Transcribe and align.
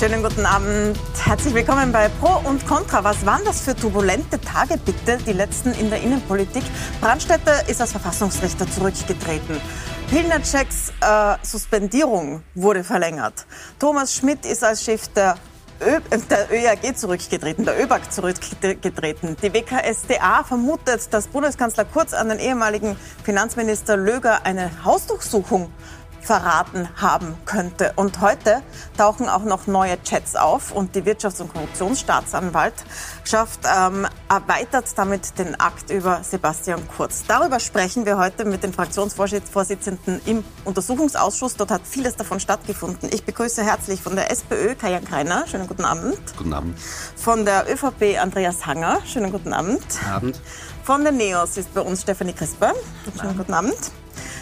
Schönen 0.00 0.22
guten 0.22 0.46
Abend. 0.46 0.96
Herzlich 1.26 1.52
willkommen 1.52 1.92
bei 1.92 2.08
Pro 2.08 2.48
und 2.48 2.66
Contra. 2.66 3.04
Was 3.04 3.26
waren 3.26 3.44
das 3.44 3.60
für 3.60 3.76
turbulente 3.76 4.40
Tage 4.40 4.78
bitte, 4.78 5.18
die 5.26 5.34
letzten 5.34 5.72
in 5.72 5.90
der 5.90 6.00
Innenpolitik? 6.00 6.62
Brandstätter 7.02 7.68
ist 7.68 7.82
als 7.82 7.90
Verfassungsrichter 7.90 8.66
zurückgetreten. 8.66 9.60
Pilnaceks 10.08 10.94
äh, 11.02 11.36
Suspendierung 11.42 12.42
wurde 12.54 12.82
verlängert. 12.82 13.44
Thomas 13.78 14.14
Schmidt 14.14 14.46
ist 14.46 14.64
als 14.64 14.82
Chef 14.82 15.06
der 15.08 15.36
Ö 15.82 15.98
der 16.30 16.50
ÖAG 16.50 16.96
zurückgetreten, 16.96 17.66
der 17.66 17.82
ÖBAG 17.82 18.10
zurückgetreten. 18.10 19.36
Die 19.42 19.52
WKSDA 19.52 20.44
vermutet, 20.44 21.12
dass 21.12 21.26
Bundeskanzler 21.26 21.84
Kurz 21.84 22.14
an 22.14 22.30
den 22.30 22.38
ehemaligen 22.38 22.96
Finanzminister 23.24 23.96
Löger 23.96 24.44
eine 24.44 24.70
Hausdurchsuchung 24.84 25.70
verraten 26.20 26.88
haben 27.00 27.36
könnte. 27.44 27.92
Und 27.96 28.20
heute 28.20 28.62
tauchen 28.96 29.28
auch 29.28 29.44
noch 29.44 29.66
neue 29.66 30.00
Chats 30.02 30.36
auf 30.36 30.72
und 30.72 30.94
die 30.94 31.02
Wirtschafts- 31.02 31.40
und 31.40 31.52
Korruptionsstaatsanwaltschaft 31.52 33.60
ähm, 33.64 34.06
erweitert 34.28 34.86
damit 34.96 35.38
den 35.38 35.58
Akt 35.58 35.90
über 35.90 36.22
Sebastian 36.22 36.86
Kurz. 36.96 37.24
Darüber 37.26 37.60
sprechen 37.60 38.06
wir 38.06 38.18
heute 38.18 38.44
mit 38.44 38.62
den 38.62 38.72
Fraktionsvorsitzenden 38.72 40.20
im 40.26 40.44
Untersuchungsausschuss. 40.64 41.56
Dort 41.56 41.70
hat 41.70 41.82
vieles 41.84 42.16
davon 42.16 42.40
stattgefunden. 42.40 43.10
Ich 43.12 43.24
begrüße 43.24 43.64
herzlich 43.64 44.02
von 44.02 44.14
der 44.14 44.30
SPÖ 44.30 44.74
Kajan 44.74 45.04
Kreiner. 45.04 45.46
Schönen 45.46 45.66
guten 45.66 45.84
Abend. 45.84 46.18
Guten 46.36 46.52
Abend. 46.52 46.78
Von 47.16 47.44
der 47.44 47.72
ÖVP 47.72 48.18
Andreas 48.20 48.66
Hanger. 48.66 48.98
Schönen 49.06 49.32
guten 49.32 49.52
Abend. 49.52 49.80
Guten 49.80 50.10
Abend. 50.10 50.40
Von 50.84 51.02
der 51.02 51.12
NEOS 51.12 51.58
ist 51.58 51.74
bei 51.74 51.82
uns 51.82 52.02
Stefanie 52.02 52.32
Crisper. 52.32 52.72
Schönen 53.18 53.36
guten 53.36 53.54
Abend. 53.54 53.92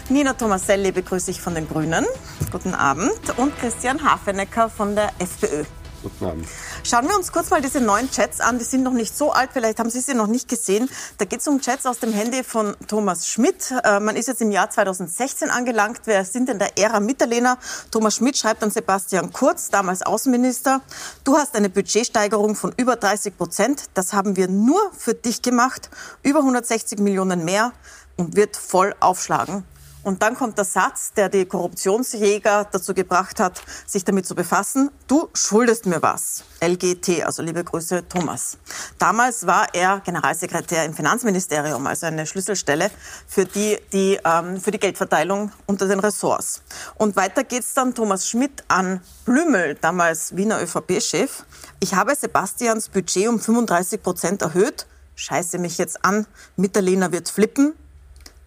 Nina 0.09 0.33
Tomaselli 0.33 0.91
begrüße 0.91 1.31
ich 1.31 1.41
von 1.41 1.55
den 1.55 1.67
Grünen. 1.67 2.05
Guten 2.51 2.73
Abend. 2.73 3.11
Und 3.37 3.57
Christian 3.59 4.03
Hafenecker 4.03 4.69
von 4.69 4.95
der 4.95 5.11
FPÖ. 5.19 5.63
Guten 6.01 6.25
Abend. 6.25 6.47
Schauen 6.83 7.09
wir 7.09 7.15
uns 7.15 7.31
kurz 7.31 7.49
mal 7.49 7.61
diese 7.61 7.81
neuen 7.81 8.09
Chats 8.09 8.39
an. 8.39 8.57
Die 8.57 8.63
sind 8.63 8.83
noch 8.83 8.93
nicht 8.93 9.17
so 9.17 9.31
alt, 9.33 9.49
vielleicht 9.51 9.79
haben 9.79 9.89
Sie 9.89 9.99
sie 9.99 10.13
noch 10.13 10.27
nicht 10.27 10.47
gesehen. 10.47 10.89
Da 11.17 11.25
geht 11.25 11.41
es 11.41 11.47
um 11.47 11.59
Chats 11.59 11.85
aus 11.85 11.99
dem 11.99 12.13
Handy 12.13 12.43
von 12.43 12.75
Thomas 12.87 13.27
Schmidt. 13.27 13.73
Äh, 13.83 13.99
man 13.99 14.15
ist 14.15 14.27
jetzt 14.27 14.41
im 14.41 14.51
Jahr 14.51 14.69
2016 14.69 15.49
angelangt. 15.49 16.01
Wer 16.05 16.23
sind 16.23 16.47
denn 16.47 16.57
der 16.57 16.77
Ära 16.77 17.01
Mitterlehner? 17.01 17.57
Thomas 17.91 18.15
Schmidt 18.15 18.37
schreibt 18.37 18.63
an 18.63 18.71
Sebastian 18.71 19.33
Kurz, 19.33 19.69
damals 19.69 20.01
Außenminister. 20.01 20.81
Du 21.25 21.35
hast 21.35 21.55
eine 21.55 21.69
Budgetsteigerung 21.69 22.55
von 22.55 22.73
über 22.77 22.95
30 22.95 23.37
Prozent. 23.37 23.83
Das 23.93 24.13
haben 24.13 24.37
wir 24.37 24.47
nur 24.47 24.79
für 24.97 25.13
dich 25.13 25.41
gemacht. 25.41 25.89
Über 26.23 26.39
160 26.39 26.99
Millionen 26.99 27.43
mehr 27.43 27.73
und 28.19 28.35
wird 28.35 28.57
voll 28.57 28.93
aufschlagen. 28.99 29.63
Und 30.01 30.21
dann 30.23 30.35
kommt 30.35 30.57
der 30.57 30.65
Satz, 30.65 31.11
der 31.13 31.27
die 31.27 31.45
Korruptionsjäger 31.45 32.67
dazu 32.71 32.93
gebracht 32.93 33.39
hat, 33.39 33.61
sich 33.85 34.05
damit 34.05 34.25
zu 34.25 34.33
befassen. 34.33 34.91
Du 35.07 35.27
schuldest 35.33 35.85
mir 35.85 36.01
was. 36.01 36.45
LGT, 36.61 37.23
also 37.25 37.43
liebe 37.43 37.63
Grüße 37.63 38.07
Thomas. 38.07 38.57
Damals 38.97 39.45
war 39.45 39.67
er 39.73 39.99
Generalsekretär 39.99 40.85
im 40.85 40.93
Finanzministerium, 40.93 41.85
also 41.85 42.05
eine 42.05 42.25
Schlüsselstelle 42.25 42.89
für 43.27 43.45
die, 43.45 43.77
die, 43.91 44.17
ähm, 44.23 44.61
für 44.61 44.71
die 44.71 44.79
Geldverteilung 44.79 45.51
unter 45.65 45.87
den 45.87 45.99
Ressorts. 45.99 46.61
Und 46.95 47.17
weiter 47.17 47.43
geht's 47.43 47.73
dann 47.73 47.93
Thomas 47.93 48.27
Schmidt 48.27 48.63
an 48.69 49.01
Blümel, 49.25 49.75
damals 49.75 50.33
Wiener 50.35 50.61
ÖVP-Chef. 50.61 51.43
Ich 51.81 51.93
habe 51.93 52.15
Sebastians 52.15 52.87
Budget 52.87 53.27
um 53.27 53.39
35 53.39 54.01
Prozent 54.01 54.41
erhöht. 54.41 54.87
Scheiße 55.15 55.59
mich 55.59 55.77
jetzt 55.77 56.05
an. 56.05 56.25
Mitterlehner 56.55 57.11
wird 57.11 57.27
flippen. 57.27 57.73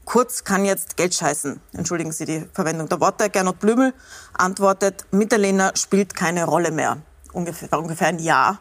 Kurz 0.04 0.44
kann 0.44 0.64
jetzt 0.64 0.96
Geld 0.96 1.14
scheißen. 1.14 1.60
Entschuldigen 1.74 2.12
Sie 2.12 2.24
die 2.24 2.46
Verwendung 2.52 2.88
der 2.88 3.00
Worte. 3.00 3.30
Gernot 3.30 3.60
Blümel 3.60 3.94
antwortet, 4.34 5.06
Mitterlehner 5.12 5.72
spielt 5.76 6.14
keine 6.14 6.44
Rolle 6.44 6.70
mehr. 6.70 6.98
Ungefähr, 7.32 7.78
ungefähr 7.78 8.08
ein 8.08 8.18
Jahr 8.18 8.58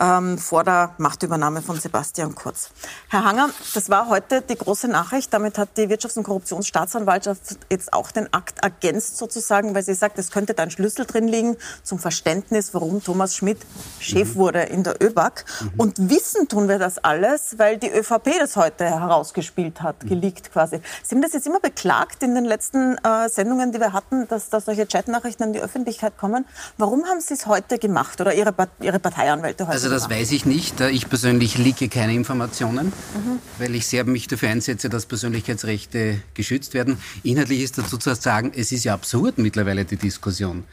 ähm, 0.00 0.38
vor 0.38 0.64
der 0.64 0.94
Machtübernahme 0.98 1.62
von 1.62 1.78
Sebastian 1.78 2.34
Kurz. 2.34 2.70
Herr 3.08 3.24
Hanger, 3.24 3.50
das 3.74 3.90
war 3.90 4.08
heute 4.08 4.40
die 4.42 4.56
große 4.56 4.88
Nachricht. 4.88 5.32
Damit 5.32 5.58
hat 5.58 5.76
die 5.76 5.88
Wirtschafts- 5.88 6.16
und 6.16 6.24
Korruptionsstaatsanwaltschaft 6.24 7.58
jetzt 7.70 7.92
auch 7.92 8.10
den 8.10 8.32
Akt 8.32 8.62
ergänzt 8.62 9.18
sozusagen, 9.18 9.74
weil 9.74 9.82
sie 9.82 9.94
sagt, 9.94 10.18
es 10.18 10.30
könnte 10.30 10.54
da 10.54 10.62
ein 10.62 10.70
Schlüssel 10.70 11.04
drin 11.04 11.28
liegen 11.28 11.56
zum 11.82 11.98
Verständnis, 11.98 12.72
warum 12.72 13.02
Thomas 13.02 13.36
Schmidt 13.36 13.58
Chef 13.98 14.34
mhm. 14.34 14.38
wurde 14.38 14.62
in 14.62 14.82
der 14.82 15.02
ÖBAG. 15.02 15.44
Mhm. 15.60 15.70
Und 15.76 16.10
wissen 16.10 16.48
tun 16.48 16.68
wir 16.68 16.78
das 16.78 16.98
alles, 16.98 17.58
weil 17.58 17.76
die 17.76 17.90
ÖVP 17.90 18.38
das 18.38 18.56
heute 18.56 18.84
herausgespielt 18.86 19.82
hat, 19.82 20.02
mhm. 20.02 20.08
geleakt 20.08 20.52
quasi. 20.52 20.80
Sie 21.02 21.14
haben 21.14 21.22
das 21.22 21.34
jetzt 21.34 21.46
immer 21.46 21.60
beklagt 21.60 22.22
in 22.22 22.34
den 22.34 22.44
letzten 22.44 22.96
äh, 23.04 23.28
Sendungen, 23.28 23.72
die 23.72 23.80
wir 23.80 23.92
hatten, 23.92 24.26
dass 24.28 24.48
da 24.48 24.60
solche 24.60 24.86
Chatnachrichten 24.86 25.46
an 25.46 25.52
die 25.52 25.60
Öffentlichkeit 25.60 26.16
kommen. 26.16 26.46
Warum 26.78 27.04
haben 27.04 27.20
Sie 27.20 27.34
es 27.34 27.46
heute 27.46 27.78
gemacht 27.78 28.20
oder 28.20 28.34
Ihre, 28.34 28.54
Ihre 28.80 28.98
Parteianwälte 28.98 29.64
heute? 29.66 29.72
Also 29.72 29.89
das 29.90 30.08
weiß 30.08 30.32
ich 30.32 30.46
nicht. 30.46 30.80
Ich 30.80 31.08
persönlich 31.08 31.58
liege 31.58 31.88
keine 31.88 32.14
Informationen, 32.14 32.86
mhm. 32.86 33.38
weil 33.58 33.74
ich 33.74 33.86
sehr 33.86 34.04
mich 34.04 34.26
dafür 34.26 34.48
einsetze, 34.48 34.88
dass 34.88 35.06
Persönlichkeitsrechte 35.06 36.22
geschützt 36.34 36.74
werden. 36.74 36.96
Inhaltlich 37.22 37.60
ist 37.60 37.78
dazu 37.78 37.98
zu 37.98 38.14
sagen, 38.14 38.52
es 38.54 38.72
ist 38.72 38.84
ja 38.84 38.94
absurd 38.94 39.38
mittlerweile 39.38 39.84
die 39.84 39.96
Diskussion. 39.96 40.64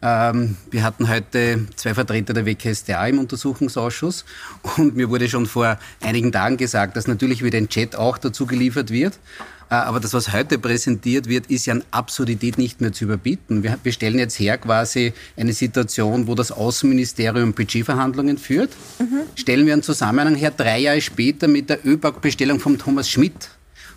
Ähm, 0.00 0.56
wir 0.70 0.84
hatten 0.84 1.08
heute 1.08 1.66
zwei 1.74 1.94
Vertreter 1.94 2.32
der 2.32 2.46
WKStA 2.46 3.04
im 3.08 3.18
Untersuchungsausschuss 3.18 4.24
und 4.76 4.94
mir 4.94 5.10
wurde 5.10 5.28
schon 5.28 5.46
vor 5.46 5.78
einigen 6.00 6.30
Tagen 6.30 6.56
gesagt, 6.56 6.96
dass 6.96 7.08
natürlich 7.08 7.42
wieder 7.42 7.58
ein 7.58 7.68
Chat 7.68 7.96
auch 7.96 8.18
dazu 8.18 8.46
geliefert 8.46 8.90
wird. 8.90 9.18
Äh, 9.70 9.74
aber 9.74 10.00
das, 10.00 10.14
was 10.14 10.32
heute 10.32 10.58
präsentiert 10.58 11.28
wird, 11.28 11.46
ist 11.46 11.66
ja 11.66 11.74
an 11.74 11.84
Absurdität 11.90 12.58
nicht 12.58 12.80
mehr 12.80 12.92
zu 12.92 13.04
überbieten. 13.04 13.62
Wir, 13.62 13.78
wir 13.82 13.92
stellen 13.92 14.18
jetzt 14.18 14.38
her 14.38 14.58
quasi 14.58 15.12
eine 15.36 15.52
Situation, 15.52 16.26
wo 16.26 16.34
das 16.34 16.52
Außenministerium 16.52 17.52
Budgetverhandlungen 17.52 18.38
führt. 18.38 18.70
Mhm. 18.98 19.22
Stellen 19.34 19.66
wir 19.66 19.74
einen 19.74 19.82
Zusammenhang 19.82 20.34
her, 20.34 20.52
drei 20.56 20.78
Jahre 20.78 21.00
später 21.00 21.48
mit 21.48 21.70
der 21.70 21.84
ÖBAG-Bestellung 21.86 22.60
von 22.60 22.78
Thomas 22.78 23.10
Schmidt 23.10 23.50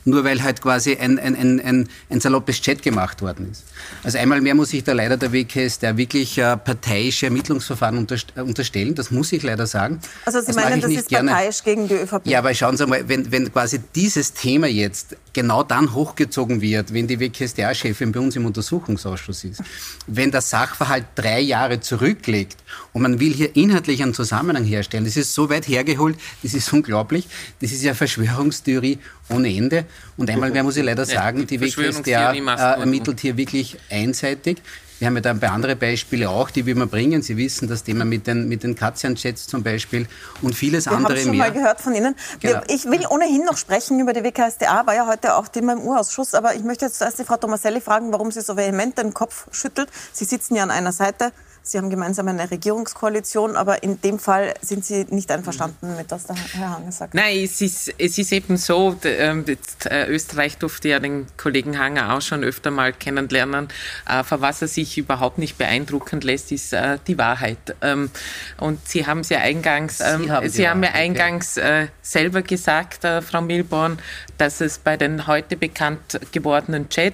nur 0.05 0.23
weil 0.23 0.41
halt 0.41 0.61
quasi 0.61 0.95
ein, 0.95 1.19
ein, 1.19 1.35
ein, 1.35 1.59
ein, 1.59 1.89
ein 2.09 2.19
saloppes 2.19 2.61
Chat 2.61 2.81
gemacht 2.81 3.21
worden 3.21 3.51
ist. 3.51 3.63
Also 4.03 4.17
einmal 4.17 4.41
mehr 4.41 4.55
muss 4.55 4.73
ich 4.73 4.83
da 4.83 4.93
leider 4.93 5.17
der 5.17 5.31
WKS, 5.31 5.79
der 5.79 5.97
wirklich 5.97 6.37
äh, 6.37 6.57
parteiische 6.57 7.27
Ermittlungsverfahren 7.27 7.97
unterst 7.97 8.37
unterstellen, 8.37 8.95
das 8.95 9.11
muss 9.11 9.31
ich 9.31 9.43
leider 9.43 9.67
sagen. 9.67 9.99
Also 10.25 10.39
Sie 10.39 10.47
das 10.47 10.55
meinen, 10.55 10.81
das 10.81 10.91
ist 10.91 11.09
gerne. 11.09 11.31
parteiisch 11.31 11.63
gegen 11.63 11.87
die 11.87 11.95
ÖVP? 11.95 12.21
Ja, 12.25 12.39
aber 12.39 12.53
schauen 12.53 12.77
Sie 12.77 12.85
mal, 12.85 13.07
wenn, 13.07 13.31
wenn 13.31 13.51
quasi 13.51 13.79
dieses 13.95 14.33
Thema 14.33 14.67
jetzt 14.67 15.15
genau 15.33 15.63
dann 15.63 15.93
hochgezogen 15.93 16.61
wird, 16.61 16.93
wenn 16.93 17.07
die 17.07 17.19
WKSDA-Chefin 17.19 18.11
bei 18.11 18.19
uns 18.19 18.35
im 18.35 18.45
Untersuchungsausschuss 18.45 19.43
ist, 19.43 19.63
wenn 20.07 20.31
der 20.31 20.41
Sachverhalt 20.41 21.05
drei 21.15 21.39
Jahre 21.39 21.79
zurückliegt 21.79 22.57
und 22.93 23.01
man 23.01 23.19
will 23.19 23.33
hier 23.33 23.55
inhaltlich 23.55 24.01
einen 24.03 24.13
Zusammenhang 24.13 24.63
herstellen, 24.63 25.05
das 25.05 25.17
ist 25.17 25.33
so 25.33 25.49
weit 25.49 25.67
hergeholt, 25.67 26.17
das 26.43 26.53
ist 26.53 26.71
unglaublich, 26.73 27.27
das 27.61 27.71
ist 27.71 27.83
ja 27.83 27.93
Verschwörungstheorie 27.93 28.99
ohne 29.29 29.55
Ende. 29.55 29.85
Und 30.17 30.29
einmal 30.29 30.51
mehr 30.51 30.63
muss 30.63 30.77
ich 30.77 30.83
leider 30.83 31.05
sagen, 31.17 31.47
die 31.47 31.59
WKSDA 31.59 32.33
äh, 32.33 32.79
ermittelt 32.79 33.19
hier 33.19 33.37
wirklich 33.37 33.77
einseitig. 33.89 34.61
Wir 35.01 35.07
haben 35.07 35.15
ja 35.15 35.21
dann 35.21 35.37
ein 35.37 35.39
paar 35.39 35.53
andere 35.53 35.75
Beispiele 35.75 36.29
auch, 36.29 36.51
die 36.51 36.67
wir 36.67 36.75
immer 36.75 36.85
bringen. 36.85 37.23
Sie 37.23 37.35
wissen 37.35 37.67
das 37.67 37.83
Thema 37.83 38.05
mit 38.05 38.27
den, 38.27 38.47
mit 38.47 38.61
den 38.61 38.75
Katzian-Chats 38.75 39.47
zum 39.47 39.63
Beispiel 39.63 40.05
und 40.43 40.53
vieles 40.53 40.85
wir 40.85 40.91
andere 40.91 41.13
mehr. 41.13 41.21
Ich 41.23 41.25
habe 41.25 41.37
schon 41.37 41.37
mal 41.39 41.51
gehört 41.51 41.81
von 41.81 41.95
Ihnen. 41.95 42.15
Genau. 42.39 42.61
Ich 42.67 42.85
will 42.85 43.07
ohnehin 43.09 43.43
noch 43.43 43.57
sprechen 43.57 43.99
über 43.99 44.13
die 44.13 44.23
WKSDA, 44.23 44.85
war 44.85 44.93
ja 44.93 45.07
heute 45.07 45.33
auch 45.33 45.47
Thema 45.47 45.73
im 45.73 45.79
Urausschuss. 45.79 46.35
Aber 46.35 46.53
ich 46.53 46.63
möchte 46.63 46.85
jetzt 46.85 46.99
zuerst 46.99 47.17
die 47.17 47.23
Frau 47.23 47.37
Tomaselli 47.37 47.81
fragen, 47.81 48.11
warum 48.11 48.29
sie 48.29 48.41
so 48.41 48.55
vehement 48.55 48.95
den 48.95 49.11
Kopf 49.11 49.47
schüttelt. 49.51 49.89
Sie 50.13 50.25
sitzen 50.25 50.53
ja 50.53 50.61
an 50.61 50.69
einer 50.69 50.91
Seite 50.91 51.31
Sie 51.71 51.77
haben 51.77 51.89
gemeinsam 51.89 52.27
eine 52.27 52.51
Regierungskoalition, 52.51 53.55
aber 53.55 53.81
in 53.81 54.01
dem 54.01 54.19
Fall 54.19 54.53
sind 54.61 54.83
Sie 54.83 55.05
nicht 55.09 55.31
einverstanden 55.31 55.95
mit, 55.95 56.11
was 56.11 56.25
der 56.25 56.35
Herr 56.35 56.71
Hanger 56.71 56.91
sagt. 56.91 57.13
Nein, 57.13 57.45
es 57.45 57.61
ist, 57.61 57.93
es 57.97 58.17
ist 58.17 58.33
eben 58.33 58.57
so, 58.57 58.97
ähm, 59.05 59.45
äh, 59.85 60.05
Österreich 60.07 60.57
durfte 60.57 60.89
ja 60.89 60.99
den 60.99 61.27
Kollegen 61.37 61.79
Hanger 61.79 62.13
auch 62.13 62.21
schon 62.21 62.43
öfter 62.43 62.71
mal 62.71 62.91
kennenlernen. 62.91 63.69
Äh, 64.05 64.25
von 64.25 64.41
was 64.41 64.61
er 64.61 64.67
sich 64.67 64.97
überhaupt 64.97 65.37
nicht 65.37 65.57
beeindrucken 65.57 66.19
lässt, 66.19 66.51
ist 66.51 66.73
äh, 66.73 66.97
die 67.07 67.17
Wahrheit. 67.17 67.73
Ähm, 67.81 68.09
und 68.57 68.85
Sie 68.85 69.07
haben 69.07 69.21
es 69.21 69.29
ja 69.29 69.39
eingangs, 69.39 69.99
Sie 69.99 70.03
ähm, 70.03 70.29
haben, 70.29 70.49
Sie 70.49 70.67
haben 70.67 70.83
ja 70.83 70.91
eingangs 70.91 71.57
okay. 71.57 71.87
selber 72.01 72.41
gesagt, 72.41 73.07
Frau 73.23 73.39
Milborn, 73.39 73.97
dass 74.37 74.59
es 74.59 74.77
bei 74.77 74.97
den 74.97 75.25
heute 75.25 75.55
bekannt 75.55 76.19
gewordenen 76.33 76.89
Chat, 76.89 77.13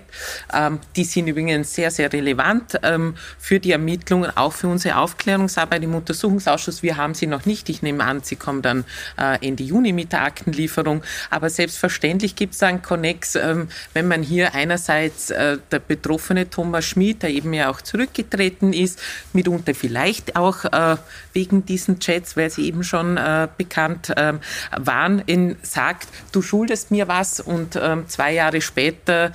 die 0.96 1.04
sind 1.04 1.28
übrigens 1.28 1.76
sehr, 1.76 1.92
sehr 1.92 2.12
relevant 2.12 2.80
für 3.38 3.60
die 3.60 3.72
Ermittlungen 3.72 4.32
auch 4.36 4.47
für 4.54 4.68
unsere 4.68 4.98
Aufklärungsarbeit 4.98 5.84
im 5.84 5.96
Untersuchungsausschuss. 5.96 6.84
Wir 6.84 6.98
haben 6.98 7.14
sie 7.14 7.28
noch 7.28 7.46
nicht. 7.46 7.70
Ich 7.70 7.82
nehme 7.82 8.04
an, 8.04 8.22
sie 8.24 8.36
kommen 8.36 8.62
dann 8.62 8.86
äh, 9.20 9.46
Ende 9.46 9.64
Juni 9.64 9.94
mit 9.94 10.12
der 10.12 10.24
Aktenlieferung. 10.24 11.04
Aber 11.30 11.50
selbstverständlich 11.50 12.36
gibt 12.36 12.54
es 12.54 12.64
einen 12.64 12.82
Konnex, 12.82 13.36
ähm, 13.36 13.70
wenn 13.94 14.08
man 14.08 14.24
hier 14.24 14.54
einerseits 14.56 15.32
äh, 15.32 15.58
der 15.72 15.80
betroffene 15.80 16.50
Thomas 16.50 16.86
Schmid, 16.86 17.24
der 17.24 17.30
eben 17.30 17.54
ja 17.54 17.70
auch 17.70 17.82
zurückgetreten 17.82 18.74
ist, 18.74 19.00
mitunter 19.34 19.74
vielleicht 19.74 20.36
auch 20.36 20.66
äh, 20.66 20.98
wegen 21.34 21.66
diesen 21.66 22.00
Chats, 22.00 22.36
weil 22.36 22.50
sie 22.50 22.66
eben 22.66 22.84
schon 22.84 23.20
bekannt 23.58 24.12
ähm, 24.18 24.40
waren, 24.76 25.20
in, 25.20 25.56
sagt, 25.62 26.08
du 26.32 26.42
schuldest 26.42 26.90
mir 26.92 27.08
was 27.08 27.40
und 27.40 27.76
ähm, 27.76 28.08
zwei 28.08 28.34
Jahre 28.34 28.62
später 28.62 29.32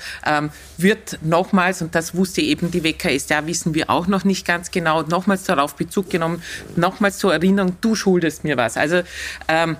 wird 0.76 1.18
nochmals, 1.22 1.82
und 1.82 1.94
das 1.94 2.14
wusste 2.14 2.40
eben 2.40 2.70
die 2.70 2.84
WKS, 2.84 3.28
ja, 3.28 3.46
wissen 3.46 3.74
wir 3.74 3.90
auch 3.90 4.06
noch 4.06 4.24
nicht 4.24 4.46
ganz 4.46 4.70
genau, 4.70 4.91
genau 4.92 5.02
nochmals 5.02 5.44
darauf 5.44 5.74
Bezug 5.74 6.10
genommen, 6.10 6.42
nochmals 6.76 7.18
zur 7.18 7.32
Erinnerung, 7.32 7.76
du 7.80 7.94
schuldest 7.94 8.44
mir 8.44 8.56
was. 8.56 8.76
Also 8.76 9.02
ähm, 9.48 9.76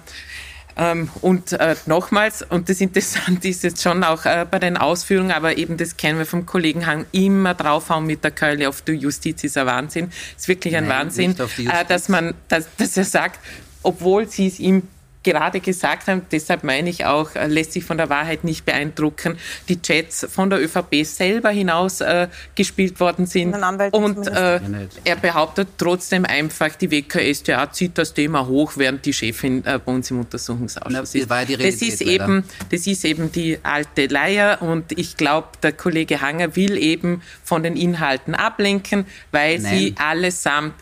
ähm, 0.75 1.11
und 1.21 1.53
äh, 1.53 1.77
nochmals, 1.85 2.43
und 2.43 2.71
das 2.71 2.81
Interessante 2.81 3.49
ist 3.49 3.63
jetzt 3.63 3.83
schon 3.83 4.03
auch 4.05 4.25
äh, 4.25 4.47
bei 4.51 4.59
den 4.59 4.79
Ausführungen, 4.79 5.31
aber 5.31 5.59
eben 5.59 5.77
das 5.77 5.99
kennen 5.99 6.19
wir 6.19 6.25
vom 6.25 6.47
Kollegen 6.47 6.87
Hang, 6.87 7.05
immer 7.13 7.53
draufhauen 7.53 8.07
mit 8.07 8.25
der 8.25 8.31
Keule 8.31 8.69
auf 8.69 8.81
die 8.81 8.93
Justiz 8.93 9.45
ist 9.45 9.59
ein 9.59 9.67
Wahnsinn. 9.67 10.11
Ist 10.37 10.49
wirklich 10.49 10.75
ein 10.77 10.87
Nein, 10.87 11.01
Wahnsinn, 11.07 11.37
äh, 11.39 11.85
dass 11.87 12.09
man, 12.09 12.33
dass, 12.49 12.67
dass 12.79 12.97
er 12.97 13.05
sagt, 13.05 13.39
obwohl 13.83 14.29
sie 14.29 14.47
es 14.47 14.59
ihm 14.61 14.89
gerade 15.23 15.61
gesagt 15.61 16.09
haben, 16.09 16.23
deshalb 16.31 16.65
meine 16.65 16.91
ich 16.91 17.05
auch, 17.05 17.35
äh, 17.35 17.47
lässt 17.47 17.73
sich 17.73 17.85
von 17.85 17.97
der 17.97 18.09
Wahrheit 18.09 18.45
nicht 18.45 18.65
beeindrucken, 18.65 19.39
die 19.69 19.81
Chats 19.81 20.27
von 20.31 20.51
der 20.51 20.63
ÖVP 20.63 21.05
selber 21.05 21.51
hinaus 21.51 22.01
äh, 22.01 22.29
gespielt 22.55 22.99
worden 23.01 23.27
sind. 23.27 23.55
Und 23.93 24.27
äh, 24.27 24.61
er 25.05 25.17
behauptet 25.17 25.69
trotzdem 25.79 26.25
einfach, 26.25 26.75
die 26.77 26.91
WKStA 26.91 27.71
zieht 27.73 27.99
das 27.99 28.15
Thema 28.15 28.47
hoch, 28.47 28.73
während 28.77 29.05
die 29.05 29.13
Chefin 29.13 29.65
äh, 29.65 29.79
bei 29.85 29.93
uns 29.93 30.11
im 30.11 30.21
Untersuchungsausschuss 30.21 31.15
ist. 31.15 31.31
Das, 31.31 31.47
das, 31.59 31.83
ist 31.83 32.01
eben, 32.03 32.45
das 32.71 32.87
ist 32.87 33.05
eben 33.05 33.31
die 33.33 33.59
alte 33.63 34.07
Leier 34.07 34.61
und 34.61 34.93
ich 34.99 35.17
glaube, 35.17 35.49
der 35.63 35.73
Kollege 35.73 36.21
Hanger 36.21 36.57
will 36.57 36.77
eben 36.77 37.23
von 37.45 37.63
den 37.63 37.77
Inhalten 37.77 38.35
ablenken, 38.35 39.07
weil 39.31 39.59
Nein. 39.59 39.79
sie 39.79 39.95
allesamt 39.99 40.75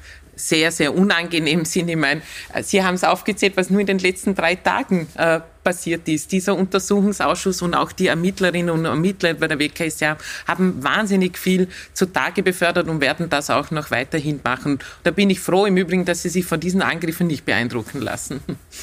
sehr, 0.49 0.73
sehr 0.73 0.95
unangenehm 0.95 1.65
sind. 1.65 1.89
Ich 1.89 1.97
meine, 1.97 2.23
Sie 2.63 2.83
haben 2.83 2.95
es 2.95 3.05
aufgezählt, 3.05 3.57
was 3.57 3.71
nur 3.71 3.81
in 3.81 3.87
den 3.87 3.99
letzten 3.99 4.35
drei 4.35 4.55
Tagen 4.55 5.07
äh, 5.17 5.41
passiert 5.71 6.09
ist. 6.09 6.33
Dieser 6.33 6.57
Untersuchungsausschuss 6.57 7.63
und 7.63 7.75
auch 7.75 7.93
die 7.93 8.09
Ermittlerinnen 8.09 8.71
und 8.71 8.85
Ermittler 8.87 9.35
bei 9.35 9.47
der 9.47 9.61
WKStA 9.61 10.17
haben 10.49 10.83
wahnsinnig 10.83 11.39
viel 11.39 11.69
zutage 11.95 12.43
befördert 12.43 12.89
und 12.89 13.01
werden 13.01 13.31
das 13.31 13.51
auch 13.51 13.71
noch 13.71 13.93
weiterhin 13.93 14.41
machen. 14.43 14.81
Da 15.05 15.13
bin 15.13 15.31
ich 15.31 15.39
froh 15.39 15.67
im 15.67 15.77
Übrigen, 15.77 16.05
dass 16.05 16.23
Sie 16.23 16.29
sich 16.29 16.45
von 16.45 16.59
diesen 16.59 16.83
Angriffen 16.83 17.29
nicht 17.29 17.45
beeindrucken 17.45 18.01
lassen. 18.01 18.41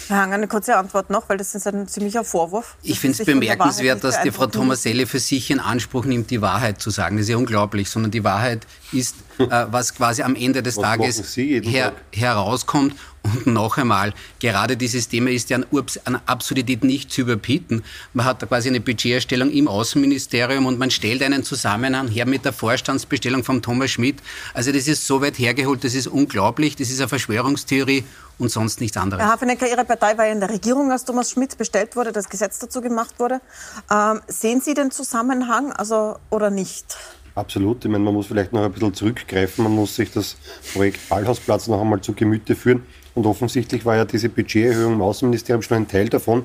Herr 0.07 0.17
Hang, 0.17 0.33
eine 0.33 0.47
kurze 0.47 0.77
Antwort 0.77 1.09
noch, 1.09 1.27
weil 1.27 1.37
das 1.37 1.55
ist 1.55 1.67
ein 1.67 1.89
ziemlicher 1.89 2.23
Vorwurf. 2.23 2.77
Ich 2.83 3.01
finde 3.01 3.17
es 3.19 3.25
bemerkenswert, 3.25 4.01
dass 4.03 4.21
die 4.21 4.31
Frau 4.31 4.47
Thomaselli 4.47 5.05
für 5.05 5.19
sich 5.19 5.51
in 5.51 5.59
Anspruch 5.59 6.05
nimmt, 6.05 6.31
die 6.31 6.41
Wahrheit 6.41 6.81
zu 6.81 6.89
sagen. 6.89 7.17
Das 7.17 7.23
ist 7.23 7.29
ja 7.29 7.37
unglaublich, 7.37 7.89
sondern 7.89 8.11
die 8.11 8.23
Wahrheit 8.23 8.65
ist, 8.93 9.15
äh, 9.39 9.65
was 9.69 9.93
quasi 9.93 10.23
am 10.23 10.35
Ende 10.35 10.63
des 10.63 10.77
was 10.77 10.83
Tages 10.83 11.35
her, 11.35 11.91
herauskommt 12.13 12.95
und 13.35 13.47
noch 13.47 13.77
einmal, 13.77 14.13
gerade 14.39 14.77
dieses 14.77 15.07
Thema 15.09 15.29
ist 15.29 15.49
ja 15.49 15.57
an, 15.57 16.21
Absurdität 16.25 16.83
nicht 16.83 17.11
zu 17.11 17.21
überbieten. 17.21 17.83
Man 18.13 18.25
hat 18.25 18.41
da 18.41 18.45
quasi 18.45 18.69
eine 18.69 18.79
Budgeterstellung 18.79 19.51
im 19.51 19.67
Außenministerium 19.67 20.65
und 20.65 20.79
man 20.79 20.91
stellt 20.91 21.21
einen 21.23 21.43
Zusammenhang 21.43 22.07
her 22.07 22.25
mit 22.25 22.45
der 22.45 22.53
Vorstandsbestellung 22.53 23.43
von 23.43 23.61
Thomas 23.61 23.91
Schmidt. 23.91 24.17
Also 24.53 24.71
das 24.71 24.87
ist 24.87 25.05
so 25.05 25.21
weit 25.21 25.37
hergeholt, 25.37 25.83
das 25.83 25.93
ist 25.93 26.07
unglaublich, 26.07 26.75
das 26.75 26.89
ist 26.89 26.99
eine 26.99 27.09
Verschwörungstheorie 27.09 28.03
und 28.39 28.49
sonst 28.49 28.81
nichts 28.81 28.97
anderes. 28.97 29.23
Herr 29.23 29.31
Hafenecker, 29.31 29.67
Ihre 29.69 29.83
Partei 29.83 30.17
war 30.17 30.25
ja 30.25 30.31
in 30.31 30.39
der 30.39 30.49
Regierung, 30.49 30.91
als 30.91 31.05
Thomas 31.05 31.31
Schmidt 31.31 31.57
bestellt 31.57 31.95
wurde, 31.95 32.11
das 32.11 32.29
Gesetz 32.29 32.59
dazu 32.59 32.81
gemacht 32.81 33.19
wurde. 33.19 33.41
Ähm, 33.91 34.21
sehen 34.27 34.61
Sie 34.61 34.73
den 34.73 34.91
Zusammenhang 34.91 35.71
also, 35.73 36.17
oder 36.29 36.49
nicht? 36.49 36.97
Absolut. 37.37 37.85
Ich 37.85 37.91
meine, 37.91 38.03
man 38.03 38.15
muss 38.15 38.25
vielleicht 38.25 38.51
noch 38.51 38.63
ein 38.63 38.71
bisschen 38.71 38.95
zurückgreifen. 38.95 39.63
Man 39.63 39.73
muss 39.73 39.95
sich 39.95 40.11
das 40.11 40.37
Projekt 40.73 41.07
Ballhausplatz 41.07 41.67
noch 41.67 41.79
einmal 41.79 42.01
zu 42.01 42.13
Gemüte 42.13 42.55
führen. 42.55 42.83
Und 43.17 43.25
offensichtlich 43.25 43.83
war 43.83 43.95
ja 43.95 44.05
diese 44.05 44.29
Budgeterhöhung 44.29 44.93
im 44.93 45.01
Außenministerium 45.01 45.63
schon 45.63 45.77
ein 45.77 45.87
Teil 45.87 46.07
davon, 46.07 46.43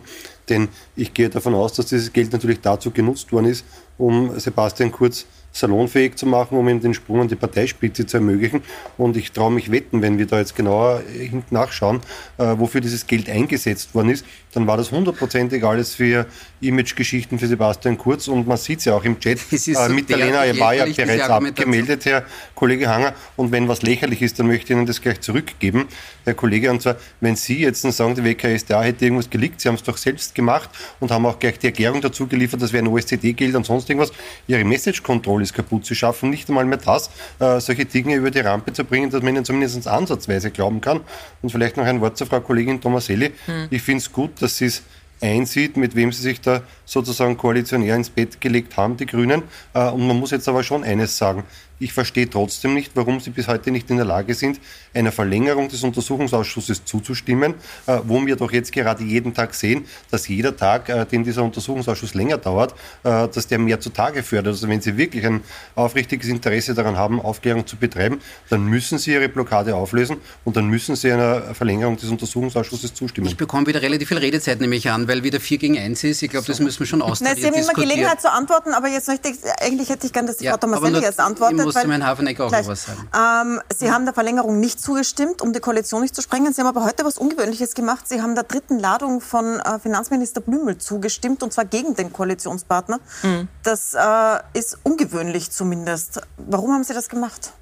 denn 0.48 0.68
ich 0.96 1.12
gehe 1.12 1.28
davon 1.28 1.54
aus, 1.54 1.74
dass 1.74 1.84
dieses 1.84 2.14
Geld 2.14 2.32
natürlich 2.32 2.62
dazu 2.62 2.90
genutzt 2.90 3.30
worden 3.30 3.44
ist, 3.44 3.66
um 3.98 4.40
Sebastian 4.40 4.90
Kurz 4.90 5.26
salonfähig 5.52 6.16
zu 6.16 6.24
machen, 6.24 6.56
um 6.56 6.66
ihm 6.70 6.80
den 6.80 6.94
Sprung 6.94 7.20
an 7.20 7.28
die 7.28 7.36
Parteispitze 7.36 8.06
zu 8.06 8.16
ermöglichen. 8.16 8.62
Und 8.96 9.18
ich 9.18 9.32
traue 9.32 9.52
mich 9.52 9.70
wetten, 9.70 10.00
wenn 10.00 10.16
wir 10.16 10.24
da 10.24 10.38
jetzt 10.38 10.56
genauer 10.56 11.02
hinten 11.12 11.54
nachschauen, 11.54 12.00
äh, 12.38 12.54
wofür 12.56 12.80
dieses 12.80 13.06
Geld 13.06 13.28
eingesetzt 13.28 13.94
worden 13.94 14.08
ist, 14.08 14.24
dann 14.52 14.66
war 14.66 14.76
das 14.76 14.90
hundertprozentig 14.92 15.64
alles 15.64 15.94
für 15.94 16.26
Imagegeschichten 16.60 17.38
für 17.38 17.46
Sebastian 17.46 17.98
Kurz. 17.98 18.28
Und 18.28 18.46
man 18.46 18.58
sieht 18.58 18.80
es 18.80 18.84
ja 18.84 18.94
auch 18.94 19.04
im 19.04 19.18
Chat. 19.18 19.38
Äh, 19.52 19.74
so 19.74 19.88
Mitterlehner, 19.92 20.44
er 20.44 20.58
war 20.58 20.74
ja 20.74 20.84
bereits 20.84 21.28
abgemeldet, 21.28 22.04
Herr 22.04 22.24
Kollege 22.54 22.88
Hanger. 22.88 23.14
Und 23.36 23.52
wenn 23.52 23.68
was 23.68 23.82
lächerlich 23.82 24.22
ist, 24.22 24.38
dann 24.38 24.46
möchte 24.48 24.72
ich 24.72 24.78
Ihnen 24.78 24.86
das 24.86 25.00
gleich 25.00 25.20
zurückgeben, 25.20 25.86
Herr 26.24 26.34
Kollege. 26.34 26.70
Und 26.70 26.82
zwar, 26.82 26.96
wenn 27.20 27.36
Sie 27.36 27.60
jetzt 27.60 27.82
sagen, 27.82 28.14
die 28.14 28.24
WKSDA 28.24 28.82
hätte 28.82 29.04
irgendwas 29.04 29.30
geleakt, 29.30 29.60
Sie 29.60 29.68
haben 29.68 29.76
es 29.76 29.82
doch 29.82 29.96
selbst 29.96 30.34
gemacht 30.34 30.68
und 31.00 31.10
haben 31.10 31.24
auch 31.26 31.38
gleich 31.38 31.58
die 31.58 31.66
Erklärung 31.66 32.00
dazu 32.00 32.26
geliefert, 32.26 32.60
das 32.60 32.72
wäre 32.72 32.84
ein 32.84 32.88
OSZD-Geld 32.88 33.54
und 33.54 33.64
sonst 33.64 33.88
irgendwas. 33.88 34.12
Ihre 34.46 34.64
Message-Control 34.64 35.42
ist 35.42 35.54
kaputt. 35.54 35.86
Sie 35.86 35.94
schaffen 35.94 36.30
nicht 36.30 36.48
einmal 36.48 36.64
mehr 36.64 36.78
das, 36.78 37.10
äh, 37.38 37.60
solche 37.60 37.84
Dinge 37.84 38.16
über 38.16 38.30
die 38.30 38.40
Rampe 38.40 38.72
zu 38.72 38.84
bringen, 38.84 39.10
dass 39.10 39.22
man 39.22 39.34
ihnen 39.34 39.44
zumindest 39.44 39.86
ansatzweise 39.86 40.50
glauben 40.50 40.80
kann. 40.80 41.00
Und 41.40 41.50
vielleicht 41.50 41.76
noch 41.76 41.84
ein 41.84 42.00
Wort 42.00 42.16
zur 42.16 42.26
Frau 42.26 42.40
Kollegin 42.40 42.80
Tomaselli. 42.80 43.32
Hm. 43.46 43.68
Ich 43.70 43.82
finde 43.82 44.00
es 44.02 44.12
gut, 44.12 44.41
dass 44.42 44.58
sie 44.58 44.66
es 44.66 44.82
einsieht, 45.20 45.76
mit 45.76 45.94
wem 45.94 46.12
sie 46.12 46.22
sich 46.22 46.40
da 46.40 46.62
sozusagen 46.84 47.36
koalitionär 47.36 47.96
ins 47.96 48.10
Bett 48.10 48.40
gelegt 48.40 48.76
haben, 48.76 48.96
die 48.96 49.06
Grünen. 49.06 49.44
Äh, 49.72 49.88
und 49.88 50.06
man 50.06 50.18
muss 50.18 50.32
jetzt 50.32 50.48
aber 50.48 50.62
schon 50.62 50.84
eines 50.84 51.16
sagen. 51.16 51.44
Ich 51.82 51.92
verstehe 51.92 52.30
trotzdem 52.30 52.74
nicht, 52.74 52.92
warum 52.94 53.18
Sie 53.18 53.30
bis 53.30 53.48
heute 53.48 53.72
nicht 53.72 53.90
in 53.90 53.96
der 53.96 54.06
Lage 54.06 54.34
sind, 54.34 54.60
einer 54.94 55.10
Verlängerung 55.10 55.68
des 55.68 55.82
Untersuchungsausschusses 55.82 56.84
zuzustimmen, 56.84 57.54
äh, 57.86 57.98
wo 58.04 58.24
wir 58.24 58.36
doch 58.36 58.52
jetzt 58.52 58.70
gerade 58.70 59.02
jeden 59.02 59.34
Tag 59.34 59.52
sehen, 59.52 59.86
dass 60.08 60.28
jeder 60.28 60.56
Tag, 60.56 60.88
äh, 60.88 61.04
den 61.06 61.24
dieser 61.24 61.42
Untersuchungsausschuss 61.42 62.14
länger 62.14 62.38
dauert, 62.38 62.76
äh, 63.02 63.26
dass 63.26 63.48
der 63.48 63.58
mehr 63.58 63.80
zutage 63.80 64.22
fördert. 64.22 64.52
Also 64.52 64.68
wenn 64.68 64.80
Sie 64.80 64.96
wirklich 64.96 65.26
ein 65.26 65.40
aufrichtiges 65.74 66.28
Interesse 66.28 66.72
daran 66.72 66.96
haben, 66.96 67.20
Aufklärung 67.20 67.66
zu 67.66 67.76
betreiben, 67.76 68.20
dann 68.48 68.64
müssen 68.64 68.98
Sie 68.98 69.12
Ihre 69.12 69.28
Blockade 69.28 69.74
auflösen 69.74 70.18
und 70.44 70.56
dann 70.56 70.68
müssen 70.68 70.94
Sie 70.94 71.10
einer 71.10 71.52
Verlängerung 71.52 71.96
des 71.96 72.10
Untersuchungsausschusses 72.10 72.94
zustimmen. 72.94 73.26
Ich 73.26 73.36
bekomme 73.36 73.66
wieder 73.66 73.82
relativ 73.82 74.06
viel 74.06 74.18
Redezeit, 74.18 74.60
nehme 74.60 74.76
ich 74.76 74.88
an, 74.88 75.08
weil 75.08 75.24
wieder 75.24 75.40
4 75.40 75.58
gegen 75.58 75.76
1 75.76 76.04
ist. 76.04 76.22
Ich 76.22 76.30
glaube, 76.30 76.46
das 76.46 76.60
müssen 76.60 76.78
wir 76.78 76.86
schon 76.86 77.02
austarieren. 77.02 77.40
Sie 77.40 77.46
haben 77.48 77.54
immer 77.54 77.72
Gelegenheit 77.72 78.20
zu 78.20 78.30
antworten, 78.30 78.72
aber 78.72 78.86
jetzt 78.86 79.08
möchte 79.08 79.30
ich, 79.30 79.38
eigentlich 79.60 79.88
hätte 79.88 80.06
ich 80.06 80.12
gerne, 80.12 80.28
dass 80.28 80.36
die 80.36 80.44
ja, 80.44 80.52
Frau 80.52 80.58
Tomaselli 80.58 81.00
jetzt 81.00 81.18
antwortet 81.18 81.71
muss 81.74 81.82
weil, 81.82 81.90
Herrn 81.90 82.06
Hafenecker 82.06 82.46
auch 82.46 82.50
noch 82.50 82.66
was 82.66 82.84
sagen. 82.84 83.08
Ähm, 83.14 83.60
Sie 83.74 83.90
haben 83.90 84.04
der 84.04 84.14
Verlängerung 84.14 84.60
nicht 84.60 84.80
zugestimmt, 84.80 85.42
um 85.42 85.52
die 85.52 85.60
Koalition 85.60 86.02
nicht 86.02 86.14
zu 86.14 86.22
sprengen. 86.22 86.52
Sie 86.52 86.60
haben 86.60 86.68
aber 86.68 86.84
heute 86.84 87.04
was 87.04 87.18
Ungewöhnliches 87.18 87.74
gemacht. 87.74 88.08
Sie 88.08 88.22
haben 88.22 88.34
der 88.34 88.44
dritten 88.44 88.78
Ladung 88.78 89.20
von 89.20 89.60
äh, 89.60 89.78
Finanzminister 89.78 90.40
Blümel 90.40 90.78
zugestimmt, 90.78 91.42
und 91.42 91.52
zwar 91.52 91.64
gegen 91.64 91.94
den 91.94 92.12
Koalitionspartner. 92.12 93.00
Mhm. 93.22 93.48
Das 93.62 93.94
äh, 93.94 94.58
ist 94.58 94.78
ungewöhnlich 94.82 95.50
zumindest. 95.50 96.20
Warum 96.36 96.72
haben 96.72 96.84
Sie 96.84 96.94
das 96.94 97.08
gemacht? 97.08 97.52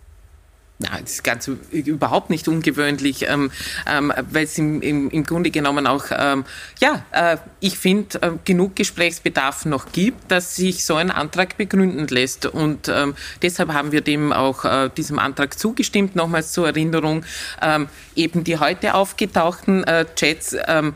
Nein, 0.83 1.01
das 1.03 1.13
ist 1.13 1.25
ganz 1.25 1.47
überhaupt 1.73 2.31
nicht 2.31 2.49
ungewöhnlich, 2.49 3.29
ähm, 3.29 3.51
ähm, 3.87 4.11
weil 4.31 4.45
es 4.45 4.57
im, 4.57 4.81
im, 4.81 5.11
im, 5.11 5.25
Grunde 5.25 5.51
genommen 5.51 5.87
auch, 5.87 6.07
ähm, 6.11 6.47
ja, 6.81 7.05
äh, 7.13 7.37
ich 7.61 7.79
finde, 7.79 8.23
äh, 8.23 8.31
genug 8.47 8.77
Gesprächsbedarf 8.77 9.67
noch 9.67 9.93
gibt, 9.93 10.31
dass 10.31 10.57
sich 10.57 10.87
so 10.87 10.95
ein 10.95 11.11
Antrag 11.11 11.59
begründen 11.59 12.09
lässt. 12.09 12.47
Und 12.47 12.89
ähm, 12.89 13.15
deshalb 13.43 13.75
haben 13.75 13.93
wir 13.93 14.01
dem 14.01 14.33
auch 14.33 14.65
äh, 14.65 14.89
diesem 14.97 15.19
Antrag 15.19 15.59
zugestimmt. 15.59 16.17
Nochmals 16.17 16.53
zur 16.53 16.69
Erinnerung, 16.69 17.27
ähm, 17.61 17.91
eben 18.17 18.43
die 18.43 18.59
heute 18.59 18.95
aufgetauchten 18.95 19.85
äh, 19.85 20.07
Chats 20.17 20.57
ähm, 20.67 20.95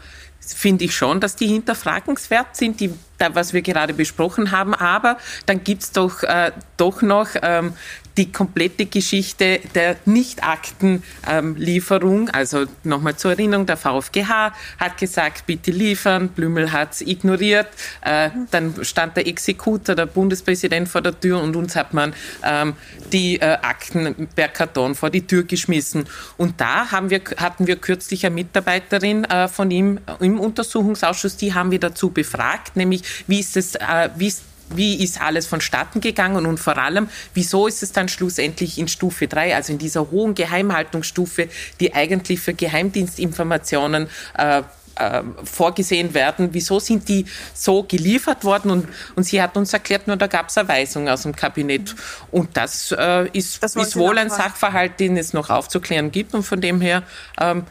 finde 0.53 0.85
ich 0.85 0.95
schon, 0.95 1.21
dass 1.21 1.37
die 1.37 1.47
hinterfragenswert 1.47 2.57
sind, 2.57 2.81
die, 2.81 2.93
da, 3.19 3.35
was 3.35 3.53
wir 3.53 3.63
gerade 3.63 3.95
besprochen 3.95 4.51
haben. 4.51 4.75
Aber 4.75 5.19
dann 5.47 5.65
gibt's 5.65 5.93
doch, 5.93 6.23
äh, 6.23 6.53
doch 6.77 7.03
noch 7.03 7.29
ähm, 7.43 7.75
die 8.17 8.31
komplette 8.31 8.87
Geschichte 8.87 9.59
der 9.75 9.97
Nicht-Aktenlieferung, 10.05 12.31
also 12.31 12.67
nochmal 12.85 13.17
zur 13.17 13.33
Erinnerung, 13.33 13.67
der 13.67 13.77
VfGH 13.77 14.55
hat 14.79 14.99
gesagt, 14.99 15.47
bitte 15.47 15.73
liefern, 15.73 16.29
Blümel 16.29 16.71
hat 16.73 16.93
es 16.93 17.01
ignoriert, 17.01 17.67
äh, 18.03 18.31
dann 18.51 18.85
stand 18.85 19.17
der 19.17 19.27
Exekutor, 19.27 19.97
der 19.97 20.07
Bundespräsident 20.07 20.89
vor 20.89 21.03
der 21.03 21.19
Tür 21.19 21.43
und 21.43 21.57
uns 21.57 21.75
hat 21.75 21.93
man 21.93 22.15
ähm, 22.45 22.75
die 23.13 23.41
äh, 23.41 23.59
Akten 23.63 24.29
per 24.35 24.47
Karton 24.49 24.95
vor 24.95 25.11
die 25.11 25.27
Tür 25.27 25.43
geschmissen. 25.43 26.05
Und 26.37 26.61
da 26.61 26.93
haben 26.93 27.11
wir, 27.11 27.21
hatten 27.37 27.67
wir 27.67 27.75
kürzlich 27.77 28.25
eine 28.25 28.37
Mitarbeiterin 28.37 29.25
äh, 29.25 29.49
von 29.49 29.71
ihm 29.71 29.99
im 30.21 30.39
Untersuchungsausschuss, 30.39 31.37
die 31.37 31.55
haben 31.55 31.73
wir 31.73 31.81
dazu 31.81 32.11
befragt, 32.11 32.77
nämlich 32.77 33.03
wie 33.27 33.41
ist 33.41 33.57
es, 33.57 33.77
wie 34.17 34.29
ist 34.29 34.43
wie 34.71 35.03
ist 35.03 35.21
alles 35.21 35.47
vonstatten 35.47 36.01
gegangen 36.01 36.47
und 36.47 36.59
vor 36.59 36.79
allem, 36.79 37.09
wieso 37.35 37.67
ist 37.67 37.83
es 37.83 37.93
dann 37.93 38.09
schlussendlich 38.09 38.79
in 38.79 38.89
Stufe 38.89 39.29
3, 39.29 39.55
also 39.55 39.73
in 39.73 39.79
dieser 39.79 40.11
hohen 40.11 40.35
Geheimhaltungsstufe, 40.35 41.49
die 41.81 41.95
eigentlich 41.95 42.41
für 42.41 42.55
Geheimdienstinformationen 42.55 44.09
äh, 44.37 44.63
äh, 44.97 45.23
vorgesehen 45.45 46.15
werden. 46.15 46.51
Wieso 46.53 46.79
sind 46.79 47.09
die 47.09 47.27
so 47.53 47.83
geliefert 47.83 48.45
worden? 48.45 48.71
Und, 48.71 48.89
und 49.17 49.25
sie 49.25 49.43
hat 49.43 49.57
uns 49.57 49.73
erklärt, 49.73 50.07
nur 50.07 50.17
da 50.17 50.27
gab 50.27 50.49
es 50.49 50.59
eine 50.59 50.69
Weisung 50.69 51.09
aus 51.09 51.23
dem 51.23 51.35
Kabinett. 51.35 51.95
Und 52.31 52.57
das 52.57 52.95
äh, 52.97 53.29
ist, 53.33 53.63
das 53.63 53.77
ist 53.77 53.97
wohl 53.97 54.19
ein 54.19 54.31
Sachverhalt, 54.31 55.01
den 55.01 55.17
es 55.17 55.33
noch 55.33 55.51
aufzuklären 55.51 56.11
gibt. 56.11 56.35
Und 56.35 56.45
von 56.45 56.61
dem 56.61 56.81
her 56.81 57.03
ähm, 57.41 57.65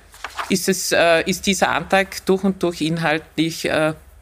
ist, 0.49 0.67
es, 0.67 0.91
äh, 0.91 1.21
ist 1.21 1.45
dieser 1.45 1.69
Antrag 1.69 2.25
durch 2.25 2.43
und 2.43 2.61
durch 2.61 2.81
inhaltlich 2.81 3.69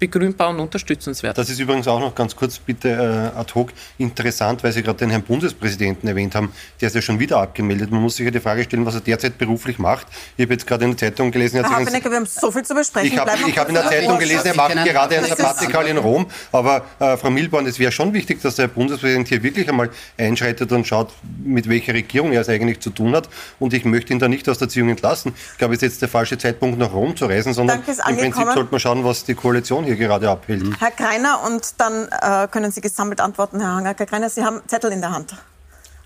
begründbar 0.02 0.50
und 0.50 0.60
unterstützenswert. 0.60 1.38
Das 1.38 1.48
ist 1.48 1.60
übrigens 1.60 1.88
auch 1.88 2.00
noch 2.00 2.16
ganz 2.16 2.36
kurz 2.36 2.58
bitte 2.58 2.90
äh, 2.90 3.40
ad 3.40 3.54
hoc 3.54 3.72
interessant, 4.00 4.64
weil 4.64 4.72
Sie 4.72 4.82
gerade 4.82 4.98
den 4.98 5.12
Herrn 5.12 5.22
Bundespräsidenten 5.22 6.08
erwähnt 6.08 6.34
haben. 6.34 6.52
Der 6.82 6.88
ist 6.88 6.96
ja 6.96 7.04
schon 7.04 7.20
wieder 7.20 7.38
abgemeldet. 7.38 7.92
Man 7.92 8.02
muss 8.02 8.16
sich 8.16 8.26
ja 8.26 8.32
die 8.32 8.40
Frage 8.40 8.64
stellen, 8.64 8.84
was 8.84 8.96
er 8.96 9.02
derzeit 9.02 9.38
beruflich 9.38 9.78
macht. 9.78 10.08
Ich 10.38 10.44
habe 10.44 10.54
jetzt 10.54 10.66
gerade 10.66 10.86
in 10.86 10.92
der 10.92 10.98
Zeitung 10.98 11.30
gelesen, 11.30 11.64
Herr 11.64 11.70
Habenecker, 11.70 12.10
wir 12.10 12.18
haben 12.18 12.26
so 12.26 12.52
viel 12.52 12.64
zu 12.64 12.74
besprechen. 12.74 13.12
Ich 13.14 13.18
habe 13.20 13.32
hab 13.32 13.68
in 13.70 13.76
der 13.76 13.90
Zeitung 13.90 14.18
gelesen, 14.18 14.48
er 14.48 14.56
macht 14.56 14.74
gerade 14.74 15.20
ein 15.20 15.26
Sabbatical 15.26 15.86
in 15.86 15.98
Rom. 15.98 16.26
Aber 16.52 16.84
äh, 16.98 17.16
Frau 17.18 17.30
Milborn, 17.30 17.68
es 17.68 17.78
wäre 17.78 17.92
schon 17.92 18.12
wichtig, 18.14 18.42
dass 18.42 18.56
der 18.56 18.70
Bundespräsident 18.70 19.28
hier 19.28 19.44
wirklich 19.44 19.70
einmal 19.70 19.92
einschreitet 20.18 20.72
und 20.72 20.88
schaut, 20.88 21.12
mit 21.44 21.70
welcher 21.70 21.94
Regierung 21.94 22.32
er 22.32 22.42
es 22.42 22.50
eigentlich 22.50 22.80
zu 22.80 22.90
tun 22.90 23.16
hat. 23.16 23.30
Und 23.60 23.76
ich 23.76 23.86
möchte 23.86 24.14
ihn 24.14 24.20
da 24.20 24.28
nicht 24.28 24.50
aus 24.50 24.58
der 24.58 24.68
Ziehung 24.68 24.90
entlassen. 24.90 25.34
Ich 25.52 25.60
glaube, 25.60 25.76
es 25.76 25.84
ist 25.84 25.92
jetzt 25.92 26.02
der 26.02 26.10
falsche 26.10 26.40
Zeitpunkt, 26.40 26.80
nach 26.80 26.92
Rom 26.92 27.16
zu 27.16 27.28
reisen, 27.28 27.54
sondern 27.54 27.84
im 27.86 28.18
Prinzip 28.18 28.46
sollte 28.56 28.72
man 28.72 28.80
schauen, 28.80 29.04
was 29.04 29.26
die 29.26 29.36
Koalition 29.36 29.84
hier 29.84 29.91
gerade 29.96 30.30
abhält. 30.30 30.64
Herr 30.80 30.92
Greiner, 30.92 31.44
und 31.46 31.80
dann 31.80 32.08
äh, 32.08 32.48
können 32.50 32.72
Sie 32.72 32.82
gesammelt 32.82 33.22
antworten, 33.22 33.60
Herr 33.60 33.76
Hanger. 33.76 33.96
Herr 33.98 34.06
Greiner, 34.06 34.30
Sie 34.30 34.44
haben 34.44 34.62
Zettel 34.68 34.92
in 34.92 35.02
der 35.02 35.12
Hand. 35.12 35.36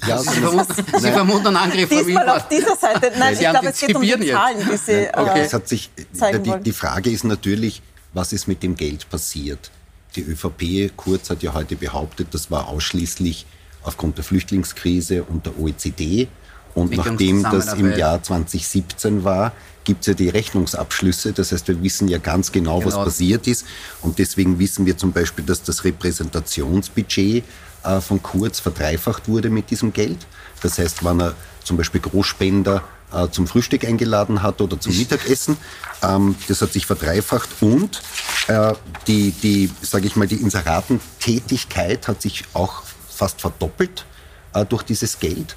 Ja, 0.05 0.17
Sie, 0.17 0.29
vermuten, 0.29 0.99
Sie 0.99 1.11
vermuten 1.11 1.47
einen 1.47 1.57
Angriff 1.57 1.89
von 1.89 2.05
Diesmal 2.05 2.29
auf 2.29 2.47
dieser 2.47 2.75
Seite. 2.75 3.11
Nein, 3.17 3.35
Sie 3.35 3.43
ich 3.43 3.49
glaube, 3.49 3.67
es 3.67 3.79
geht 3.79 3.95
um 3.95 4.01
die 4.01 4.31
Zahlen, 4.31 4.57
die 4.69 4.77
Sie 4.77 4.91
äh, 4.91 5.11
okay. 5.15 5.41
es 5.41 5.53
hat 5.53 5.67
sich, 5.67 5.89
die, 5.95 6.53
die 6.61 6.71
Frage 6.73 7.09
ist 7.09 7.23
natürlich, 7.23 7.81
was 8.13 8.33
ist 8.33 8.47
mit 8.47 8.61
dem 8.61 8.75
Geld 8.75 9.09
passiert? 9.09 9.71
Die 10.15 10.21
ÖVP, 10.21 10.95
Kurz 10.95 11.29
hat 11.29 11.43
ja 11.43 11.53
heute 11.53 11.75
behauptet, 11.75 12.27
das 12.31 12.51
war 12.51 12.67
ausschließlich 12.67 13.45
aufgrund 13.83 14.17
der 14.17 14.23
Flüchtlingskrise 14.23 15.23
und 15.23 15.45
der 15.45 15.59
OECD. 15.59 16.27
Und 16.73 16.95
nachdem 16.95 17.43
das 17.43 17.73
im 17.73 17.95
Jahr 17.95 18.21
2017 18.21 19.23
war, 19.23 19.53
gibt 19.85 20.01
es 20.01 20.07
ja 20.07 20.13
die 20.13 20.29
Rechnungsabschlüsse. 20.29 21.31
Das 21.31 21.51
heißt, 21.51 21.67
wir 21.69 21.81
wissen 21.81 22.07
ja 22.09 22.17
ganz 22.17 22.51
genau, 22.51 22.79
genau, 22.79 22.87
was 22.87 22.95
passiert 22.95 23.47
ist. 23.47 23.65
Und 24.01 24.19
deswegen 24.19 24.59
wissen 24.59 24.85
wir 24.85 24.97
zum 24.97 25.13
Beispiel, 25.13 25.45
dass 25.45 25.63
das 25.63 25.85
Repräsentationsbudget 25.85 27.43
äh, 27.83 28.01
von 28.01 28.21
Kurz 28.21 28.59
verdreifacht 28.59 29.29
wurde 29.29 29.49
mit 29.49 29.69
diesem 29.69 29.93
Geld. 29.93 30.17
Das 30.61 30.77
heißt, 30.77 31.05
wenn 31.05 31.21
er 31.21 31.35
zum 31.63 31.77
Beispiel 31.77 32.01
Großspender 32.01 32.83
äh, 33.13 33.29
zum 33.29 33.47
Frühstück 33.47 33.85
eingeladen 33.85 34.41
hat 34.41 34.61
oder 34.61 34.79
zum 34.79 34.97
Mittagessen, 34.97 35.57
ähm, 36.01 36.35
das 36.47 36.61
hat 36.61 36.73
sich 36.73 36.85
verdreifacht 36.85 37.49
und 37.61 38.01
äh, 38.47 38.73
die, 39.07 39.31
die 39.31 39.71
sage 39.81 40.07
ich 40.07 40.15
mal, 40.15 40.27
die 40.27 40.41
Inseratentätigkeit 40.41 42.07
hat 42.07 42.21
sich 42.21 42.45
auch 42.53 42.83
fast 43.09 43.41
verdoppelt 43.41 44.05
äh, 44.53 44.65
durch 44.65 44.83
dieses 44.83 45.19
Geld. 45.19 45.55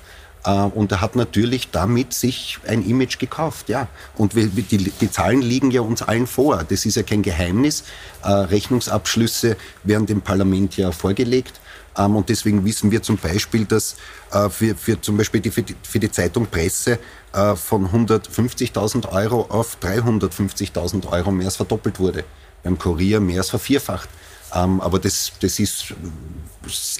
Äh, 0.49 0.51
und 0.51 0.91
er 0.93 1.01
hat 1.01 1.15
natürlich 1.15 1.71
damit 1.71 2.15
sich 2.15 2.59
ein 2.67 2.85
Image 2.85 3.19
gekauft, 3.19 3.69
ja. 3.69 3.89
Und 4.17 4.33
die, 4.33 4.91
die, 4.91 5.11
Zahlen 5.11 5.43
liegen 5.43 5.71
ja 5.71 5.83
uns 5.83 6.03
allen 6.03 6.27
vor. 6.27 6.65
Das 6.69 6.87
ist 6.87 6.97
ja 6.97 7.03
kein 7.03 7.23
Geheimnis. 7.23 7.85
Äh, 8.23 8.31
Rechnungsabschlüsse 8.31 9.57
werden 9.85 10.07
dem 10.07 10.23
Parlament 10.23 10.77
ja 10.77 10.91
vorgelegt. 10.91 11.61
Ähm, 11.97 12.17
und 12.17 12.31
deswegen 12.31 12.65
wissen 12.65 12.91
wir 12.91 13.03
zum 13.03 13.19
Beispiel, 13.19 13.67
dass 13.67 13.97
äh, 14.33 14.49
für, 14.49 14.75
für 14.75 15.01
zum 15.01 15.19
Beispiel 15.19 15.41
die, 15.41 15.51
für, 15.51 15.63
die, 15.63 15.77
für 15.83 15.99
die 15.99 16.11
Zeitung 16.11 16.47
Presse 16.47 16.99
von 17.31 17.87
150.000 17.87 19.13
Euro 19.13 19.43
auf 19.51 19.77
350.000 19.83 21.13
Euro 21.13 21.31
mehr 21.31 21.45
als 21.45 21.57
verdoppelt 21.57 22.01
wurde. 22.01 22.25
Beim 22.65 22.79
Kurier 22.79 23.21
mehr 23.21 23.41
als 23.41 23.51
vervierfacht. 23.51 24.09
Ähm, 24.55 24.81
aber 24.81 24.99
das, 24.99 25.33
das 25.39 25.59
ist 25.59 25.93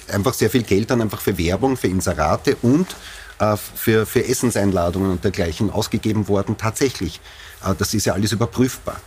einfach 0.07 0.35
sehr 0.35 0.51
viel 0.51 0.61
Geld 0.61 0.91
dann 0.91 1.01
einfach 1.01 1.19
für 1.19 1.35
Werbung, 1.35 1.77
für 1.77 1.87
Inserate 1.87 2.55
und 2.61 2.95
äh, 3.39 3.57
für, 3.57 4.05
für 4.05 4.25
Essenseinladungen 4.25 5.11
und 5.11 5.23
dergleichen 5.23 5.69
ausgegeben 5.69 6.27
worden, 6.27 6.57
tatsächlich. 6.57 7.19
Äh, 7.65 7.75
das 7.77 7.93
ist 7.93 8.05
ja 8.05 8.13
alles 8.13 8.31
überprüfbar 8.31 9.01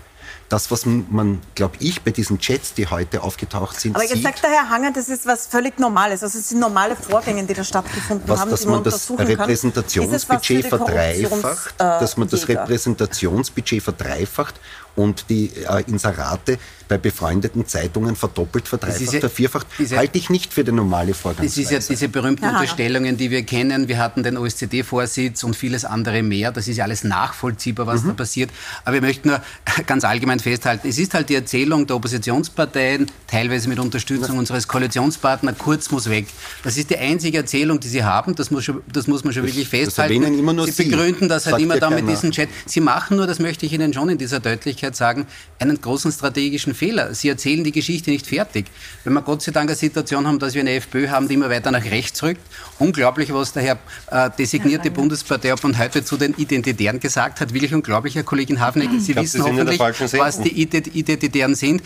das, 0.52 0.70
was 0.70 0.84
man, 0.84 1.40
glaube 1.54 1.76
ich, 1.78 2.02
bei 2.02 2.10
diesen 2.10 2.38
Chats, 2.38 2.74
die 2.74 2.86
heute 2.86 3.22
aufgetaucht 3.22 3.80
sind, 3.80 3.96
Aber 3.96 4.04
jetzt 4.04 4.14
sieht, 4.14 4.22
sagt 4.22 4.42
der 4.42 4.50
Herr 4.50 4.68
Hanger, 4.68 4.92
das 4.92 5.08
ist 5.08 5.24
was 5.24 5.46
völlig 5.46 5.78
Normales. 5.78 6.22
Also 6.22 6.38
es 6.38 6.50
sind 6.50 6.60
normale 6.60 6.94
Vorgänge, 6.94 7.44
die 7.44 7.54
da 7.54 7.64
stattgefunden 7.64 8.28
was, 8.28 8.40
haben, 8.40 8.50
dass 8.50 8.66
man 8.66 8.84
das 8.84 9.10
Repräsentationsbudget 9.10 10.66
verdreifacht, 10.66 11.74
äh, 11.78 11.78
dass 11.78 12.18
man 12.18 12.28
das 12.28 12.46
Repräsentationsbudget 12.46 13.82
verdreifacht 13.82 14.60
und 14.94 15.24
die 15.30 15.50
äh, 15.66 15.84
Inserate 15.86 16.58
bei 16.92 16.99
befreundeten 16.99 17.66
Zeitungen 17.66 18.16
verdoppelt, 18.16 18.68
verdreifacht, 18.68 19.14
ja, 19.14 19.20
vervierfacht, 19.20 19.66
diese, 19.78 19.96
halte 19.96 20.18
ich 20.18 20.28
nicht 20.28 20.52
für 20.52 20.62
die 20.62 20.72
normale 20.72 21.14
Vorgangsweise. 21.14 21.62
Das 21.62 21.72
ist 21.72 21.88
ja 21.88 21.94
diese 21.94 22.08
berühmten 22.11 22.44
Aha. 22.44 22.58
Unterstellungen, 22.58 23.16
die 23.16 23.30
wir 23.30 23.44
kennen. 23.44 23.88
Wir 23.88 23.96
hatten 23.96 24.22
den 24.22 24.37
OSZE-Vorsitz 24.37 25.42
und 25.42 25.56
vieles 25.56 25.87
andere 25.87 26.22
mehr. 26.22 26.52
Das 26.52 26.68
ist 26.68 26.76
ja 26.76 26.84
alles 26.84 27.02
nachvollziehbar, 27.02 27.87
was 27.87 28.02
mhm. 28.02 28.08
da 28.08 28.12
passiert. 28.12 28.50
Aber 28.84 28.92
wir 28.92 29.00
möchten 29.00 29.28
nur 29.28 29.40
ganz 29.87 30.04
allgemein 30.04 30.38
festhalten, 30.38 30.87
es 30.87 30.99
ist 30.99 31.14
halt 31.14 31.30
die 31.30 31.34
Erzählung 31.34 31.87
der 31.87 31.96
Oppositionsparteien, 31.96 33.06
teilweise 33.26 33.70
mit 33.70 33.78
Unterstützung 33.78 34.34
ja. 34.34 34.38
unseres 34.38 34.68
Koalitionspartners, 34.68 35.56
Kurz 35.56 35.90
muss 35.90 36.11
weg. 36.11 36.26
Das 36.62 36.76
ist 36.76 36.90
die 36.90 36.99
einzige 36.99 37.38
Erzählung, 37.38 37.80
die 37.80 37.88
sie 37.88 38.04
haben. 38.04 38.34
Das 38.34 38.50
muss, 38.50 38.64
schon, 38.64 38.82
das 38.92 39.06
muss 39.06 39.25
man 39.25 39.32
schon 39.32 39.46
wirklich 39.46 39.68
festhalten. 39.68 40.20
Das 40.20 40.30
immer 40.30 40.52
nur 40.52 40.66
sie, 40.66 40.72
sie 40.72 40.84
begründen 40.84 41.30
das 41.30 41.46
halt 41.46 41.58
immer 41.62 41.78
dann 41.78 41.94
mit 41.94 42.06
diesem 42.06 42.32
Chat. 42.32 42.50
Sie 42.66 42.80
machen 42.80 43.16
nur, 43.16 43.26
das 43.26 43.38
möchte 43.38 43.64
ich 43.64 43.72
Ihnen 43.72 43.94
schon 43.94 44.11
in 44.11 44.18
dieser 44.18 44.40
Deutlichkeit 44.40 44.94
sagen, 44.94 45.26
einen 45.58 45.80
großen 45.80 46.12
strategischen 46.12 46.75
Fehler. 46.82 47.14
Sie 47.14 47.28
erzählen 47.28 47.62
die 47.62 47.70
Geschichte 47.70 48.10
nicht 48.10 48.26
fertig. 48.26 48.66
Wenn 49.04 49.12
wir 49.12 49.22
Gott 49.22 49.40
sei 49.40 49.52
Dank 49.52 49.70
eine 49.70 49.76
Situation 49.76 50.26
haben, 50.26 50.40
dass 50.40 50.54
wir 50.54 50.62
eine 50.62 50.72
FPÖ 50.72 51.10
haben, 51.10 51.28
die 51.28 51.34
immer 51.34 51.48
weiter 51.48 51.70
nach 51.70 51.84
rechts 51.84 52.20
rückt, 52.24 52.40
unglaublich, 52.80 53.32
was 53.32 53.52
der 53.52 53.62
Herr 53.62 53.78
äh, 54.10 54.30
designierte 54.36 54.88
ja, 54.88 54.94
Bundesparteiobmann 54.94 55.78
heute 55.78 56.04
zu 56.04 56.16
den 56.16 56.34
Identitären 56.34 56.98
gesagt 56.98 57.40
hat, 57.40 57.54
wirklich 57.54 57.72
unglaublich, 57.72 58.16
Herr 58.16 58.24
Kollegin 58.24 58.58
Hafnecker. 58.58 58.98
Sie 58.98 59.12
glaub, 59.12 59.24
wissen 59.24 59.44
hoffentlich, 59.44 59.78
was 59.78 60.40
die 60.40 60.60
Identitären 60.60 61.54
sind. 61.54 61.82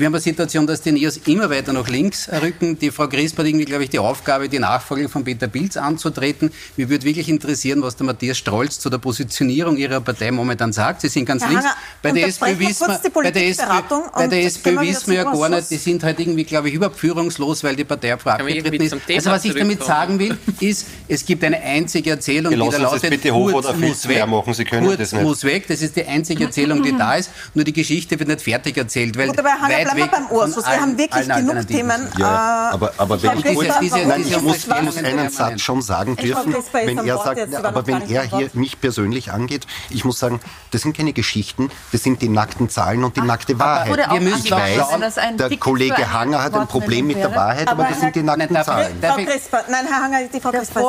Wir 0.00 0.06
haben 0.06 0.14
eine 0.14 0.22
Situation, 0.22 0.66
dass 0.66 0.80
die 0.80 0.92
NEOS 0.92 1.18
immer 1.26 1.50
weiter 1.50 1.74
nach 1.74 1.86
links 1.86 2.26
rücken. 2.40 2.78
Die 2.78 2.90
Frau 2.90 3.06
Crisp 3.06 3.36
hat 3.36 3.44
irgendwie, 3.44 3.66
glaube 3.66 3.84
ich, 3.84 3.90
die 3.90 3.98
Aufgabe, 3.98 4.48
die 4.48 4.58
Nachfolge 4.58 5.10
von 5.10 5.24
Peter 5.24 5.46
Pilz 5.46 5.76
anzutreten. 5.76 6.50
Mir 6.78 6.88
würde 6.88 7.04
wirklich 7.04 7.28
interessieren, 7.28 7.82
was 7.82 7.96
der 7.96 8.06
Matthias 8.06 8.38
Strolz 8.38 8.78
zu 8.78 8.88
der 8.88 8.96
Positionierung 8.96 9.76
ihrer 9.76 10.00
Partei 10.00 10.30
momentan 10.30 10.72
sagt. 10.72 11.02
Sie 11.02 11.08
sind 11.08 11.26
ganz 11.26 11.42
Herr 11.42 11.50
links. 11.50 11.64
Hanger, 11.66 11.76
bei 12.00 12.12
der 12.12 12.28
SPÖ 12.28 12.58
wissen 12.60 12.88
wir, 12.88 13.10
bei 13.22 13.30
der 13.30 13.48
SPÖ, 13.48 13.66
bei 14.14 14.26
der 14.26 14.44
SPÖ 14.44 14.80
wissen 14.80 15.08
wir 15.08 15.16
ja 15.16 15.24
gar 15.24 15.48
nicht, 15.50 15.70
die 15.70 15.76
sind 15.76 16.02
halt 16.02 16.18
irgendwie, 16.18 16.44
glaube 16.44 16.70
ich, 16.70 16.74
überführungslos, 16.76 17.62
weil 17.62 17.76
die 17.76 17.84
Partei 17.84 18.14
abgetreten 18.14 18.80
ist. 18.80 18.96
Also 19.06 19.30
was 19.30 19.44
ich 19.44 19.54
damit 19.54 19.84
sagen 19.84 20.18
will, 20.18 20.34
ist, 20.60 20.86
es 21.08 21.26
gibt 21.26 21.44
eine 21.44 21.60
einzige 21.60 22.08
Erzählung, 22.08 22.54
die 22.54 22.70
da 22.70 22.78
lautet, 22.78 23.10
bitte 23.10 23.34
hoch 23.34 23.52
Kurz 23.52 23.76
muss 23.76 24.08
weg. 24.08 24.26
Machen. 24.26 24.54
Sie 24.54 24.64
können 24.64 24.86
Kurz 24.86 24.98
das 24.98 25.12
nicht. 25.12 25.22
muss 25.22 25.44
weg. 25.44 25.68
Das 25.68 25.82
ist 25.82 25.94
die 25.94 26.06
einzige 26.06 26.44
Erzählung, 26.44 26.82
die 26.82 26.96
da 26.96 27.16
ist. 27.16 27.30
Nur 27.52 27.66
die 27.66 27.74
Geschichte 27.74 28.18
wird 28.18 28.30
nicht 28.30 28.40
fertig 28.40 28.78
erzählt, 28.78 29.18
weil 29.18 29.28
Gut, 29.28 29.36
weit 29.44 29.89
bleiben 29.94 30.10
wir 30.10 30.18
beim 30.18 30.26
Ausschuss. 30.38 30.66
Wir 30.66 30.80
haben 30.80 30.98
wirklich 30.98 31.28
genug 31.28 31.66
Themen. 31.66 32.08
Ja, 32.18 32.70
aber, 32.72 32.92
aber 32.96 33.22
wenn 33.22 33.38
ich, 33.38 33.44
diese, 33.44 33.74
diese, 33.80 33.98
nein, 34.06 34.22
ich, 34.26 34.40
muss, 34.40 34.56
ich 34.66 34.82
muss 34.82 34.96
einen 34.96 35.30
Satz 35.30 35.60
schon 35.60 35.82
sagen 35.82 36.16
dürfen, 36.16 36.54
wenn 36.72 36.98
er 36.98 37.18
sagt, 37.18 37.54
aber 37.54 37.86
wenn 37.86 38.08
er 38.08 38.22
hier 38.22 38.50
mich 38.54 38.80
persönlich 38.80 39.32
angeht, 39.32 39.66
ich 39.90 40.04
muss 40.04 40.18
sagen, 40.18 40.40
das 40.70 40.82
sind 40.82 40.96
keine 40.96 41.12
Geschichten, 41.12 41.70
das 41.92 42.02
sind 42.02 42.22
die 42.22 42.28
nackten 42.28 42.68
Zahlen 42.68 43.04
und 43.04 43.16
die 43.16 43.22
nackte 43.22 43.58
Wahrheit. 43.58 44.10
Wir 44.10 44.20
müssen 44.20 44.44
ich 44.44 44.50
weiß, 44.50 45.14
der 45.38 45.56
Kollege 45.58 46.12
Hanger 46.12 46.42
hat 46.42 46.54
ein 46.54 46.66
Problem 46.66 47.06
mit 47.06 47.18
der 47.18 47.34
Wahrheit, 47.34 47.68
aber 47.68 47.84
das 47.84 48.00
sind 48.00 48.14
die 48.14 48.22
nackten 48.22 48.62
Zahlen. 48.62 48.98
Frau 49.00 49.16
Crisper, 49.16 49.64
nein, 49.68 49.86
Herr 49.86 50.02
Hanger, 50.02 50.18
die 50.32 50.40
Frau 50.40 50.50
Crisper, 50.50 50.80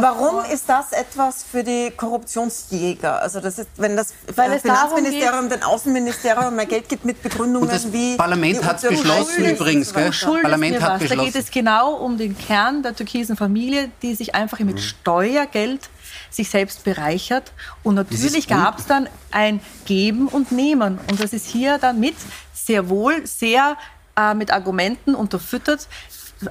warum 0.00 0.44
ist 0.52 0.68
das 0.68 0.92
etwas 0.92 1.44
für 1.50 1.62
die 1.62 1.92
Korruptionsjäger? 1.96 3.20
Also 3.20 3.40
das 3.40 3.58
ist, 3.58 3.68
wenn 3.76 3.96
das 3.96 4.14
Finanzministerium, 4.34 5.48
den 5.48 5.62
Außenministerium 5.62 6.56
mehr 6.56 6.66
Geld 6.66 6.88
gibt 6.88 7.04
mit 7.04 7.22
Begründungen 7.22 7.92
wie 7.92 8.03
Parlament 8.16 8.64
hat 8.64 8.82
beschlossen 8.82 9.44
übrigens, 9.44 9.92
gell? 9.92 10.10
Parlament 10.42 10.80
hat 10.80 11.00
beschlossen. 11.00 11.18
Da 11.18 11.24
geht 11.24 11.34
es 11.36 11.50
genau 11.50 11.94
um 11.94 12.18
den 12.18 12.36
Kern 12.36 12.82
der 12.82 12.94
türkisen 12.94 13.36
Familie, 13.36 13.90
die 14.02 14.14
sich 14.14 14.34
einfach 14.34 14.58
mit 14.60 14.76
mhm. 14.76 14.80
Steuergeld 14.80 15.88
sich 16.30 16.50
selbst 16.50 16.84
bereichert. 16.84 17.52
Und 17.82 17.94
natürlich 17.94 18.48
gab 18.48 18.78
es 18.78 18.86
dann 18.86 19.08
ein 19.30 19.60
Geben 19.86 20.28
und 20.28 20.52
Nehmen. 20.52 20.98
Und 21.10 21.20
das 21.20 21.32
ist 21.32 21.46
hier 21.46 21.78
damit 21.78 22.16
sehr 22.52 22.88
wohl 22.88 23.26
sehr 23.26 23.76
äh, 24.16 24.34
mit 24.34 24.52
Argumenten 24.52 25.14
unterfüttert, 25.14 25.88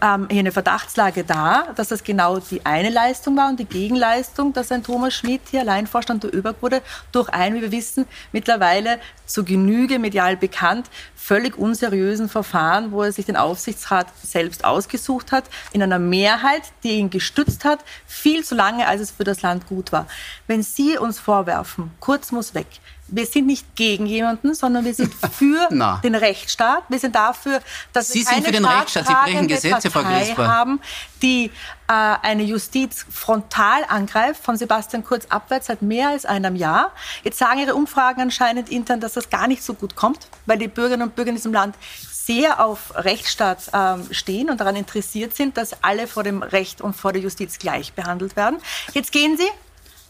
ähm, 0.02 0.28
hier 0.30 0.40
eine 0.40 0.52
Verdachtslage 0.52 1.24
da, 1.24 1.70
dass 1.76 1.90
das 1.90 2.04
genau 2.04 2.40
die 2.40 2.66
eine 2.66 2.90
Leistung 2.90 3.36
war 3.38 3.50
und 3.50 3.60
die 3.60 3.66
Gegenleistung, 3.66 4.54
dass 4.54 4.72
ein 4.72 4.84
Thomas 4.84 5.14
Schmidt 5.14 5.42
hier 5.52 5.62
Alleinvorstand 5.62 6.24
der 6.24 6.34
ÖBAG 6.34 6.56
wurde, 6.62 6.82
durch 7.12 7.30
ein, 7.30 7.56
wie 7.56 7.62
wir 7.62 7.72
wissen, 7.72 8.06
mittlerweile 8.32 9.00
zu 9.26 9.44
Genüge 9.44 10.00
medial 10.00 10.38
bekannt, 10.38 10.90
völlig 11.16 11.58
unseriösen 11.58 12.28
Verfahren, 12.28 12.92
wo 12.92 13.04
er 13.04 13.12
sich 13.12 13.26
den 13.26 13.38
Aufsichtsrat 13.38 14.08
selbst 14.22 14.66
ausgesucht 14.66 15.32
hat, 15.32 15.46
in 15.72 15.82
einer 15.82 16.00
Mehrheit, 16.00 16.64
die 16.84 16.92
ihn 16.92 17.10
gestützt 17.10 17.64
hat, 17.64 17.80
viel 18.06 18.44
zu 18.44 18.56
lange, 18.56 18.88
als 18.88 19.02
es 19.02 19.12
für 19.12 19.24
das 19.24 19.42
Land 19.42 19.68
gut 19.68 19.92
war. 19.92 20.08
Wenn 20.48 20.64
Sie 20.64 20.98
uns 20.98 21.20
vorwerfen, 21.20 21.92
Kurz 22.00 22.32
muss 22.34 22.54
weg, 22.54 22.68
wir 23.16 23.26
sind 23.26 23.48
nicht 23.48 23.76
gegen 23.76 24.06
jemanden, 24.06 24.56
sondern 24.56 24.86
wir 24.86 24.94
sind 24.94 25.14
für 25.32 25.68
den 26.04 26.16
Rechtsstaat. 26.16 26.84
Wir 26.90 27.00
sind 27.00 27.16
dafür, 27.16 27.62
dass 27.92 28.10
Sie 28.10 28.20
wir 28.20 28.26
keine 28.26 28.42
sind 28.42 28.46
für 28.46 28.52
den 28.52 28.66
Rechtsstaat. 28.66 29.08
Sie 29.08 29.14
brechen 29.14 29.48
Gesetze, 29.48 29.92
Frau 29.92 30.04
haben, 30.04 30.80
die 31.22 31.52
äh, 31.88 31.94
eine 31.94 32.44
Justiz 32.44 33.06
frontal 33.12 33.84
angreift, 33.88 34.44
von 34.44 34.58
Sebastian 34.58 35.04
Kurz 35.04 35.26
abwärts 35.30 35.68
seit 35.68 35.82
mehr 35.82 36.10
als 36.10 36.26
einem 36.26 36.56
Jahr. 36.56 36.92
Jetzt 37.24 37.38
sagen 37.38 37.60
Ihre 37.60 37.76
Umfragen 37.76 38.22
anscheinend 38.22 38.70
intern, 38.70 39.00
dass 39.00 39.14
das 39.14 39.30
gar 39.30 39.48
nicht 39.48 39.64
so 39.64 39.74
gut 39.74 39.96
kommt, 39.96 40.28
weil 40.46 40.58
die 40.58 40.68
Bürgerinnen 40.68 41.08
und 41.08 41.16
Bürger 41.16 41.30
in 41.30 41.36
diesem 41.36 41.54
Land 41.54 41.76
sehr 42.10 42.64
auf 42.64 42.96
Rechtsstaat 42.96 43.70
ähm, 43.74 44.08
stehen 44.12 44.50
und 44.50 44.62
daran 44.62 44.78
interessiert 44.78 45.36
sind, 45.36 45.58
dass 45.58 45.84
alle 45.84 46.08
vor 46.08 46.24
dem 46.24 46.42
Recht 46.42 46.80
und 46.80 46.96
vor 46.96 47.12
der 47.12 47.22
Justiz 47.22 47.60
gleich 47.60 47.94
behandelt 47.94 48.36
werden. 48.38 48.60
Jetzt 48.94 49.12
gehen 49.12 49.38
Sie 49.38 49.48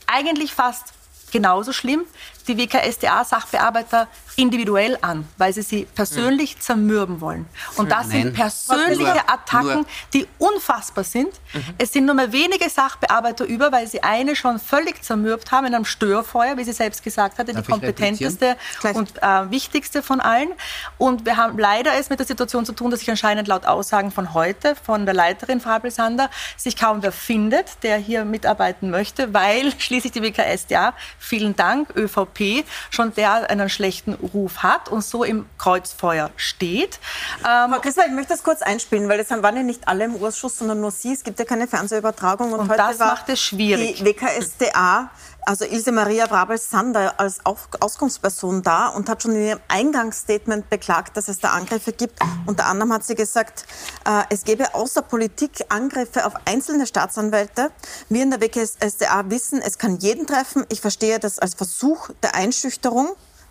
eigentlich 0.06 0.54
fast 0.54 0.94
genauso 1.32 1.74
schlimm 1.74 2.06
die 2.48 2.58
WKSDA-Sachbearbeiter 2.58 4.08
individuell 4.36 4.98
an, 5.02 5.28
weil 5.38 5.54
sie 5.54 5.62
sie 5.62 5.86
persönlich 5.86 6.56
mhm. 6.56 6.62
zermürben 6.62 7.22
wollen. 7.22 7.46
Und 7.78 7.92
das 7.92 8.08
Nein. 8.08 8.24
sind 8.24 8.34
persönliche 8.34 9.04
nur, 9.04 9.30
Attacken, 9.30 9.74
nur. 9.74 9.86
die 10.14 10.28
unfassbar 10.40 11.04
sind. 11.04 11.30
Mhm. 11.54 11.64
Es 11.78 11.94
sind 11.94 12.06
nur 12.06 12.16
mehr 12.16 12.32
wenige 12.32 12.70
Sachbearbeiter 12.70 13.46
über, 13.46 13.72
weil 13.72 13.88
sie 13.88 14.02
eine 14.02 14.36
schon 14.36 14.60
völlig 14.60 15.04
zermürbt 15.04 15.52
haben 15.52 15.68
in 15.68 15.76
einem 15.76 15.86
Störfeuer, 15.86 16.58
wie 16.58 16.64
sie 16.64 16.74
selbst 16.74 17.04
gesagt 17.04 17.38
hatte, 17.38 17.54
Darf 17.54 17.66
die 17.66 17.72
kompetenteste 17.72 18.58
und 18.94 19.22
äh, 19.22 19.52
wichtigste 19.52 20.02
von 20.02 20.20
allen. 20.20 20.50
Und 20.98 21.26
wir 21.26 21.38
haben 21.38 21.58
leider 21.58 21.94
es 21.98 22.10
mit 22.10 22.20
der 22.20 22.26
Situation 22.26 22.66
zu 22.66 22.74
tun, 22.74 22.92
dass 22.92 23.02
sich 23.02 23.10
anscheinend 23.10 23.48
laut 23.48 23.66
Aussagen 23.66 24.12
von 24.12 24.34
heute, 24.34 24.76
von 24.76 25.06
der 25.06 25.14
Leiterin 25.14 25.62
Fabel 25.62 25.92
Sander, 25.92 26.30
sich 26.58 26.76
kaum 26.76 27.04
wer 27.04 27.12
findet, 27.12 27.84
der 27.84 27.98
hier 27.98 28.26
mitarbeiten 28.26 28.90
möchte, 28.90 29.34
weil 29.34 29.74
schließlich 29.78 30.12
die 30.12 30.24
WKSDA, 30.24 30.94
vielen 31.20 31.56
Dank, 31.56 31.96
ÖVP, 31.96 32.33
ÖVP 32.34 32.66
schon 32.90 33.14
der 33.14 33.50
einen 33.50 33.70
schlechten 33.70 34.14
Ruf 34.14 34.58
hat 34.64 34.90
und 34.90 35.04
so 35.04 35.24
im 35.24 35.46
Kreuzfeuer 35.58 36.32
steht. 36.36 37.00
Ähm, 37.40 37.72
Frau 37.72 37.80
Christel, 37.80 38.06
ich 38.08 38.14
möchte 38.14 38.34
das 38.34 38.44
kurz 38.44 38.62
einspielen, 38.62 39.10
weil 39.10 39.20
es 39.20 39.30
waren 39.30 39.56
ja 39.56 39.64
nicht 39.64 39.88
alle 39.88 40.06
im 40.06 40.24
Ausschuss, 40.24 40.58
sondern 40.58 40.82
nur 40.82 40.92
Sie. 40.92 41.14
Es 41.14 41.24
gibt 41.24 41.40
ja 41.40 41.46
keine 41.46 41.68
Fernsehübertragung. 41.68 42.54
Und, 42.54 42.62
und 42.62 42.70
heute 42.70 42.78
das 42.78 43.00
macht 43.00 43.30
es 43.30 43.42
schwierig. 43.42 43.98
Die 43.98 44.06
WKSDA 44.06 45.10
also 45.46 45.66
Ilse 45.66 45.92
Maria 45.92 46.28
Brabel-Sander 46.28 47.20
als 47.20 47.40
Auskunftsperson 47.46 48.62
da 48.62 48.88
und 48.88 49.10
hat 49.10 49.24
schon 49.24 49.36
in 49.36 49.46
ihrem 49.46 49.60
Eingangsstatement 49.68 50.70
beklagt, 50.70 51.18
dass 51.18 51.28
es 51.28 51.40
da 51.40 51.50
Angriffe 51.52 51.92
gibt. 51.92 52.20
Unter 52.46 52.66
anderem 52.66 52.94
hat 52.94 53.04
sie 53.04 53.16
gesagt, 53.16 53.66
äh, 54.06 54.24
es 54.30 54.44
gebe 54.44 54.74
außer 54.74 55.02
Politik 55.02 55.66
Angriffe 55.70 56.26
auf 56.26 56.34
einzelne 56.46 56.88
Staatsanwälte. 56.88 57.72
Wir 58.10 58.24
in 58.24 58.32
der 58.32 58.42
WKSDA 58.42 59.30
wissen, 59.30 59.62
es 59.62 59.78
kann 59.78 59.98
jeden 59.98 60.28
treffen. 60.28 60.66
Ich 60.70 60.82
verstehe 60.82 61.20
das 61.20 61.40
als 61.40 61.56
Versuch 61.56 62.10
der 62.22 62.36
Einschüchterung. 62.36 63.10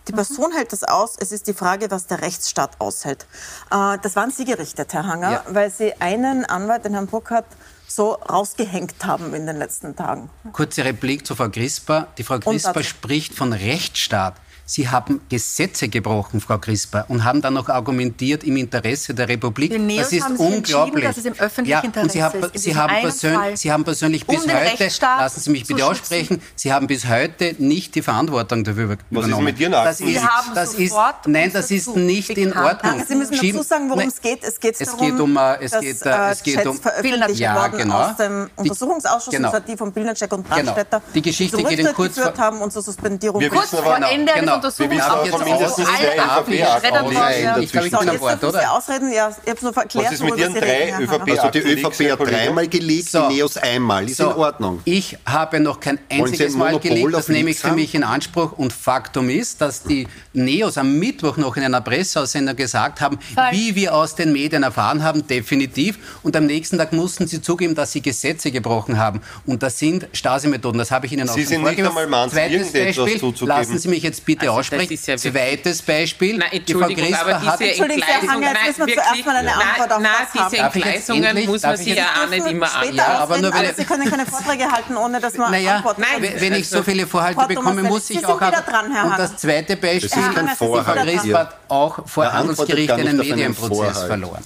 Die 0.09 0.13
Person 0.13 0.51
mhm. 0.51 0.57
hält 0.57 0.73
das 0.73 0.85
aus. 0.85 1.17
Es 1.19 1.33
ist 1.33 1.47
die 1.47 1.55
Frage, 1.55 1.91
was 1.91 2.07
der 2.07 2.23
Rechtsstaat 2.23 2.81
aushält. 2.81 3.27
Äh, 3.71 3.99
das 4.03 4.17
waren 4.17 4.31
Sie 4.31 4.45
gerichtet, 4.45 4.93
Herr 4.93 5.07
Hanger, 5.07 5.31
ja. 5.31 5.45
weil 5.49 5.71
Sie 5.71 5.95
einen 6.01 6.45
Anwalt, 6.45 6.85
den 6.85 6.95
Herrn 6.95 7.07
Burkhardt, 7.07 7.47
so 7.95 8.13
rausgehängt 8.13 9.05
haben 9.05 9.35
in 9.35 9.47
den 9.47 9.57
letzten 9.57 9.95
Tagen. 9.97 10.31
Kurze 10.53 10.85
Replik 10.85 11.27
zu 11.27 11.35
Frau 11.35 11.49
Grisper. 11.49 12.09
Die 12.19 12.23
Frau 12.23 12.39
Grisper 12.39 12.83
spricht 12.83 13.35
von 13.35 13.53
Rechtsstaat. 13.53 14.35
Sie 14.64 14.88
haben 14.88 15.21
Gesetze 15.28 15.88
gebrochen, 15.88 16.40
Frau 16.40 16.59
Crisper, 16.59 17.04
und 17.09 17.25
haben 17.25 17.42
dann 17.42 17.54
noch 17.54 17.69
argumentiert 17.69 18.45
im 18.45 18.57
Interesse 18.57 19.12
der 19.12 19.28
Republik. 19.28 19.73
Das 19.97 20.12
ist 20.12 20.25
unglaublich. 20.38 21.04
Dass 21.04 21.16
es 21.16 21.25
im 21.25 21.35
öffentlichen 21.35 21.71
ja, 21.71 21.81
Interesse 21.81 22.04
und 22.04 22.12
Sie, 22.12 22.23
haben, 22.23 22.50
Sie, 22.54 22.76
haben 22.76 23.00
persönlich, 23.00 23.61
Sie 23.61 23.73
haben 23.73 23.85
persönlich 23.85 24.26
bis 24.26 24.45
um 24.45 24.50
heute, 24.52 24.88
lassen 25.00 25.40
Sie 25.40 25.50
mich 25.50 25.66
bitte 25.66 25.85
aussprechen, 25.85 26.40
Sie 26.54 26.73
haben 26.73 26.87
bis 26.87 27.09
heute 27.09 27.57
nicht 27.59 27.95
die 27.95 28.02
Verantwortung 28.02 28.64
dafür 28.64 28.85
übernommen. 28.85 28.99
Was 29.11 29.28
ist 29.28 29.40
mit 29.40 29.61
Ihren 29.61 29.75
Akten? 29.75 29.85
Das 29.85 30.00
ist, 30.00 30.23
das 30.54 30.75
ist, 30.75 30.97
nein, 31.26 31.50
das 31.52 31.71
ist 31.71 31.97
nicht 31.97 32.31
in 32.31 32.57
Ordnung. 32.57 33.02
Sie 33.07 33.14
müssen 33.14 33.33
dazu 33.33 33.62
sagen, 33.62 33.90
worum 33.90 34.09
es 34.09 34.21
geht. 34.21 34.45
Es 34.45 34.61
geht 34.61 34.81
es 34.81 34.97
geht 34.97 35.21
um, 35.21 35.37
äh, 35.37 35.57
es 35.61 35.73
geht, 35.73 36.02
äh, 36.07 36.31
es 36.31 36.42
geht 36.42 36.66
um 36.66 36.78
veröffentlicht 36.78 37.40
ja, 37.40 37.54
worden 37.57 37.78
genau. 37.78 38.02
aus 38.02 38.16
dem 38.16 38.50
Untersuchungsausschuss, 38.57 39.35
genau. 39.35 39.52
die 39.61 39.76
von 39.76 39.92
Pilnacek 39.92 40.33
und 40.33 40.49
Brandstätter 40.49 41.00
genau. 41.00 41.12
Die 41.14 41.23
Geschichte 41.23 41.62
geht 41.62 41.78
in 41.78 41.92
kurz 41.92 42.19
haben 42.19 42.61
und 42.61 42.73
zur 42.73 42.83
Suspendierung. 42.83 43.42
Kurz 43.49 43.71
vor 43.71 43.97
Ende 43.97 44.33
eines 44.33 44.52
Untersuchungsausschusses 44.52 44.52
mindestens 44.61 45.87
zwei 45.87 46.17
ÖVP-Akten. 46.17 47.63
Ich 47.63 47.73
glaube, 47.73 47.87
ich 47.87 47.99
bin 47.99 48.09
am 48.09 48.21
Wort, 48.21 48.45
oder? 48.45 48.73
Ausreden, 48.73 49.13
ja, 49.13 49.31
ich 49.31 49.51
habe 49.51 49.59
nur 49.63 49.77
erklärt, 49.77 50.07
Was 50.07 50.13
ist 50.13 50.23
mit 50.23 50.37
Ihren 50.37 50.55
drei 50.55 50.95
ÖVP-Akten? 51.01 51.39
Also 51.39 51.51
die 51.51 51.59
ÖVP 51.59 52.13
hat 52.13 52.21
dreimal 52.21 52.69
gelegt, 52.69 53.11
so. 53.11 53.29
die 53.29 53.37
NEOS 53.37 53.57
einmal. 53.59 54.09
Ist 54.09 54.17
so. 54.17 54.31
in 54.31 54.37
Ordnung. 54.37 54.81
Ich 54.85 55.17
habe 55.27 55.61
noch 55.61 55.81
kein 55.81 55.99
einziges 56.09 56.55
Mal 56.55 56.79
gelegt, 56.79 57.12
das 57.12 57.29
nehme 57.29 57.51
ich 57.51 57.59
für 57.59 57.73
mich 57.73 57.95
in 57.95 58.05
Anspruch. 58.05 58.53
Und 58.53 58.73
Faktum 58.73 59.29
ist, 59.29 59.61
dass 59.61 59.83
die 59.83 60.07
NEOS 60.33 60.79
am 60.79 60.99
Mittwoch 60.99 61.37
noch 61.37 61.57
in 61.57 61.65
einer 61.65 61.81
Presseaussendung 61.81 62.57
gesagt 62.57 63.01
haben, 63.01 63.19
Falsch. 63.35 63.57
wie 63.57 63.75
wir 63.75 63.95
aus 63.95 64.15
den 64.15 64.33
Medien 64.33 64.62
erfahren 64.62 65.03
haben, 65.03 65.27
definitiv. 65.27 65.99
Und 66.23 66.37
am 66.37 66.47
nächsten 66.47 66.79
Tag 66.79 66.93
mussten 66.93 67.27
sie 67.27 67.41
zugeben, 67.41 67.75
dass 67.75 67.93
sie 67.93 68.03
Gesetze 68.03 68.51
gebrochen 68.51 68.99
haben. 68.99 69.21
Und 69.47 69.62
das 69.62 69.79
sind 69.79 70.07
Stasi-Methoden. 70.12 70.79
Das 70.79 70.91
habe 70.91 71.07
ich 71.07 71.12
Ihnen 71.12 71.29
auch 71.29 71.35
Sie 71.35 71.45
sind 71.45 71.62
nicht 71.62 71.83
einmal 71.83 72.07
Manns, 72.07 72.33
Zweites 72.33 72.73
Beispiel, 72.73 73.35
lassen 73.47 73.79
Sie 73.79 73.88
mich 73.88 74.03
jetzt 74.03 74.25
bitte 74.25 74.41
also, 74.48 74.61
aussprechen. 74.61 74.98
Ja 75.07 75.16
Zweites 75.16 75.83
Beispiel. 75.83 76.38
Nein, 76.38 76.52
Entschuldigung, 76.52 77.14
aber 77.14 77.57
diese 77.59 77.83
Entgleisungen, 77.83 78.40
nein, 78.40 78.76
wirklich, 78.76 78.96
nein, 78.96 79.44
nein, 80.00 80.12
diese 80.35 80.57
Entgleisungen 80.59 81.46
muss 81.46 81.62
man 81.62 81.76
sich 81.76 81.96
ja 81.96 82.07
auch 82.24 82.28
nicht 82.28 82.46
immer 82.46 82.74
an. 82.74 82.94
Ja, 82.94 83.07
aber 83.18 83.38
nur 83.38 83.52
wenn 83.52 83.74
Sie 83.74 83.85
können 83.85 84.09
keine 84.09 84.26
Vorträge 84.26 84.70
halten, 84.70 84.96
ohne 84.96 85.20
dass 85.20 85.35
man 85.35 85.50
naja, 85.50 85.76
Antworten 85.76 86.02
Nein, 86.02 86.33
wenn 86.38 86.55
ich 86.55 86.68
so 86.68 86.83
viele 86.83 87.07
Vorhalte 87.07 87.46
bekomme, 87.46 87.83
muss 87.83 88.11
ich 88.11 88.24
auch... 88.24 88.38
Dran, 88.38 88.87
und 89.05 89.18
das 89.18 89.37
zweite 89.37 89.76
Beispiel, 89.76 90.11
Frau 90.57 90.85
hat 90.85 91.57
auch 91.68 92.07
vor 92.07 92.33
Handelsgericht 92.33 92.90
einen 92.90 93.16
Medienprozess 93.16 94.02
verloren. 94.05 94.42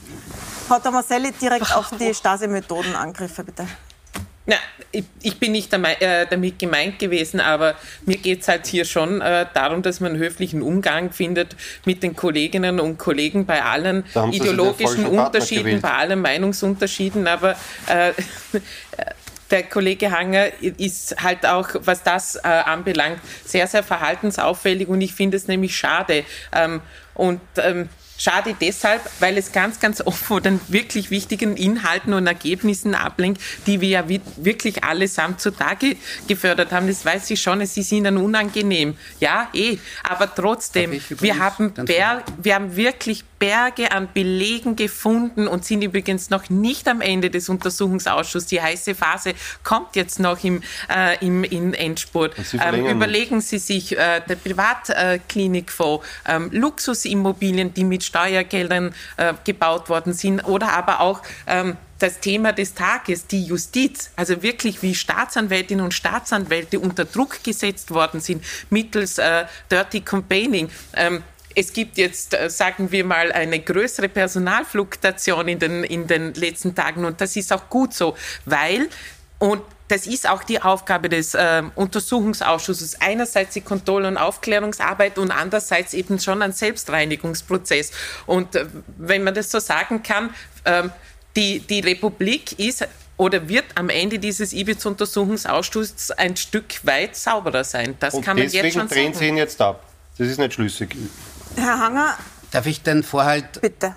Frau 0.66 0.78
Tomaselli, 0.78 1.32
direkt 1.32 1.72
auf 1.76 1.90
die 1.98 2.12
Stasi-Methodenangriffe, 2.12 3.44
bitte. 3.44 3.66
Na, 4.46 4.54
ich, 4.92 5.04
ich, 5.22 5.38
bin 5.38 5.52
nicht 5.52 5.72
äh, 5.72 6.26
damit 6.30 6.58
gemeint 6.58 7.00
gewesen, 7.00 7.40
aber 7.40 7.74
mir 8.04 8.16
geht 8.16 8.42
es 8.42 8.48
halt 8.48 8.66
hier 8.66 8.84
schon 8.84 9.20
äh, 9.20 9.46
darum, 9.52 9.82
dass 9.82 9.98
man 9.98 10.16
höflichen 10.16 10.62
Umgang 10.62 11.10
findet 11.10 11.56
mit 11.84 12.02
den 12.04 12.14
Kolleginnen 12.14 12.78
und 12.78 12.96
Kollegen 12.96 13.44
bei 13.44 13.62
allen 13.62 14.04
ideologischen 14.30 15.06
Unterschieden, 15.06 15.80
bei 15.80 15.92
allen 15.92 16.20
Meinungsunterschieden. 16.20 17.26
Aber 17.26 17.56
äh, 17.88 18.12
der 19.50 19.64
Kollege 19.64 20.10
Hanger 20.12 20.46
ist 20.60 21.20
halt 21.22 21.44
auch, 21.44 21.68
was 21.80 22.04
das 22.04 22.36
äh, 22.36 22.46
anbelangt, 22.46 23.18
sehr, 23.44 23.66
sehr 23.66 23.82
verhaltensauffällig 23.82 24.88
und 24.88 25.00
ich 25.00 25.12
finde 25.12 25.36
es 25.36 25.48
nämlich 25.48 25.76
schade. 25.76 26.24
Ähm, 26.52 26.80
und 27.14 27.40
ähm, 27.56 27.88
Schade 28.18 28.56
deshalb, 28.60 29.02
weil 29.20 29.36
es 29.36 29.52
ganz, 29.52 29.78
ganz 29.80 30.00
oft 30.00 30.22
von 30.22 30.42
den 30.42 30.60
wirklich 30.68 31.10
wichtigen 31.10 31.56
Inhalten 31.56 32.12
und 32.14 32.26
Ergebnissen 32.26 32.94
ablenkt, 32.94 33.40
die 33.66 33.80
wir 33.80 33.88
ja 33.88 34.04
wirklich 34.36 34.84
allesamt 34.84 35.40
zutage 35.40 35.96
gefördert 36.26 36.72
haben. 36.72 36.86
Das 36.86 37.04
weiß 37.04 37.30
ich 37.30 37.40
schon, 37.40 37.60
es 37.60 37.76
ist 37.76 37.92
Ihnen 37.92 38.16
unangenehm. 38.16 38.96
Ja, 39.20 39.48
eh. 39.52 39.78
Aber 40.02 40.34
trotzdem, 40.34 41.00
wir 41.10 41.38
haben, 41.38 41.72
wir 42.42 42.54
haben 42.54 42.76
wirklich 42.76 43.24
Berge 43.38 43.92
an 43.92 44.08
Belegen 44.12 44.76
gefunden 44.76 45.46
und 45.48 45.64
sind 45.64 45.82
übrigens 45.82 46.30
noch 46.30 46.48
nicht 46.48 46.88
am 46.88 47.00
Ende 47.00 47.30
des 47.30 47.48
Untersuchungsausschusses. 47.48 48.48
Die 48.48 48.60
heiße 48.60 48.94
Phase 48.94 49.34
kommt 49.62 49.96
jetzt 49.96 50.20
noch 50.20 50.42
im, 50.44 50.62
äh, 50.88 51.24
im 51.24 51.44
in 51.44 51.74
Endspurt. 51.74 52.34
Ähm, 52.60 52.86
überlegen 52.86 53.40
Sie 53.40 53.58
sich 53.58 53.96
äh, 53.96 54.20
der 54.20 54.36
Privatklinikfonds, 54.36 56.06
äh, 56.24 56.36
ähm, 56.36 56.50
Luxusimmobilien, 56.52 57.74
die 57.74 57.84
mit 57.84 58.04
Steuergeldern 58.04 58.94
äh, 59.16 59.34
gebaut 59.44 59.88
worden 59.88 60.12
sind 60.12 60.40
oder 60.40 60.72
aber 60.72 61.00
auch 61.00 61.22
ähm, 61.46 61.76
das 61.98 62.20
Thema 62.20 62.52
des 62.52 62.74
Tages, 62.74 63.26
die 63.26 63.44
Justiz, 63.44 64.10
also 64.16 64.42
wirklich 64.42 64.82
wie 64.82 64.94
Staatsanwältinnen 64.94 65.84
und 65.84 65.94
Staatsanwälte 65.94 66.78
unter 66.78 67.04
Druck 67.04 67.42
gesetzt 67.42 67.90
worden 67.90 68.20
sind 68.20 68.44
mittels 68.70 69.18
äh, 69.18 69.46
Dirty 69.70 70.00
Campaigning. 70.00 70.68
Ähm, 70.94 71.22
es 71.56 71.72
gibt 71.72 71.96
jetzt, 71.96 72.34
äh, 72.34 72.50
sagen 72.50 72.92
wir 72.92 73.04
mal, 73.04 73.32
eine 73.32 73.58
größere 73.58 74.08
Personalfluktuation 74.08 75.48
in 75.48 75.58
den, 75.58 75.84
in 75.84 76.06
den 76.06 76.34
letzten 76.34 76.74
Tagen 76.74 77.04
und 77.04 77.20
das 77.20 77.34
ist 77.34 77.52
auch 77.52 77.68
gut 77.70 77.94
so, 77.94 78.14
weil, 78.44 78.88
und 79.38 79.62
das 79.88 80.06
ist 80.06 80.28
auch 80.28 80.42
die 80.42 80.60
Aufgabe 80.60 81.08
des 81.08 81.34
äh, 81.34 81.62
Untersuchungsausschusses. 81.76 83.00
Einerseits 83.00 83.54
die 83.54 83.60
Kontrolle- 83.60 84.08
und 84.08 84.16
Aufklärungsarbeit 84.16 85.16
und 85.16 85.30
andererseits 85.30 85.94
eben 85.94 86.18
schon 86.18 86.42
ein 86.42 86.52
Selbstreinigungsprozess. 86.52 87.92
Und 88.26 88.56
äh, 88.56 88.66
wenn 88.98 89.22
man 89.22 89.34
das 89.34 89.50
so 89.50 89.60
sagen 89.60 90.02
kann, 90.02 90.34
äh, 90.64 90.82
die, 91.36 91.60
die 91.60 91.80
Republik 91.80 92.58
ist 92.58 92.86
oder 93.16 93.48
wird 93.48 93.64
am 93.76 93.88
Ende 93.88 94.18
dieses 94.18 94.52
Ibiza-Untersuchungsausschusses 94.52 96.10
ein 96.10 96.36
Stück 96.36 96.84
weit 96.84 97.14
sauberer 97.14 97.62
sein. 97.62 97.94
Das 98.00 98.14
und 98.14 98.24
kann 98.24 98.36
man 98.36 98.48
jetzt 98.48 98.54
schon 98.54 98.88
sagen. 98.88 98.88
Deswegen 98.88 99.12
drehen 99.12 99.14
Sie 99.14 99.28
ihn 99.28 99.36
jetzt 99.36 99.60
ab. 99.60 99.84
Das 100.18 100.26
ist 100.26 100.38
nicht 100.38 100.54
schlüssig. 100.54 100.96
Herr 101.56 101.80
Hanger. 101.80 102.14
Darf 102.50 102.66
ich 102.66 102.82
den 102.82 103.02
Vorhalt 103.02 103.60
Bitte. 103.60 103.94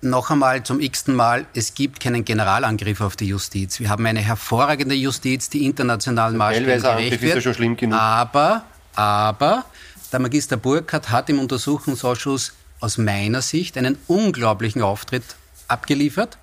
noch 0.00 0.30
einmal 0.30 0.62
zum 0.62 0.80
x-ten 0.80 1.14
Mal, 1.14 1.46
es 1.54 1.74
gibt 1.74 2.00
keinen 2.00 2.24
Generalangriff 2.24 3.00
auf 3.00 3.16
die 3.16 3.26
Justiz. 3.26 3.78
Wir 3.78 3.88
haben 3.88 4.04
eine 4.06 4.20
hervorragende 4.20 4.94
Justiz, 4.94 5.48
die 5.48 5.64
internationalen 5.64 6.36
Maßstäben 6.36 6.82
gerecht 6.82 7.20
wird. 7.22 7.22
Ist 7.22 7.34
ja 7.36 7.40
schon 7.40 7.54
schlimm 7.54 7.76
genug. 7.76 7.98
Aber, 7.98 8.64
aber 8.94 9.64
Der 10.12 10.18
Magister 10.20 10.56
Burkhardt 10.56 11.10
hat 11.10 11.30
im 11.30 11.38
Untersuchungsausschuss 11.38 12.52
aus 12.80 12.98
meiner 12.98 13.40
Sicht 13.40 13.78
einen 13.78 13.96
unglaublichen 14.08 14.82
Auftritt 14.82 15.24
abgeliefert, 15.68 16.36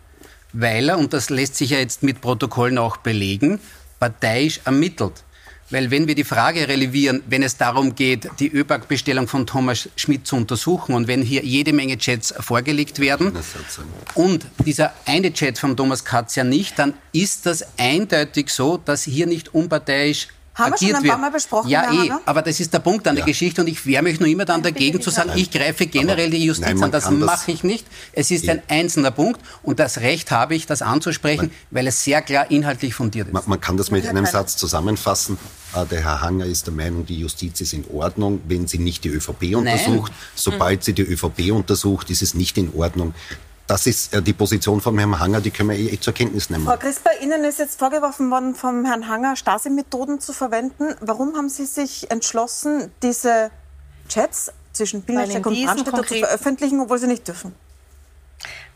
weil 0.53 0.89
er, 0.89 0.97
und 0.97 1.13
das 1.13 1.29
lässt 1.29 1.55
sich 1.55 1.71
ja 1.71 1.77
jetzt 1.77 2.01
mit 2.01 2.21
Protokollen 2.21 2.77
auch 2.77 2.97
belegen, 2.97 3.59
parteiisch 3.99 4.61
ermittelt. 4.65 5.23
Weil 5.71 5.91
wenn 5.91 6.07
wir 6.07 6.15
die 6.15 6.23
Frage 6.23 6.67
relevieren, 6.67 7.21
wenn 7.27 7.43
es 7.43 7.57
darum 7.57 7.93
geht, 7.93 8.29
die 8.39 8.51
ÖBAG-Bestellung 8.51 9.27
von 9.27 9.45
Thomas 9.45 9.89
Schmidt 9.95 10.25
zu 10.25 10.35
untersuchen 10.35 10.95
und 10.95 11.07
wenn 11.07 11.21
hier 11.21 11.43
jede 11.43 11.73
Menge 11.73 11.97
Chats 11.97 12.33
vorgelegt 12.39 12.99
werden 12.99 13.33
und 14.15 14.45
dieser 14.65 14.93
eine 15.05 15.31
Chat 15.31 15.59
von 15.59 15.77
Thomas 15.77 16.03
Katz 16.03 16.35
ja 16.35 16.43
nicht, 16.43 16.79
dann 16.79 16.93
ist 17.11 17.45
das 17.45 17.65
eindeutig 17.77 18.49
so, 18.49 18.77
dass 18.77 19.03
hier 19.03 19.27
nicht 19.27 19.53
unparteiisch 19.53 20.29
haben 20.59 20.73
wir 20.77 20.87
schon 20.87 20.95
ein 20.97 21.03
paar 21.03 21.17
Mal 21.17 21.31
besprochen. 21.31 21.69
Ja, 21.69 21.91
eh, 21.91 22.11
aber 22.25 22.41
das 22.41 22.59
ist 22.59 22.73
der 22.73 22.79
Punkt 22.79 23.07
an 23.07 23.15
der 23.15 23.25
Geschichte 23.25 23.61
und 23.61 23.67
ich 23.67 23.85
wehre 23.85 24.03
mich 24.03 24.19
nur 24.19 24.27
immer 24.27 24.45
dann 24.45 24.61
dagegen 24.61 25.01
zu 25.01 25.09
sagen, 25.09 25.31
ich 25.35 25.51
greife 25.51 25.87
generell 25.87 26.29
die 26.29 26.43
Justiz 26.43 26.67
Nein, 26.67 26.83
an. 26.83 26.91
Das 26.91 27.09
mache 27.09 27.51
ich 27.51 27.63
nicht. 27.63 27.85
Es 28.11 28.29
ist 28.31 28.49
ein 28.49 28.61
einzelner 28.67 29.11
Punkt 29.11 29.39
und 29.63 29.79
das 29.79 29.99
Recht 29.99 30.31
habe 30.31 30.55
ich, 30.55 30.65
das 30.65 30.81
anzusprechen, 30.81 31.47
Nein. 31.47 31.51
weil 31.71 31.87
es 31.87 32.03
sehr 32.03 32.21
klar 32.21 32.51
inhaltlich 32.51 32.93
fundiert 32.93 33.27
ist. 33.27 33.33
Man, 33.33 33.43
man 33.45 33.61
kann 33.61 33.77
das 33.77 33.91
mit 33.91 34.05
einem 34.05 34.25
Satz 34.25 34.57
zusammenfassen. 34.57 35.37
Äh, 35.75 35.85
der 35.85 36.03
Herr 36.03 36.21
Hanger 36.21 36.45
ist 36.45 36.67
der 36.67 36.73
Meinung, 36.73 37.05
die 37.05 37.19
Justiz 37.19 37.61
ist 37.61 37.73
in 37.73 37.85
Ordnung, 37.93 38.41
wenn 38.47 38.67
sie 38.67 38.79
nicht 38.79 39.03
die 39.03 39.09
ÖVP 39.09 39.55
untersucht. 39.55 40.11
Nein. 40.11 40.21
Sobald 40.35 40.83
sie 40.83 40.93
die 40.93 41.03
ÖVP 41.03 41.51
untersucht, 41.51 42.09
ist 42.09 42.21
es 42.21 42.33
nicht 42.33 42.57
in 42.57 42.73
Ordnung 42.73 43.13
das 43.69 43.85
ist 43.85 44.13
äh, 44.15 44.21
die 44.21 44.33
Position 44.33 44.81
von 44.81 44.97
Herrn 44.97 45.19
Hanger, 45.19 45.41
die 45.41 45.51
können 45.51 45.69
wir 45.69 45.77
eh 45.77 45.99
zur 45.99 46.11
Kenntnis 46.13 46.49
nehmen. 46.49 46.65
Frau 46.65 46.75
Crisper, 46.77 47.11
Ihnen 47.21 47.43
ist 47.43 47.59
jetzt 47.59 47.77
vorgeworfen 47.77 48.31
worden, 48.31 48.55
vom 48.55 48.83
Herrn 48.83 49.07
Hanger 49.07 49.35
Stasi-Methoden 49.35 50.19
zu 50.19 50.33
verwenden. 50.33 50.95
Warum 51.01 51.35
haben 51.35 51.49
Sie 51.49 51.65
sich 51.65 52.09
entschlossen, 52.09 52.91
diese 53.03 53.51
Chats 54.09 54.51
zwischen 54.73 55.03
Pilnacek 55.03 55.45
und 55.45 55.63
Brandstätter 55.63 56.03
zu 56.03 56.15
veröffentlichen, 56.15 56.79
obwohl 56.79 56.97
Sie 56.97 57.05
nicht 57.05 57.27
dürfen? 57.27 57.53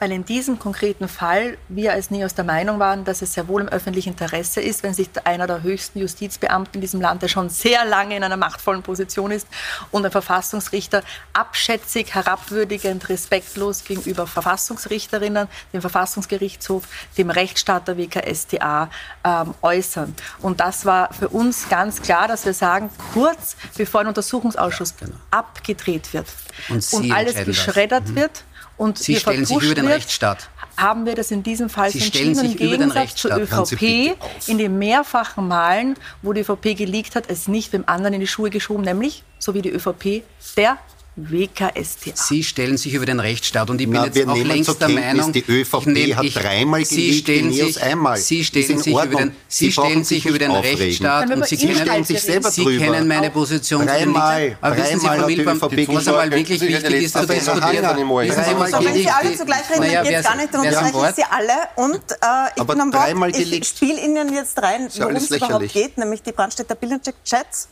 Weil 0.03 0.11
in 0.11 0.25
diesem 0.25 0.59
konkreten 0.59 1.07
Fall 1.07 1.57
wir 1.69 1.93
als 1.93 2.11
NEOS 2.11 2.35
der 2.35 2.43
Meinung 2.43 2.77
waren, 2.77 3.05
dass 3.05 3.21
es 3.21 3.35
sehr 3.35 3.47
wohl 3.47 3.61
im 3.61 3.69
öffentlichen 3.69 4.09
Interesse 4.09 4.59
ist, 4.59 4.83
wenn 4.83 4.93
sich 4.93 5.07
einer 5.23 5.47
der 5.47 5.63
höchsten 5.63 5.97
Justizbeamten 5.99 6.75
in 6.75 6.81
diesem 6.81 6.99
Land, 6.99 7.21
der 7.21 7.29
schon 7.29 7.47
sehr 7.47 7.85
lange 7.85 8.17
in 8.17 8.21
einer 8.21 8.35
machtvollen 8.35 8.83
Position 8.83 9.31
ist, 9.31 9.47
und 9.91 10.03
ein 10.03 10.11
Verfassungsrichter 10.11 11.03
abschätzig, 11.31 12.13
herabwürdigend, 12.13 13.07
respektlos 13.07 13.85
gegenüber 13.85 14.27
Verfassungsrichterinnen, 14.27 15.47
dem 15.71 15.79
Verfassungsgerichtshof, 15.79 16.83
dem 17.17 17.29
Rechtsstaat 17.29 17.87
der 17.87 17.97
WKStA 17.97 18.89
ähm, 19.23 19.53
äußern. 19.61 20.13
Und 20.41 20.59
das 20.59 20.83
war 20.83 21.13
für 21.13 21.29
uns 21.29 21.69
ganz 21.69 22.01
klar, 22.01 22.27
dass 22.27 22.45
wir 22.45 22.53
sagen, 22.53 22.89
kurz 23.13 23.55
bevor 23.77 24.01
ein 24.01 24.07
Untersuchungsausschuss 24.07 24.97
genau. 24.97 25.15
abgedreht 25.31 26.11
wird 26.11 26.27
und, 26.67 26.85
und 26.91 27.09
alles 27.13 27.45
geschreddert 27.45 28.09
mhm. 28.09 28.15
wird, 28.15 28.43
und 28.83 28.97
Sie 28.99 29.15
stellen 29.15 29.45
sich 29.45 29.61
über 29.61 29.75
den 29.75 29.87
Rechtsstaat. 29.87 30.49
Haben 30.75 31.05
wir 31.05 31.15
das 31.15 31.31
in 31.31 31.43
diesem 31.43 31.69
Fall 31.69 31.91
Sie 31.91 31.99
entschieden, 31.99 32.43
im 32.43 32.55
Gegensatz 32.57 33.15
zur 33.15 33.37
ÖVP, 33.37 34.17
in 34.47 34.57
den 34.57 34.77
mehrfachen 34.79 35.47
Malen, 35.47 35.95
wo 36.21 36.33
die 36.33 36.41
ÖVP 36.41 36.75
geleakt 36.75 37.15
hat, 37.15 37.25
es 37.29 37.47
nicht 37.47 37.73
dem 37.73 37.87
anderen 37.87 38.15
in 38.15 38.19
die 38.19 38.27
Schuhe 38.27 38.49
geschoben, 38.49 38.83
nämlich, 38.83 39.23
so 39.39 39.53
wie 39.53 39.61
die 39.61 39.69
ÖVP, 39.69 40.23
der 40.57 40.77
WKStA. 41.15 42.11
Sie 42.15 42.43
stellen 42.43 42.77
sich 42.77 42.93
über 42.95 43.05
den 43.05 43.19
Rechtsstaat 43.19 43.69
und 43.69 43.79
ich 43.79 43.87
bin 43.87 43.93
Na, 43.93 44.05
jetzt 44.05 44.27
auch 44.27 44.35
längst 44.35 44.81
der 44.81 44.89
Meinung, 44.89 45.31
die 45.31 45.43
ÖVP 45.47 45.85
nehm, 45.85 46.17
hat 46.17 46.25
dreimal 46.33 46.83
Sie 46.85 47.13
stellen 47.13 47.51
die 47.51 47.61
sich, 47.61 47.83
einmal. 47.83 48.17
Sie 48.17 48.43
stellen 48.43 48.79
sich 48.79 48.93
über 48.93 49.05
den, 49.05 49.35
Sie 49.47 49.71
stellen 49.71 50.03
sich 50.03 50.25
über 50.25 50.39
den 50.39 50.51
Rechtsstaat 50.51 51.29
und 51.29 51.45
Sie 51.45 51.57
kennen, 51.57 52.03
sich 52.03 52.19
selber 52.19 52.49
Sie 52.49 52.77
kennen 52.77 53.07
meine 53.07 53.29
Position. 53.29 53.85
Dreimal, 53.85 54.57
aber 54.59 54.77
wissen 54.77 54.99
Sie, 54.99 55.07
Frau 55.07 55.27
Wilbam, 55.27 55.61
was 55.61 56.07
einmal 56.07 56.31
wirklich 56.31 56.61
wichtig 56.61 57.03
ist 57.03 57.13
zu 57.15 57.27
diskutieren, 57.27 57.95
Sie, 57.95 58.85
wenn 58.85 58.93
Sie 58.95 59.09
alle 59.09 59.37
zugleich 59.37 59.69
reden, 59.69 59.93
dann 59.93 60.03
geht 60.03 60.15
es 60.15 60.25
gar 60.25 60.35
nicht, 60.35 60.53
dann 60.53 60.61
unterbreche 60.61 61.09
ich 61.09 61.15
Sie 61.15 61.23
alle. 61.29 61.53
Und 61.75 62.11
äh, 62.11 62.25
ich 62.55 62.63
bin 62.63 62.81
am 62.81 62.93
Wort. 62.93 63.37
Ich 63.37 63.67
spiele 63.67 64.01
Ihnen 64.01 64.33
jetzt 64.33 64.59
rein, 64.61 64.89
worum 64.97 65.15
es 65.15 65.29
überhaupt 65.29 65.71
geht, 65.73 65.97
nämlich 65.97 66.23
die 66.23 66.31
Brandstätter 66.31 66.73
Bildungscheck-Chats 66.75 67.67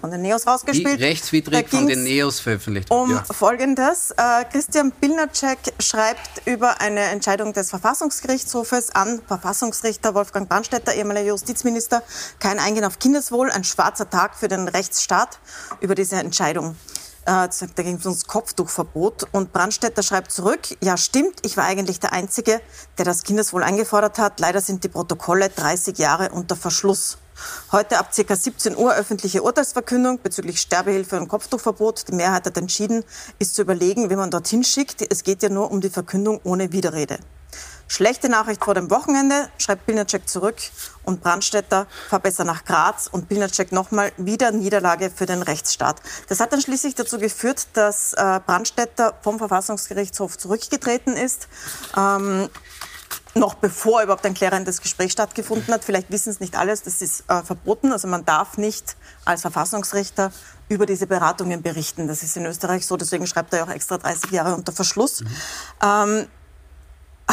von 0.00 0.10
den 0.10 0.22
Neos 0.22 0.46
rausgespielt. 0.46 0.98
Wie 0.98 1.04
rechtswidrig 1.04 1.68
von 1.68 1.86
den 1.86 2.02
Neos 2.02 2.40
veröffentlicht. 2.40 2.90
Um 2.90 3.10
ja. 3.10 3.24
Folgendes. 3.30 4.12
Äh, 4.12 4.44
Christian 4.50 4.92
Bilnacek 4.92 5.58
schreibt 5.78 6.46
über 6.46 6.80
eine 6.80 7.00
Entscheidung 7.00 7.52
des 7.52 7.70
Verfassungsgerichtshofes 7.70 8.94
an 8.94 9.20
Verfassungsrichter 9.26 10.14
Wolfgang 10.14 10.48
Brandstätter, 10.48 10.94
ehemaliger 10.94 11.28
Justizminister, 11.28 12.02
kein 12.38 12.58
Eingehen 12.58 12.84
auf 12.84 12.98
Kindeswohl, 12.98 13.50
ein 13.50 13.64
schwarzer 13.64 14.08
Tag 14.08 14.36
für 14.36 14.48
den 14.48 14.68
Rechtsstaat 14.68 15.38
über 15.80 15.94
diese 15.94 16.16
Entscheidung. 16.16 16.76
Äh, 17.26 17.48
da 17.74 17.82
ging 17.82 17.96
es 17.96 18.06
ums 18.06 18.26
Kopftuchverbot. 18.26 19.28
Und 19.32 19.52
Brandstätter 19.52 20.02
schreibt 20.02 20.32
zurück, 20.32 20.60
ja 20.82 20.96
stimmt, 20.96 21.40
ich 21.44 21.56
war 21.56 21.64
eigentlich 21.64 22.00
der 22.00 22.12
Einzige, 22.12 22.60
der 22.98 23.04
das 23.04 23.22
Kindeswohl 23.22 23.62
eingefordert 23.62 24.18
hat. 24.18 24.40
Leider 24.40 24.60
sind 24.60 24.84
die 24.84 24.88
Protokolle 24.88 25.50
30 25.50 25.98
Jahre 25.98 26.30
unter 26.30 26.56
Verschluss. 26.56 27.18
Heute 27.72 27.98
ab 27.98 28.10
ca. 28.14 28.36
17 28.36 28.76
Uhr 28.76 28.94
öffentliche 28.94 29.42
Urteilsverkündung 29.42 30.20
bezüglich 30.22 30.60
Sterbehilfe 30.60 31.18
und 31.18 31.28
Kopftuchverbot. 31.28 32.08
Die 32.08 32.14
Mehrheit 32.14 32.46
hat 32.46 32.56
entschieden, 32.56 33.04
ist 33.38 33.54
zu 33.54 33.62
überlegen, 33.62 34.10
wie 34.10 34.16
man 34.16 34.30
dorthin 34.30 34.64
schickt. 34.64 35.02
Es 35.10 35.24
geht 35.24 35.42
ja 35.42 35.48
nur 35.48 35.70
um 35.70 35.80
die 35.80 35.90
Verkündung 35.90 36.40
ohne 36.44 36.72
Widerrede. 36.72 37.18
Schlechte 37.92 38.28
Nachricht 38.28 38.64
vor 38.64 38.74
dem 38.74 38.88
Wochenende, 38.88 39.48
schreibt 39.58 39.84
Pilnacek 39.84 40.28
zurück. 40.28 40.54
Und 41.02 41.22
Brandstätter 41.22 41.88
fahr 42.08 42.20
besser 42.20 42.44
nach 42.44 42.64
Graz 42.64 43.08
und 43.10 43.28
Pilnacek 43.28 43.72
nochmal 43.72 44.12
wieder 44.16 44.52
Niederlage 44.52 45.10
für 45.10 45.26
den 45.26 45.42
Rechtsstaat. 45.42 45.96
Das 46.28 46.38
hat 46.38 46.52
dann 46.52 46.60
schließlich 46.60 46.94
dazu 46.94 47.18
geführt, 47.18 47.66
dass 47.72 48.12
äh, 48.12 48.40
Brandstätter 48.46 49.14
vom 49.22 49.38
Verfassungsgerichtshof 49.38 50.38
zurückgetreten 50.38 51.16
ist. 51.16 51.48
Ähm, 51.96 52.48
noch 53.34 53.54
bevor 53.54 54.02
überhaupt 54.02 54.26
ein 54.26 54.34
klärendes 54.34 54.80
Gespräch 54.80 55.12
stattgefunden 55.12 55.72
hat. 55.72 55.84
Vielleicht 55.84 56.10
wissen 56.10 56.30
es 56.30 56.40
nicht 56.40 56.56
alles, 56.56 56.82
das 56.82 57.00
ist 57.00 57.24
äh, 57.28 57.42
verboten. 57.42 57.92
Also 57.92 58.08
man 58.08 58.24
darf 58.24 58.58
nicht 58.58 58.96
als 59.24 59.42
Verfassungsrichter 59.42 60.32
über 60.68 60.86
diese 60.86 61.06
Beratungen 61.06 61.62
berichten. 61.62 62.08
Das 62.08 62.22
ist 62.22 62.36
in 62.36 62.46
Österreich 62.46 62.86
so, 62.86 62.96
deswegen 62.96 63.26
schreibt 63.26 63.52
er 63.52 63.60
ja 63.60 63.64
auch 63.64 63.70
extra 63.70 63.98
30 63.98 64.30
Jahre 64.30 64.54
unter 64.54 64.72
Verschluss. 64.72 65.22
Mhm. 65.22 65.28
Ähm, 65.82 66.26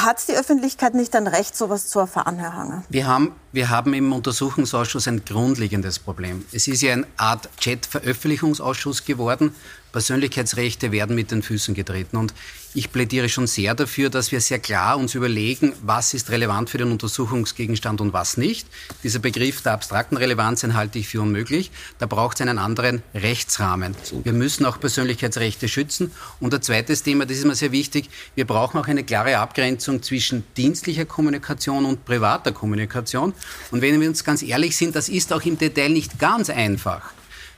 hat 0.03 0.27
die 0.27 0.33
Öffentlichkeit 0.33 0.93
nicht 0.93 1.15
ein 1.15 1.25
Recht, 1.25 1.55
sowas 1.55 1.87
zu 1.87 1.99
erfahren, 1.99 2.37
Herr 2.37 2.53
Hanger? 2.53 2.83
Wir 2.89 3.07
haben, 3.07 3.31
wir 3.51 3.69
haben 3.69 3.95
im 3.95 4.13
Untersuchungsausschuss 4.13 5.07
ein 5.07 5.25
grundlegendes 5.25 5.97
Problem. 5.97 6.45
Es 6.51 6.67
ist 6.67 6.83
ja 6.83 6.93
eine 6.93 7.07
Art 7.17 7.49
Chat-Veröffentlichungsausschuss 7.57 9.05
geworden. 9.05 9.55
Persönlichkeitsrechte 9.91 10.91
werden 10.91 11.15
mit 11.15 11.31
den 11.31 11.41
Füßen 11.41 11.73
getreten. 11.73 12.17
Und 12.17 12.35
ich 12.77 12.91
plädiere 12.91 13.27
schon 13.27 13.47
sehr 13.47 13.73
dafür, 13.73 14.11
dass 14.11 14.31
wir 14.31 14.39
sehr 14.39 14.59
klar 14.59 14.99
uns 14.99 15.15
überlegen, 15.15 15.73
was 15.81 16.13
ist 16.13 16.29
relevant 16.29 16.69
für 16.69 16.77
den 16.77 16.91
Untersuchungsgegenstand 16.91 18.01
und 18.01 18.13
was 18.13 18.37
nicht. 18.37 18.67
Dieser 19.01 19.17
Begriff 19.17 19.63
der 19.63 19.73
abstrakten 19.73 20.15
Relevanz 20.15 20.63
halte 20.63 20.99
ich 20.99 21.07
für 21.07 21.21
unmöglich. 21.21 21.71
Da 21.97 22.05
braucht 22.05 22.37
es 22.37 22.41
einen 22.41 22.59
anderen 22.59 23.01
Rechtsrahmen. 23.15 23.95
Wir 24.23 24.33
müssen 24.33 24.63
auch 24.63 24.79
Persönlichkeitsrechte 24.79 25.67
schützen. 25.67 26.11
Und 26.39 26.53
ein 26.53 26.61
zweites 26.61 27.01
Thema, 27.01 27.25
das 27.25 27.37
ist 27.37 27.45
mir 27.45 27.55
sehr 27.55 27.71
wichtig, 27.71 28.11
wir 28.35 28.45
brauchen 28.45 28.79
auch 28.79 28.87
eine 28.87 29.03
klare 29.03 29.39
Abgrenzung 29.39 30.03
zwischen 30.03 30.43
dienstlicher 30.55 31.05
Kommunikation 31.05 31.83
und 31.83 32.05
privater 32.05 32.51
Kommunikation. 32.51 33.33
Und 33.71 33.81
wenn 33.81 33.99
wir 33.99 34.07
uns 34.07 34.23
ganz 34.23 34.43
ehrlich 34.43 34.77
sind, 34.77 34.95
das 34.95 35.09
ist 35.09 35.33
auch 35.33 35.41
im 35.41 35.57
Detail 35.57 35.89
nicht 35.89 36.19
ganz 36.19 36.51
einfach. 36.51 37.11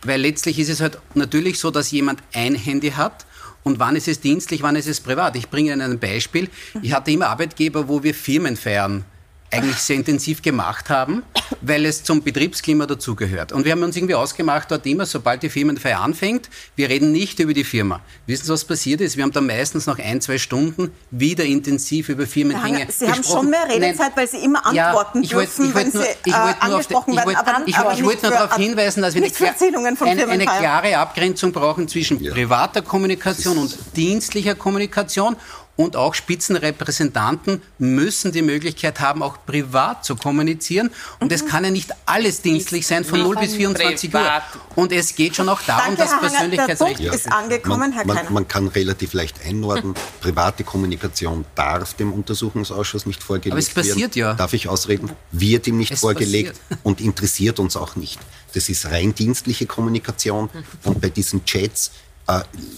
Weil 0.04 0.22
letztlich 0.22 0.60
ist 0.60 0.70
es 0.70 0.80
halt 0.80 0.98
natürlich 1.14 1.60
so, 1.60 1.72
dass 1.72 1.92
jemand 1.92 2.24
ein 2.32 2.56
Handy 2.56 2.92
hat 2.92 3.26
und 3.64 3.80
wann 3.80 3.96
ist 3.96 4.08
es 4.08 4.20
dienstlich, 4.20 4.62
wann 4.62 4.76
ist 4.76 4.88
es 4.88 5.00
privat. 5.02 5.36
Ich 5.36 5.50
bringe 5.50 5.74
Ihnen 5.74 5.82
ein 5.82 6.00
Beispiel. 6.00 6.50
Ich 6.82 6.94
hatte 6.94 7.12
immer 7.12 7.28
Arbeitgeber, 7.28 7.88
wo 7.88 8.04
wir 8.04 8.14
Firmen 8.14 8.56
feiern 8.56 9.06
eigentlich 9.52 9.78
sehr 9.78 9.96
intensiv 9.96 10.42
gemacht 10.42 10.90
haben, 10.90 11.24
weil 11.62 11.86
es 11.86 12.04
zum 12.04 12.22
Betriebsklima 12.22 12.86
dazugehört. 12.86 13.52
Und 13.52 13.66
wir 13.66 13.72
haben 13.72 13.84
uns 13.84 13.96
irgendwie 13.96 14.16
ausgemacht, 14.16 14.70
dort 14.70 14.86
immer, 14.86 15.06
sobald 15.06 15.42
die 15.44 15.50
Firmenfeier 15.50 16.00
anfängt, 16.00 16.50
wir 16.76 16.90
reden 16.90 17.12
nicht 17.12 17.40
über 17.40 17.54
die 17.54 17.64
Firma. 17.64 18.02
Wissen 18.28 18.46
Sie, 18.46 18.52
was 18.52 18.64
passiert 18.64 19.02
ist? 19.02 19.18
Wir 19.18 19.24
haben 19.24 19.32
dann 19.32 19.48
meistens 19.48 19.88
noch 19.88 19.98
ein, 19.98 20.22
zwei 20.22 20.38
Stunden 20.38 20.92
wieder 21.10 21.44
intensiv 21.46 22.10
über 22.10 22.28
Firmendinge 22.28 22.86
gesprochen. 22.86 22.94
Sie 22.98 23.12
haben 23.12 23.24
schon 23.24 23.50
mehr 23.50 23.68
Redezeit, 23.68 23.98
Nein. 23.98 24.12
weil 24.16 24.28
Sie 24.28 24.38
immer 24.38 24.66
antworten 24.66 25.24
ja, 25.24 25.30
dürfen, 25.30 25.66
ich 25.66 25.74
wollt, 25.74 25.76
wenn 25.76 25.94
wollt 25.94 26.08
Sie 26.24 26.30
äh, 26.30 26.34
angesprochen 26.34 27.16
werden. 27.16 27.32
Ich 27.66 27.78
wollte 27.78 28.04
wollt, 28.04 28.04
wollt 28.04 28.24
nur 28.24 28.32
darauf 28.32 28.56
hinweisen, 28.56 29.02
dass 29.02 29.16
wir 29.16 29.24
eine, 29.24 29.98
eine, 30.02 30.28
eine, 30.28 30.46
klare 30.46 30.98
Abgrenzung 30.98 31.52
brauchen 31.52 31.88
zwischen 31.88 32.22
ja. 32.22 32.32
privater 32.34 32.82
Kommunikation 32.82 33.58
und 33.58 33.78
dienstlicher 33.96 34.56
Kommunikation 34.56 35.36
und 35.80 35.96
auch 35.96 36.14
Spitzenrepräsentanten 36.14 37.62
müssen 37.78 38.34
die 38.34 38.42
Möglichkeit 38.42 39.00
haben, 39.00 39.24
auch 39.24 39.38
privat 39.46 40.04
zu 40.04 40.18
kommunizieren. 40.18 40.92
Und 41.22 41.32
es 41.32 41.44
mhm. 41.44 41.48
kann 41.48 41.64
ja 41.64 41.72
nicht 41.72 41.92
alles 42.06 42.42
dienstlich 42.42 42.86
sein 42.86 43.06
von 43.06 43.20
0 43.22 43.38
bis 43.38 43.56
24 43.56 44.14
Uhr. 44.14 44.42
Und 44.76 44.92
es 44.92 45.16
geht 45.16 45.38
schon 45.38 45.48
auch 45.48 45.62
darum, 45.62 45.96
Danke, 45.96 46.02
dass 46.02 46.20
Persönlichkeitsrechte... 46.20 47.04
Ja, 47.04 47.14
ist 47.14 47.32
angekommen, 47.32 47.94
Herr 47.94 48.06
man, 48.06 48.18
man, 48.30 48.46
kann 48.46 48.68
relativ 48.68 49.14
leicht 49.14 49.38
einordnen, 49.46 49.94
private 50.20 50.66
Kommunikation 50.66 51.46
darf 51.56 51.94
dem 51.94 52.12
Untersuchungsausschuss 52.12 53.06
nicht 53.06 53.24
vorgelegt 53.24 53.46
werden. 53.46 53.54
Aber 53.54 53.60
es 53.60 53.70
passiert 53.70 54.18
werden. 54.18 54.32
ja. 54.32 54.34
Darf 54.34 54.52
ich 54.52 54.68
ausreden? 54.68 55.10
Wird 55.32 55.66
ihm 55.68 55.78
nicht 55.78 55.94
es 55.94 56.02
vorgelegt 56.02 56.60
passiert. 56.60 56.80
und 56.84 57.00
interessiert 57.00 57.58
uns 57.58 57.78
auch 57.78 57.96
nicht. 57.96 58.20
Das 58.54 58.68
ist 58.68 58.86
rein 58.88 59.16
dienstliche 59.16 59.66
Kommunikation. 59.66 60.50
Und 60.84 61.00
bei 61.00 61.10
diesen 61.10 61.46
Chats, 61.46 61.92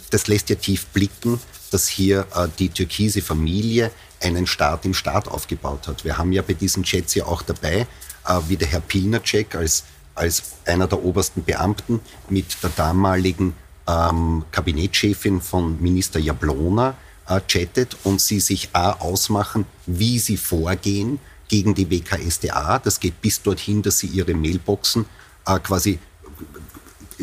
das 0.10 0.28
lässt 0.28 0.50
ja 0.50 0.56
tief 0.56 0.88
blicken, 0.88 1.40
dass 1.72 1.88
hier 1.88 2.28
äh, 2.36 2.48
die 2.60 2.70
türkise 2.70 3.22
Familie 3.22 3.92
einen 4.22 4.48
Staat 4.48 4.86
im 4.86 4.94
Staat 4.94 5.28
aufgebaut 5.28 5.88
hat. 5.88 6.06
Wir 6.06 6.18
haben 6.18 6.32
ja 6.32 6.42
bei 6.42 6.54
diesen 6.54 6.84
Chats 6.84 7.16
ja 7.16 7.26
auch 7.26 7.42
dabei, 7.42 7.88
äh, 8.28 8.40
wie 8.48 8.58
der 8.58 8.68
Herr 8.68 8.82
Pilnacek 8.82 9.56
als, 9.56 9.86
als 10.16 10.44
einer 10.66 10.88
der 10.88 11.04
obersten 11.04 11.44
Beamten 11.44 12.00
mit 12.30 12.62
der 12.62 12.70
damaligen 12.72 13.56
ähm, 13.88 14.46
Kabinettschefin 14.52 15.42
von 15.42 15.82
Minister 15.82 16.20
Jablona 16.20 16.96
äh, 17.28 17.42
chattet 17.48 17.98
und 18.04 18.22
sie 18.22 18.40
sich 18.40 18.70
A 18.74 18.92
ausmachen, 18.92 19.66
wie 19.86 20.20
sie 20.20 20.38
vorgehen 20.38 21.20
gegen 21.48 21.74
die 21.74 21.90
WKSDA. 21.90 22.80
Das 22.80 23.00
geht 23.00 23.22
bis 23.22 23.42
dorthin, 23.42 23.82
dass 23.82 24.00
sie 24.00 24.08
ihre 24.08 24.34
Mailboxen 24.34 25.06
äh, 25.46 25.60
quasi 25.60 26.00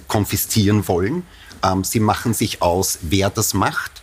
konfiszieren 0.06 0.86
wollen. 0.88 1.24
Ähm, 1.62 1.84
sie 1.84 2.00
machen 2.00 2.34
sich 2.34 2.62
aus, 2.62 2.98
wer 3.02 3.30
das 3.30 3.54
macht. 3.54 4.02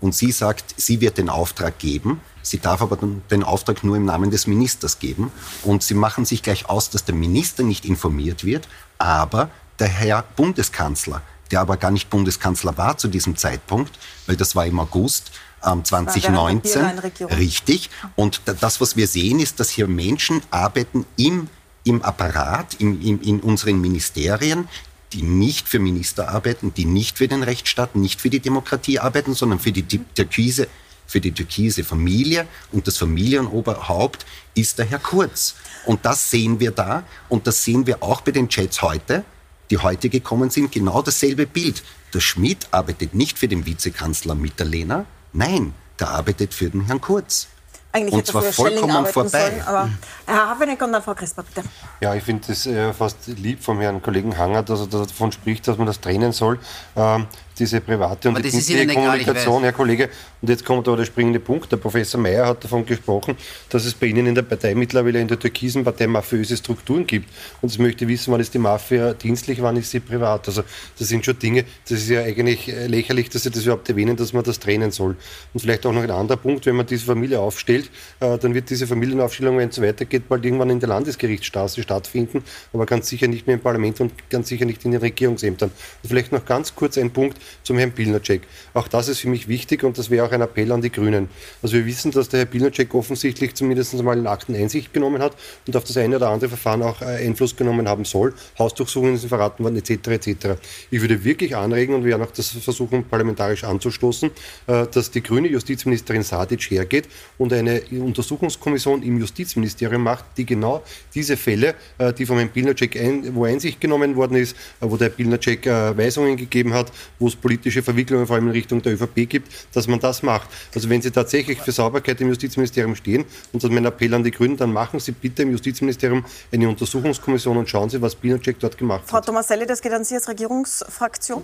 Und 0.00 0.14
sie 0.14 0.30
sagt, 0.30 0.74
sie 0.76 1.00
wird 1.00 1.18
den 1.18 1.28
Auftrag 1.28 1.78
geben. 1.78 2.20
Sie 2.42 2.58
darf 2.58 2.82
aber 2.82 2.98
den 3.30 3.42
Auftrag 3.42 3.82
nur 3.82 3.96
im 3.96 4.04
Namen 4.04 4.30
des 4.30 4.46
Ministers 4.46 4.98
geben. 4.98 5.32
Und 5.62 5.82
sie 5.82 5.94
machen 5.94 6.24
sich 6.24 6.42
gleich 6.42 6.68
aus, 6.68 6.90
dass 6.90 7.04
der 7.04 7.14
Minister 7.14 7.62
nicht 7.62 7.84
informiert 7.84 8.44
wird, 8.44 8.68
aber 8.98 9.50
der 9.78 9.88
Herr 9.88 10.22
Bundeskanzler, 10.36 11.22
der 11.50 11.60
aber 11.60 11.76
gar 11.76 11.90
nicht 11.90 12.10
Bundeskanzler 12.10 12.76
war 12.76 12.98
zu 12.98 13.08
diesem 13.08 13.36
Zeitpunkt, 13.36 13.98
weil 14.26 14.36
das 14.36 14.54
war 14.54 14.66
im 14.66 14.78
August 14.78 15.32
ähm, 15.64 15.84
2019. 15.84 16.98
Richtig. 17.38 17.90
Und 18.16 18.42
das, 18.60 18.80
was 18.80 18.96
wir 18.96 19.08
sehen, 19.08 19.40
ist, 19.40 19.60
dass 19.60 19.70
hier 19.70 19.88
Menschen 19.88 20.42
arbeiten 20.50 21.06
im 21.16 21.48
im 21.86 22.02
Apparat, 22.02 22.74
im, 22.80 23.00
im, 23.00 23.22
in 23.22 23.40
unseren 23.40 23.80
Ministerien, 23.80 24.68
die 25.12 25.22
nicht 25.22 25.68
für 25.68 25.78
Minister 25.78 26.28
arbeiten, 26.28 26.74
die 26.74 26.84
nicht 26.84 27.18
für 27.18 27.28
den 27.28 27.42
Rechtsstaat, 27.42 27.96
nicht 27.96 28.20
für 28.20 28.30
die 28.30 28.40
Demokratie 28.40 28.98
arbeiten, 28.98 29.34
sondern 29.34 29.58
für 29.58 29.72
die 29.72 29.82
türkise, 29.82 30.68
für 31.06 31.20
die 31.20 31.32
türkise 31.32 31.84
Familie. 31.84 32.46
Und 32.72 32.86
das 32.86 32.98
Familienoberhaupt 32.98 34.26
ist 34.54 34.78
der 34.78 34.86
Herr 34.86 34.98
Kurz. 34.98 35.54
Und 35.84 36.04
das 36.04 36.30
sehen 36.30 36.58
wir 36.60 36.72
da 36.72 37.04
und 37.28 37.46
das 37.46 37.62
sehen 37.64 37.86
wir 37.86 38.02
auch 38.02 38.20
bei 38.20 38.32
den 38.32 38.48
Chats 38.48 38.82
heute, 38.82 39.24
die 39.70 39.78
heute 39.78 40.08
gekommen 40.08 40.50
sind, 40.50 40.72
genau 40.72 41.02
dasselbe 41.02 41.46
Bild. 41.46 41.82
Der 42.12 42.20
Schmidt 42.20 42.66
arbeitet 42.70 43.14
nicht 43.14 43.38
für 43.38 43.48
den 43.48 43.66
Vizekanzler 43.66 44.34
Mitterlehner, 44.34 45.06
nein, 45.32 45.74
der 45.98 46.10
arbeitet 46.10 46.54
für 46.54 46.70
den 46.70 46.86
Herrn 46.86 47.00
Kurz. 47.00 47.48
Eigentlich 47.96 48.12
und 48.12 48.26
zwar 48.26 48.42
vollkommen 48.42 49.06
vorbei. 49.06 49.50
Sollen, 49.50 49.62
aber 49.62 49.88
Herr 50.26 50.50
Habeneck 50.50 50.82
und 50.82 50.92
dann 50.92 51.02
Frau 51.02 51.14
Crisper, 51.14 51.42
bitte. 51.42 51.66
Ja, 52.02 52.14
ich 52.14 52.22
finde 52.22 52.52
es 52.52 52.66
äh, 52.66 52.92
fast 52.92 53.26
lieb 53.26 53.64
vom 53.64 53.80
Herrn 53.80 54.02
Kollegen 54.02 54.36
Hanger, 54.36 54.62
dass 54.62 54.80
er 54.80 54.86
davon 54.86 55.32
spricht, 55.32 55.66
dass 55.66 55.78
man 55.78 55.86
das 55.86 55.98
trennen 55.98 56.32
soll. 56.32 56.58
Ähm, 56.94 57.26
diese 57.58 57.80
private 57.80 58.28
und 58.28 58.38
die 58.38 58.50
dienstliche 58.50 58.86
Kommunikation, 58.86 59.62
Herr 59.62 59.72
Kollege. 59.72 60.08
Und 60.42 60.48
jetzt 60.48 60.64
kommt 60.64 60.86
aber 60.88 60.98
der 60.98 61.04
springende 61.04 61.40
Punkt. 61.40 61.70
Der 61.72 61.78
Professor 61.78 62.20
Mayer 62.20 62.46
hat 62.46 62.62
davon 62.62 62.84
gesprochen, 62.84 63.36
dass 63.70 63.84
es 63.84 63.94
bei 63.94 64.06
Ihnen 64.06 64.26
in 64.26 64.34
der 64.34 64.42
Partei 64.42 64.74
mittlerweile 64.74 65.20
in 65.20 65.28
der 65.28 65.38
türkisen 65.38 65.84
Partei 65.84 66.06
mafiöse 66.06 66.56
Strukturen 66.56 67.06
gibt. 67.06 67.30
Und 67.62 67.72
ich 67.72 67.78
möchte 67.78 68.06
wissen, 68.08 68.32
wann 68.32 68.40
ist 68.40 68.52
die 68.54 68.58
Mafia 68.58 69.14
dienstlich, 69.14 69.62
wann 69.62 69.76
ist 69.76 69.90
sie 69.90 70.00
privat. 70.00 70.46
Also 70.48 70.62
das 70.98 71.08
sind 71.08 71.24
schon 71.24 71.38
Dinge, 71.38 71.64
das 71.88 71.98
ist 72.00 72.08
ja 72.08 72.22
eigentlich 72.22 72.68
äh, 72.68 72.86
lächerlich, 72.86 73.30
dass 73.30 73.42
Sie 73.44 73.50
das 73.50 73.62
überhaupt 73.62 73.88
erwähnen, 73.88 74.16
dass 74.16 74.32
man 74.32 74.44
das 74.44 74.58
trennen 74.58 74.90
soll. 74.90 75.16
Und 75.54 75.60
vielleicht 75.60 75.86
auch 75.86 75.92
noch 75.92 76.02
ein 76.02 76.10
anderer 76.10 76.36
Punkt, 76.36 76.66
wenn 76.66 76.76
man 76.76 76.86
diese 76.86 77.06
Familie 77.06 77.40
aufstellt, 77.40 77.90
äh, 78.20 78.38
dann 78.38 78.54
wird 78.54 78.70
diese 78.70 78.86
Familienaufstellung, 78.86 79.58
wenn 79.58 79.70
es 79.70 79.80
weitergeht, 79.80 80.28
bald 80.28 80.44
irgendwann 80.44 80.70
in 80.70 80.80
der 80.80 80.88
Landesgerichtsstraße 80.88 81.82
stattfinden, 81.82 82.44
aber 82.72 82.86
ganz 82.86 83.08
sicher 83.08 83.28
nicht 83.28 83.46
mehr 83.46 83.54
im 83.54 83.62
Parlament 83.62 84.00
und 84.00 84.12
ganz 84.30 84.48
sicher 84.48 84.64
nicht 84.64 84.84
in 84.84 84.92
den 84.92 85.00
Regierungsämtern. 85.00 85.70
Und 86.02 86.08
vielleicht 86.08 86.32
noch 86.32 86.44
ganz 86.44 86.74
kurz 86.74 86.98
ein 86.98 87.10
Punkt, 87.10 87.38
zum 87.62 87.78
Herrn 87.78 87.92
Pilnacek. 87.92 88.42
Auch 88.74 88.88
das 88.88 89.08
ist 89.08 89.20
für 89.20 89.28
mich 89.28 89.48
wichtig 89.48 89.84
und 89.84 89.98
das 89.98 90.10
wäre 90.10 90.26
auch 90.26 90.32
ein 90.32 90.40
Appell 90.40 90.70
an 90.72 90.82
die 90.82 90.90
Grünen. 90.90 91.28
Also 91.62 91.76
wir 91.76 91.86
wissen, 91.86 92.10
dass 92.10 92.28
der 92.28 92.40
Herr 92.40 92.46
Pilnacek 92.46 92.94
offensichtlich 92.94 93.54
zumindest 93.54 93.94
einmal 93.94 94.18
in 94.18 94.26
Akten 94.26 94.54
Einsicht 94.54 94.92
genommen 94.92 95.22
hat 95.22 95.36
und 95.66 95.76
auf 95.76 95.84
das 95.84 95.96
eine 95.96 96.16
oder 96.16 96.28
andere 96.28 96.48
Verfahren 96.48 96.82
auch 96.82 97.02
äh, 97.02 97.26
Einfluss 97.26 97.56
genommen 97.56 97.88
haben 97.88 98.04
soll. 98.04 98.34
Hausdurchsuchungen 98.58 99.16
sind 99.16 99.28
verraten 99.28 99.64
worden, 99.64 99.76
etc. 99.76 100.08
etc. 100.08 100.60
Ich 100.90 101.00
würde 101.00 101.24
wirklich 101.24 101.56
anregen 101.56 101.94
und 101.94 102.04
wir 102.04 102.10
werden 102.10 102.22
auch 102.22 102.32
das 102.32 102.48
versuchen, 102.48 103.04
parlamentarisch 103.04 103.64
anzustoßen, 103.64 104.30
äh, 104.66 104.86
dass 104.86 105.10
die 105.10 105.22
grüne 105.22 105.48
Justizministerin 105.48 106.22
Sadic 106.22 106.70
hergeht 106.70 107.08
und 107.38 107.52
eine 107.52 107.82
Untersuchungskommission 107.90 109.02
im 109.02 109.18
Justizministerium 109.18 110.02
macht, 110.02 110.24
die 110.36 110.46
genau 110.46 110.82
diese 111.14 111.36
Fälle, 111.36 111.74
äh, 111.98 112.12
die 112.12 112.26
von 112.26 112.38
Herrn 112.38 112.50
Pilnacek 112.50 112.96
ein, 112.96 113.34
wo 113.34 113.44
Einsicht 113.44 113.80
genommen 113.80 114.16
worden 114.16 114.36
ist, 114.36 114.56
wo 114.80 114.96
der 114.96 115.08
Pilnacek 115.08 115.66
Weisungen 115.66 116.36
gegeben 116.36 116.72
hat, 116.72 116.92
wo 117.18 117.28
es 117.28 117.35
politische 117.36 117.82
Verwicklungen 117.82 118.26
vor 118.26 118.36
allem 118.36 118.46
in 118.46 118.52
Richtung 118.52 118.82
der 118.82 118.94
ÖVP 118.94 119.28
gibt, 119.28 119.52
dass 119.72 119.86
man 119.86 120.00
das 120.00 120.22
macht. 120.22 120.48
Also 120.74 120.88
wenn 120.88 121.02
Sie 121.02 121.10
tatsächlich 121.10 121.60
für 121.60 121.72
Sauberkeit 121.72 122.20
im 122.20 122.28
Justizministerium 122.28 122.96
stehen, 122.96 123.22
und 123.52 123.62
das 123.62 123.64
ist 123.64 123.74
mein 123.74 123.84
Appell 123.84 124.12
an 124.14 124.24
die 124.24 124.30
Grünen, 124.30 124.56
dann 124.56 124.72
machen 124.72 125.00
Sie 125.00 125.12
bitte 125.12 125.42
im 125.42 125.50
Justizministerium 125.50 126.24
eine 126.52 126.68
Untersuchungskommission 126.68 127.56
und 127.56 127.68
schauen 127.68 127.90
Sie, 127.90 128.00
was 128.00 128.14
Binocek 128.14 128.58
dort 128.58 128.76
gemacht 128.78 129.04
Frau 129.06 129.18
hat. 129.18 129.24
Frau 129.24 129.32
Tomaselli, 129.32 129.66
das 129.66 129.80
geht 129.80 129.92
an 129.92 130.04
Sie 130.04 130.14
als 130.14 130.28
Regierungsfraktion. 130.28 131.42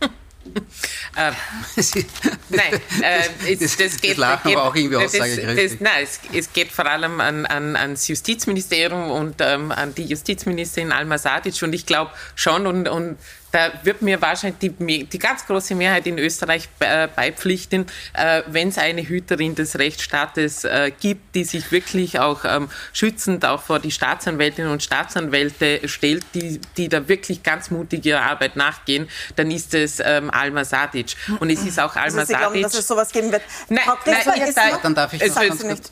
äh, 1.16 1.32
nein, 2.48 2.80
äh, 3.02 3.52
es, 3.52 3.76
das 3.76 4.00
geht, 4.00 4.18
das 4.18 4.42
geht, 4.42 4.56
auch 4.56 4.74
irgendwie 4.74 4.96
das, 4.96 5.12
das, 5.12 5.80
Nein, 5.80 6.02
es, 6.02 6.20
es, 6.32 6.52
geht 6.52 6.72
vor 6.72 6.86
allem 6.86 7.20
an, 7.20 7.46
an, 7.46 7.76
ans 7.76 8.08
Justizministerium 8.08 9.10
und 9.10 9.36
ähm, 9.40 9.72
an 9.72 9.94
die 9.94 10.04
Justizministerin 10.04 10.92
Alma 10.92 11.18
Sadic 11.18 11.62
und 11.62 11.74
ich 11.74 11.86
glaube 11.86 12.12
schon 12.34 12.66
und, 12.66 12.88
und 12.88 13.18
da 13.52 13.72
wird 13.82 14.02
mir 14.02 14.20
wahrscheinlich 14.20 14.58
die, 14.58 15.04
die 15.04 15.18
ganz 15.18 15.46
große 15.46 15.74
Mehrheit 15.74 16.06
in 16.06 16.18
Österreich 16.18 16.68
äh, 16.80 17.08
beipflichten, 17.08 17.86
äh, 18.14 18.42
wenn 18.46 18.68
es 18.68 18.78
eine 18.78 19.02
Hüterin 19.02 19.54
des 19.54 19.78
Rechtsstaates 19.78 20.64
äh, 20.64 20.92
gibt, 20.98 21.34
die 21.34 21.44
sich 21.44 21.70
wirklich 21.72 22.18
auch 22.18 22.44
ähm, 22.44 22.68
schützend 22.92 23.44
auch 23.44 23.62
vor 23.62 23.78
die 23.78 23.90
Staatsanwältinnen 23.90 24.70
und 24.70 24.82
Staatsanwälte 24.82 25.88
stellt, 25.88 26.24
die, 26.34 26.60
die 26.76 26.88
da 26.88 27.08
wirklich 27.08 27.42
ganz 27.42 27.70
mutig 27.70 28.04
ihrer 28.04 28.22
Arbeit 28.22 28.56
nachgehen, 28.56 29.08
dann 29.36 29.50
ist 29.50 29.74
es 29.74 30.00
ähm, 30.00 30.30
Alma 30.30 30.64
Sadic. 30.64 31.16
Und 31.40 31.50
es 31.50 31.64
ist 31.64 31.78
auch 31.78 31.96
Alma 31.96 32.04
also 32.04 32.20
Sie 32.20 32.32
Sadic. 32.32 32.38
Glauben, 32.38 32.62
dass 32.62 32.74
es 32.74 32.86
sowas 32.86 33.10
geben 33.12 33.32
wird. 33.32 33.42
Nein, 33.68 33.84
Frau 33.84 33.96
Christoph, 33.96 34.36
nein, 34.36 34.52
da, 34.54 34.78
dann 34.82 34.94
darf 34.94 35.12
ich 35.12 35.22
es 35.22 35.62
nicht. 35.62 35.90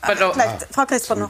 Frau 0.71 0.85
Christoph 0.85 1.17
noch. 1.17 1.29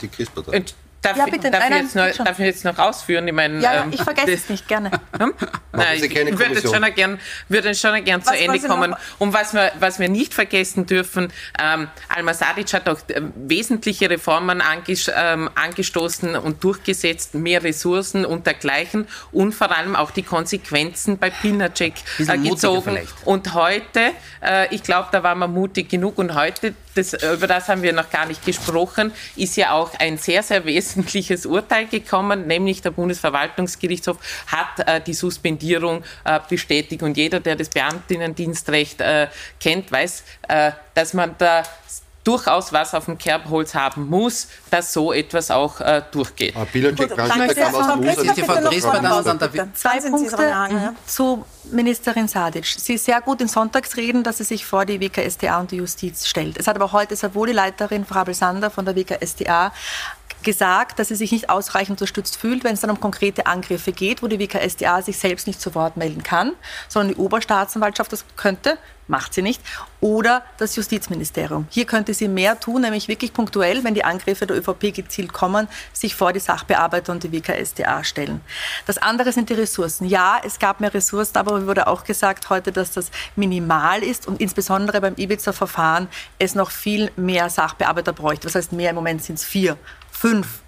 Darf, 1.08 1.17
ja, 1.17 1.26
bitte. 1.26 1.52
Darf, 1.52 1.62
nein, 1.62 1.86
ich 1.86 1.96
jetzt 1.96 2.17
noch, 2.17 2.26
darf 2.26 2.39
ich 2.39 2.46
jetzt 2.46 2.65
noch 2.65 2.78
ausführen? 2.78 3.28
Ich 3.28 3.34
meine, 3.34 3.60
ja, 3.62 3.84
ähm, 3.84 3.91
ich 3.91 4.02
vergesse 4.02 4.34
es 4.34 4.50
nicht 4.50 4.67
gerne. 4.67 4.91
Hm? 5.17 5.34
Nein, 5.72 6.04
ich 6.04 6.15
würde 6.15 6.54
jetzt 6.54 6.72
schon 6.72 6.93
gern, 6.93 7.20
würde 7.50 7.74
schon 7.74 8.04
gern 8.04 8.22
zu 8.22 8.34
Ende 8.34 8.60
kommen. 8.60 8.96
Und 9.17 9.34
was 9.34 9.54
wir, 9.54 9.72
was 9.80 10.00
wir 10.00 10.10
nicht 10.10 10.34
vergessen 10.34 10.86
dürfen, 10.86 11.32
ähm, 11.60 11.88
Alma 12.10 12.34
Sadic 12.34 12.72
hat 12.74 12.88
auch 12.88 13.00
äh, 13.08 13.22
wesentliche 13.36 14.10
Reformen 14.10 14.62
anges 14.62 15.12
ähm, 15.15 15.50
angestoßen 15.56 16.36
und 16.36 16.63
durchgesetzt, 16.63 17.34
mehr 17.36 17.63
Ressourcen 17.63 18.26
und 18.26 18.46
dergleichen 18.46 19.08
und 19.32 19.54
vor 19.54 19.76
allem 19.76 19.96
auch 19.96 20.12
die 20.12 20.24
Konsequenzen 20.24 21.17
bei 21.17 21.30
Pilnacek 21.30 21.93
äh, 22.20 22.38
gezogen. 22.38 23.00
Und 23.26 23.54
heute, 23.54 24.12
äh, 24.43 24.74
ich 24.74 24.84
glaube, 24.84 25.10
da 25.12 25.24
waren 25.24 25.39
wir 25.39 25.48
mutig 25.48 25.89
genug 25.89 26.17
und 26.17 26.36
heute 26.36 26.74
das, 26.98 27.14
über 27.14 27.48
das 27.48 27.68
haben 27.68 27.82
wir 27.82 27.94
noch 27.94 28.10
gar 28.10 28.26
nicht 28.26 28.46
gesprochen, 28.46 29.12
ist 29.36 29.56
ja 29.58 29.72
auch 29.72 29.94
ein 30.00 30.18
sehr, 30.18 30.44
sehr 30.44 30.66
wesentliches 30.66 31.46
Urteil 31.46 31.88
gekommen, 31.88 32.48
nämlich 32.48 32.82
der 32.82 32.92
Bundesverwaltungsgerichtshof 32.92 34.18
hat 34.48 34.88
äh, 34.88 35.02
die 35.02 35.14
Suspendierung 35.14 36.04
äh, 36.26 36.40
bestätigt. 36.50 37.04
Und 37.04 37.18
jeder, 37.18 37.40
der 37.40 37.56
das 37.56 37.70
Beamtinnendienstrecht 37.70 39.02
äh, 39.02 39.28
kennt, 39.60 39.92
weiß, 39.92 40.24
äh, 40.48 40.72
dass 40.94 41.14
man 41.14 41.36
da 41.38 41.64
durchaus 42.28 42.74
was 42.74 42.94
auf 42.94 43.06
dem 43.06 43.18
Kerbholz 43.18 43.74
haben 43.74 44.10
muss, 44.10 44.50
dass 44.70 44.92
so 44.92 45.13
etwas 45.13 45.50
auch 45.50 45.80
äh, 45.80 46.02
durchgeht. 46.12 46.54
Zwei 49.74 50.00
Punkte 50.02 50.96
zu 51.06 51.46
Ministerin 51.72 52.28
Sadic. 52.28 52.66
Sie 52.66 52.96
ist 52.96 53.06
sehr 53.06 53.22
gut 53.22 53.40
in 53.42 53.48
Sonntagsreden, 53.48 54.24
dass 54.24 54.38
sie 54.40 54.44
sich 54.44 54.66
vor 54.66 54.86
die 54.86 55.00
WKStA 55.00 55.60
und 55.60 55.72
die 55.72 55.78
Justiz 55.78 56.28
stellt. 56.28 56.58
Es 56.58 56.68
hat 56.68 56.76
aber 56.76 56.92
heute 56.92 57.16
sehr 57.16 57.34
wohl 57.34 57.48
die 57.48 57.54
Leiterin 57.54 58.06
Frau 58.06 58.20
Abel 58.20 58.34
Sander 58.34 58.70
von 58.70 58.86
der 58.86 58.96
WKStA 58.96 59.72
gesagt, 60.43 61.00
dass 61.00 61.10
sie 61.10 61.15
sich 61.15 61.32
nicht 61.32 61.50
ausreichend 61.50 61.91
unterstützt 61.91 62.38
fühlt, 62.38 62.63
wenn 62.63 62.73
es 62.73 62.82
dann 62.82 62.89
um 62.89 63.00
konkrete 63.00 63.45
Angriffe 63.45 63.91
geht, 63.91 64.23
wo 64.23 64.28
die 64.28 64.39
WKSDA 64.39 65.02
sich 65.02 65.17
selbst 65.17 65.47
nicht 65.47 65.62
zu 65.62 65.76
Wort 65.76 65.97
melden 65.97 66.23
kann, 66.23 66.54
sondern 66.88 67.15
die 67.15 67.19
Oberstaatsanwaltschaft 67.19 68.12
das 68.12 68.26
könnte 68.36 68.78
macht 69.08 69.34
sie 69.34 69.41
nicht, 69.41 69.62
oder 70.00 70.43
das 70.58 70.76
Justizministerium. 70.76 71.67
Hier 71.69 71.86
könnte 71.86 72.13
sie 72.13 72.28
mehr 72.28 72.60
tun, 72.60 72.82
nämlich 72.82 73.08
wirklich 73.08 73.34
punktuell, 73.34 73.84
wenn 73.84 73.93
die 73.93 74.04
Angriffe 74.04 74.45
der 74.45 74.58
ÖVP 74.58 74.93
gezielt 74.93 75.34
kommen, 75.34 75.67
sich 75.93 76.15
vor 76.15 76.34
die 76.34 76.39
Sachbearbeiter 76.39 77.12
und 77.12 77.23
die 77.23 77.32
WKSDA 77.32 78.04
stellen. 78.04 78.41
Das 78.86 78.97
andere 78.97 79.32
sind 79.32 79.50
die 79.50 79.54
Ressourcen. 79.54 80.08
Ja, 80.08 80.39
es 80.43 80.60
gab 80.60 80.80
mehr 80.80 80.93
Ressourcen, 80.93 81.38
aber 81.38 81.65
wurde 81.65 81.88
auch 81.88 82.04
gesagt 82.04 82.50
heute, 82.50 82.71
dass 82.71 82.91
das 82.91 83.12
minimal 83.36 84.04
ist 84.04 84.28
und 84.28 84.39
insbesondere 84.39 85.02
beim 85.02 85.15
Ibiza-Verfahren 85.15 86.08
es 86.38 86.56
noch 86.56 86.71
viel 86.71 87.12
mehr 87.15 87.50
Sachbearbeiter 87.50 88.13
bräuchte. 88.13 88.47
Das 88.47 88.56
heißt, 88.56 88.73
mehr 88.73 88.91
im 88.91 88.95
Moment 88.95 89.23
sind 89.23 89.36
es 89.36 89.43
vier, 89.43 89.78
fünf. 90.17 90.60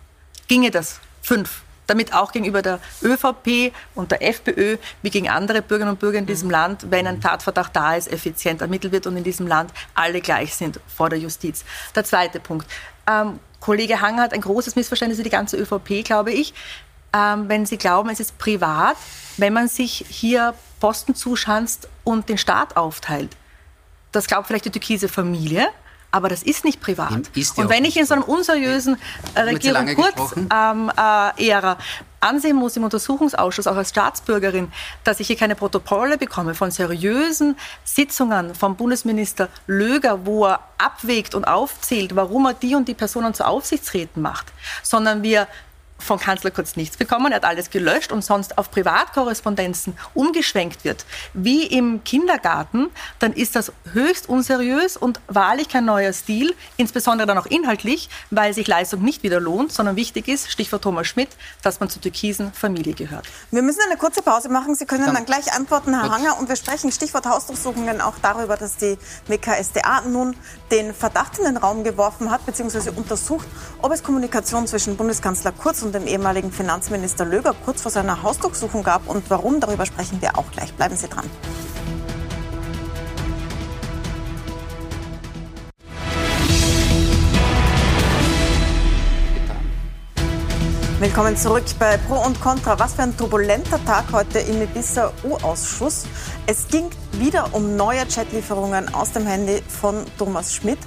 Ginge 0.48 0.72
das? 0.72 1.00
Fünf 1.22 1.62
damit 1.90 2.14
auch 2.14 2.32
gegenüber 2.32 2.62
der 2.62 2.80
ÖVP 3.02 3.74
und 3.96 4.12
der 4.12 4.22
FPÖ 4.22 4.78
wie 5.02 5.10
gegen 5.10 5.28
andere 5.28 5.62
Bürgerinnen 5.62 5.94
und 5.94 6.00
Bürger 6.00 6.20
in 6.20 6.26
diesem 6.26 6.50
Land, 6.50 6.86
wenn 6.90 7.08
ein 7.08 7.20
Tatverdacht 7.20 7.76
da 7.76 7.96
ist, 7.96 8.12
effizient 8.12 8.62
ermittelt 8.62 8.94
wird 8.94 9.08
und 9.08 9.18
in 9.18 9.24
diesem 9.24 9.48
Land 9.48 9.72
alle 9.96 10.22
gleich 10.22 10.54
sind 10.54 10.80
vor 10.88 11.10
der 11.10 11.20
Justiz. 11.20 11.66
Der 11.96 12.04
zweite 12.04 12.40
Punkt. 12.40 12.68
Ähm, 13.08 13.40
Kollege 13.60 14.02
Hang 14.02 14.20
hat 14.20 14.34
ein 14.34 14.42
großes 14.42 14.76
Missverständnis 14.76 15.18
für 15.18 15.24
die 15.24 15.30
ganze 15.30 15.58
ÖVP, 15.58 16.04
glaube 16.06 16.32
ich, 16.32 16.54
ähm, 17.14 17.50
wenn 17.50 17.66
Sie 17.66 17.78
glauben, 17.78 18.10
es 18.10 18.20
ist 18.20 18.38
privat, 18.38 18.96
wenn 19.38 19.54
man 19.54 19.68
sich 19.68 20.06
hier 20.08 20.54
Posten 20.80 21.16
zuschanzt 21.16 21.90
und 22.04 22.30
den 22.30 22.38
Staat 22.38 22.78
aufteilt. 22.78 23.36
Das 24.12 24.28
glaubt 24.28 24.48
vielleicht 24.48 24.66
die 24.66 24.72
türkise 24.72 25.08
Familie. 25.08 25.68
Aber 26.12 26.28
das 26.30 26.44
ist 26.44 26.66
nicht 26.66 26.82
privat. 26.82 27.12
Und 27.56 27.70
wenn 27.70 27.86
ich 27.86 27.98
in 27.98 28.06
so 28.06 28.16
einem 28.16 28.24
unseriösen 28.24 28.98
äh, 29.36 29.42
Regierung 29.42 29.88
kurz 29.96 30.36
ähm, 30.36 30.92
äh, 30.98 31.50
Ära 31.50 31.78
ansehen 32.20 32.56
muss 32.56 32.76
im 32.76 32.84
Untersuchungsausschuss, 32.84 33.68
auch 33.68 33.76
als 33.76 33.90
Staatsbürgerin, 33.90 34.72
dass 35.04 35.20
ich 35.20 35.28
hier 35.28 35.38
keine 35.38 35.56
Protokolle 35.56 36.18
bekomme 36.18 36.54
von 36.54 36.72
seriösen 36.72 37.56
Sitzungen 37.84 38.56
vom 38.56 38.76
Bundesminister 38.76 39.50
Löger, 39.68 40.26
wo 40.26 40.46
er 40.46 40.60
abwägt 40.78 41.36
und 41.36 41.46
aufzählt, 41.46 42.16
warum 42.16 42.48
er 42.48 42.54
die 42.54 42.76
und 42.76 42.88
die 42.88 42.94
Personen 42.94 43.34
zu 43.34 43.46
Aufsichtsräten 43.46 44.22
macht, 44.22 44.48
sondern 44.84 45.24
wir 45.24 45.48
von 46.00 46.20
Kanzler 46.20 46.52
Kurz 46.52 46.76
nichts 46.76 46.98
bekommen. 46.98 47.32
Er 47.32 47.38
hat 47.38 47.46
alles 47.46 47.70
gelöscht 47.70 48.12
und 48.12 48.24
sonst 48.24 48.58
auf 48.58 48.72
Privatkorrespondenzen 48.72 49.98
umgeschwenkt 50.14 50.84
wird, 50.84 51.06
wie 51.34 51.64
im 51.66 52.04
Kindergarten, 52.04 52.90
dann 53.20 53.34
ist 53.34 53.56
das 53.56 53.72
höchst 53.94 54.28
unseriös 54.30 54.98
und 54.98 55.20
wahrlich 55.28 55.70
kein 55.70 55.86
neuer 55.86 56.14
Stil, 56.14 56.56
insbesondere 56.78 57.28
dann 57.28 57.38
auch 57.38 57.46
inhaltlich, 57.46 58.10
weil 58.32 58.54
sich 58.54 58.68
Leistung 58.68 59.02
nicht 59.04 59.24
wieder 59.24 59.40
lohnt, 59.40 59.72
sondern 59.72 59.96
wichtig 59.96 60.28
ist, 60.28 60.52
Stichwort 60.52 60.84
Thomas 60.84 61.08
Schmidt, 61.08 61.30
dass 61.62 61.80
man 61.80 61.90
zur 61.90 62.02
türkisen 62.02 62.54
Familie 62.54 62.94
gehört. 62.94 63.28
Wir 63.52 63.62
müssen 63.62 63.82
eine 63.86 63.98
kurze 63.98 64.22
Pause 64.22 64.50
machen. 64.50 64.76
Sie 64.76 64.86
können 64.86 65.14
dann 65.14 65.26
gleich 65.26 65.52
antworten, 65.54 65.94
Herr 66.00 66.12
Hanger. 66.12 66.40
Und 66.40 66.50
wir 66.50 66.56
sprechen, 66.56 66.92
Stichwort 66.92 67.26
Hausdurchsuchungen, 67.26 68.02
auch 68.02 68.16
darüber, 68.22 68.58
dass 68.58 68.78
die 68.78 68.98
WKSDA 69.28 70.02
nun 70.02 70.36
den 70.72 70.94
Verdacht 70.94 71.38
in 71.38 71.46
den 71.46 71.58
Raum 71.58 71.84
geworfen 71.84 72.32
hat, 72.32 72.46
beziehungsweise 72.46 72.92
untersucht, 72.92 73.48
ob 73.82 73.92
es 73.92 74.04
Kommunikation 74.04 74.68
zwischen 74.68 74.98
Bundeskanzler 74.98 75.52
Kurz 75.52 75.82
und 75.82 75.89
und 75.90 75.96
dem 75.96 76.06
ehemaligen 76.06 76.52
Finanzminister 76.52 77.26
Löger 77.26 77.56
kurz 77.66 77.82
vor 77.82 77.92
seiner 77.92 78.22
Hausdurchsuchung 78.22 78.84
gab. 78.84 79.08
Und 79.08 79.28
warum, 79.30 79.60
darüber 79.60 79.88
sprechen 79.88 80.22
wir 80.22 80.38
auch 80.38 80.52
gleich. 80.52 80.72
Bleiben 80.74 80.96
Sie 80.96 81.08
dran. 81.08 81.26
Willkommen 91.00 91.38
zurück 91.38 91.64
bei 91.80 91.98
Pro 91.98 92.24
und 92.24 92.40
Contra. 92.40 92.78
Was 92.78 92.94
für 92.94 93.04
ein 93.04 93.18
turbulenter 93.18 93.84
Tag 93.86 94.12
heute 94.12 94.40
im 94.40 94.62
Ibiza 94.62 95.12
U-Ausschuss. 95.24 96.06
Es 96.46 96.68
ging 96.68 96.90
wieder 97.14 97.56
um 97.56 97.76
neue 97.78 98.06
Chatlieferungen 98.06 98.94
aus 98.94 99.14
dem 99.14 99.26
Handy 99.26 99.64
von 99.68 100.04
Thomas 100.20 100.54
Schmidt. 100.54 100.80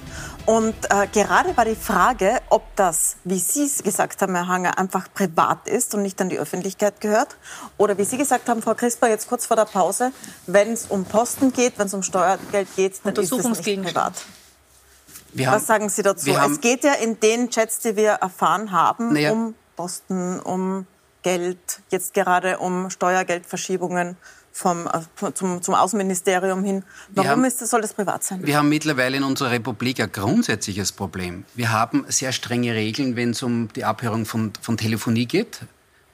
Und 0.45 0.75
äh, 0.91 1.07
gerade 1.13 1.57
war 1.57 1.65
die 1.65 1.77
Frage, 1.77 2.41
ob 2.49 2.65
das, 2.75 3.17
wie 3.25 3.39
Sie 3.39 3.65
es 3.65 3.83
gesagt 3.83 4.21
haben, 4.23 4.35
Herr 4.35 4.49
Hanger, 4.49 4.79
einfach 4.79 5.07
privat 5.15 5.69
ist 5.69 5.95
und 5.95 6.03
nicht 6.03 6.21
an 6.21 6.29
die 6.29 6.39
Öffentlichkeit 6.39 7.01
gehört. 7.01 7.37
Oder 7.79 7.97
wie 7.97 8.05
Sie 8.05 8.19
gesagt 8.19 8.49
haben, 8.49 8.61
Frau 8.61 8.75
Crisper, 8.75 9.09
jetzt 9.09 9.29
kurz 9.29 9.47
vor 9.47 9.57
der 9.57 9.67
Pause, 9.67 10.13
wenn 10.47 10.73
es 10.73 10.87
um 10.87 11.05
Posten 11.05 11.53
geht, 11.53 11.79
wenn 11.79 11.87
es 11.87 11.95
um 11.95 12.03
Steuergeld 12.03 12.69
geht, 12.75 13.01
dann 13.05 13.15
ist 13.15 13.33
es 13.33 13.67
nicht 13.67 13.83
privat. 13.83 14.15
Was 15.35 15.67
sagen 15.67 15.89
Sie 15.89 16.03
dazu? 16.03 16.31
Es 16.31 16.61
geht 16.61 16.85
ja 16.85 16.95
in 16.95 17.19
den 17.21 17.49
Chats, 17.51 17.79
die 17.79 17.97
wir 17.97 18.13
erfahren 18.13 18.73
haben, 18.73 19.15
naja. 19.15 19.33
um 19.33 19.55
Posten, 19.77 20.41
um 20.41 20.87
Geld, 21.23 21.81
jetzt 21.91 22.15
gerade 22.15 22.59
um 22.59 22.91
Steuergeldverschiebungen 22.91 24.17
vom, 24.53 24.87
äh, 24.87 25.33
zum, 25.33 25.63
zum 25.63 25.75
Außenministerium 25.75 26.63
hin. 26.63 26.85
Warum 27.09 27.31
haben, 27.31 27.45
ist 27.45 27.61
das, 27.61 27.71
soll 27.71 27.81
das 27.81 27.95
privat 27.95 28.23
sein? 28.23 28.47
Wir 28.47 28.57
haben 28.59 28.69
mittlerweile 28.69 29.17
in 29.17 29.25
unserer 29.25 29.51
Republik 29.51 30.01
ein 30.01 30.13
grundsätzliches 30.13 30.93
Problem. 30.93 31.45
Wir 31.55 31.73
haben 31.73 32.05
sehr 32.09 32.33
strenge 32.33 32.75
Regeln, 32.75 33.17
wenn 33.17 33.31
es 33.31 33.43
um 33.43 33.69
die 33.75 33.85
Abhörung 33.85 34.27
von, 34.27 34.53
von 34.61 34.77
Telefonie 34.77 35.27
geht. 35.27 35.61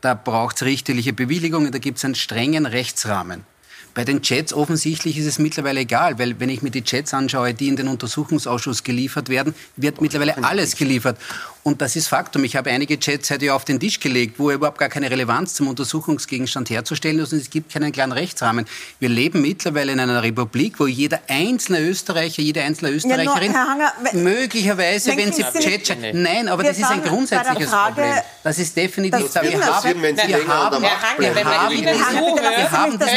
Da 0.01 0.14
braucht 0.14 0.57
es 0.57 0.62
richterliche 0.62 1.12
Bewilligungen, 1.12 1.72
da 1.72 1.79
gibt 1.79 1.98
es 1.98 2.05
einen 2.05 2.14
strengen 2.14 2.66
Rechtsrahmen. 2.66 3.44
Bei 3.94 4.05
den 4.05 4.22
Chats 4.22 4.53
offensichtlich 4.53 5.18
ist 5.18 5.27
es 5.27 5.40
mittlerweile 5.40 5.81
egal, 5.81 6.20
weil 6.20 6.38
wenn 6.38 6.51
ich 6.51 6.62
mir 6.62 6.70
die 6.70 6.85
Chats 6.85 7.12
anschaue, 7.14 7.53
die 7.53 7.66
in 7.66 7.74
den 7.74 7.88
Untersuchungsausschuss 7.88 8.85
geliefert 8.85 9.29
werden, 9.29 9.57
wird 9.74 10.01
mittlerweile 10.01 10.44
alles 10.44 10.77
geliefert. 10.77 11.18
Und 11.68 11.83
das 11.83 11.96
ist 11.96 12.09
Faktum. 12.09 12.44
Ich 12.44 12.57
habe 12.57 12.70
einige 12.70 12.98
Chats 12.98 13.31
heute 13.31 13.52
auf 13.52 13.66
den 13.66 13.78
Tisch 13.78 14.00
gelegt, 14.00 14.38
wo 14.38 14.50
überhaupt 14.50 14.78
gar 14.78 14.88
keine 14.88 15.11
Relevanz 15.11 15.52
zum 15.52 15.68
Untersuchungsgegenstand 15.68 16.70
herzustellen 16.70 17.18
ist 17.18 17.35
und 17.35 17.40
es 17.40 17.50
gibt 17.50 17.70
keinen 17.70 17.92
klaren 17.92 18.12
Rechtsrahmen. 18.12 18.64
Wir 19.00 19.11
leben 19.11 19.42
mittlerweile 19.42 19.92
in 19.92 20.00
einer 20.00 20.22
Republik, 20.22 20.81
wo 20.81 20.87
jeder 20.87 21.20
einzelne 21.28 21.81
Österreicher, 21.81 22.40
jede 22.40 22.62
einzelne 22.62 22.92
Österreicherin 22.92 23.52
ja, 23.52 23.66
Hanger, 23.68 23.92
wenn, 24.00 24.22
möglicherweise, 24.22 25.14
wenn 25.14 25.31
sie 25.31 25.42
Chat 25.42 25.94
Nein, 26.14 26.48
aber 26.48 26.62
das 26.62 26.78
ist 26.78 26.90
ein 26.90 27.02
grundsätzliches 27.02 27.70
Problem. 27.70 28.14
Das 28.42 28.59
ist 28.59 28.74
definitiv 28.74 29.31
so. 29.31 29.42
Wir 29.42 29.61
haben, 29.61 30.00
wir 30.00 30.16
haben, 30.16 31.20
wir 31.20 31.35
haben 31.35 31.68
diesen 32.98 33.14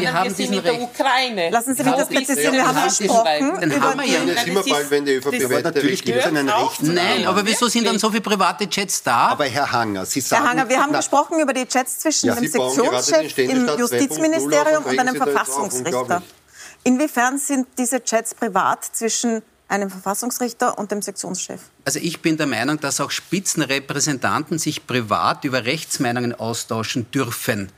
wir 0.00 0.12
haben 0.14 0.34
diesen 0.34 0.54
in 0.54 0.62
der 0.62 0.80
Ukraine. 0.80 1.50
Lassen 1.50 1.74
Sie 1.74 1.84
mich 1.84 1.94
das 1.94 2.08
präzisieren. 2.08 2.54
Wir 2.54 2.66
haben 2.66 2.88
gesprochen 2.88 3.62
über 3.62 4.04
die... 4.06 4.34
Das 4.34 4.46
immer 4.46 4.62
bald, 4.62 4.90
wenn 4.90 5.04
die 5.04 5.12
ÖVP 5.12 5.50
weiter 5.50 5.62
Natürlich 5.64 6.02
gibt 6.02 6.18
es 6.18 6.24
einen 6.24 6.48
Rechtsrahmen. 6.48 6.94
Nein, 6.94 7.26
aber 7.26 7.44
wieso 7.44 7.68
sind 7.74 7.86
dann 7.86 7.98
so 7.98 8.08
viele 8.10 8.22
private 8.22 8.68
Chats 8.68 9.02
da. 9.02 9.28
Aber 9.28 9.44
Herr 9.44 9.70
Hanger, 9.70 10.06
Sie 10.06 10.20
sagen... 10.20 10.42
Herr 10.42 10.50
Hanger, 10.50 10.68
wir 10.68 10.80
haben 10.80 10.92
na, 10.92 10.98
gesprochen 10.98 11.38
über 11.40 11.52
die 11.52 11.66
Chats 11.66 11.98
zwischen 11.98 12.26
ja, 12.28 12.34
dem 12.34 12.48
Sektionschef 12.48 13.38
im 13.38 13.68
Justizministerium 13.78 14.84
und 14.84 14.98
einem 14.98 15.16
Verfassungsrichter. 15.16 16.22
Inwiefern 16.84 17.38
sind 17.38 17.66
diese 17.78 18.02
Chats 18.02 18.34
privat 18.34 18.84
zwischen 18.84 19.42
einem 19.68 19.90
Verfassungsrichter 19.90 20.78
und 20.78 20.90
dem 20.90 21.02
Sektionschef? 21.02 21.60
Also 21.84 21.98
ich 21.98 22.20
bin 22.20 22.36
der 22.36 22.46
Meinung, 22.46 22.78
dass 22.80 23.00
auch 23.00 23.10
Spitzenrepräsentanten 23.10 24.58
sich 24.58 24.86
privat 24.86 25.44
über 25.44 25.64
Rechtsmeinungen 25.64 26.34
austauschen 26.34 27.10
dürfen. 27.10 27.70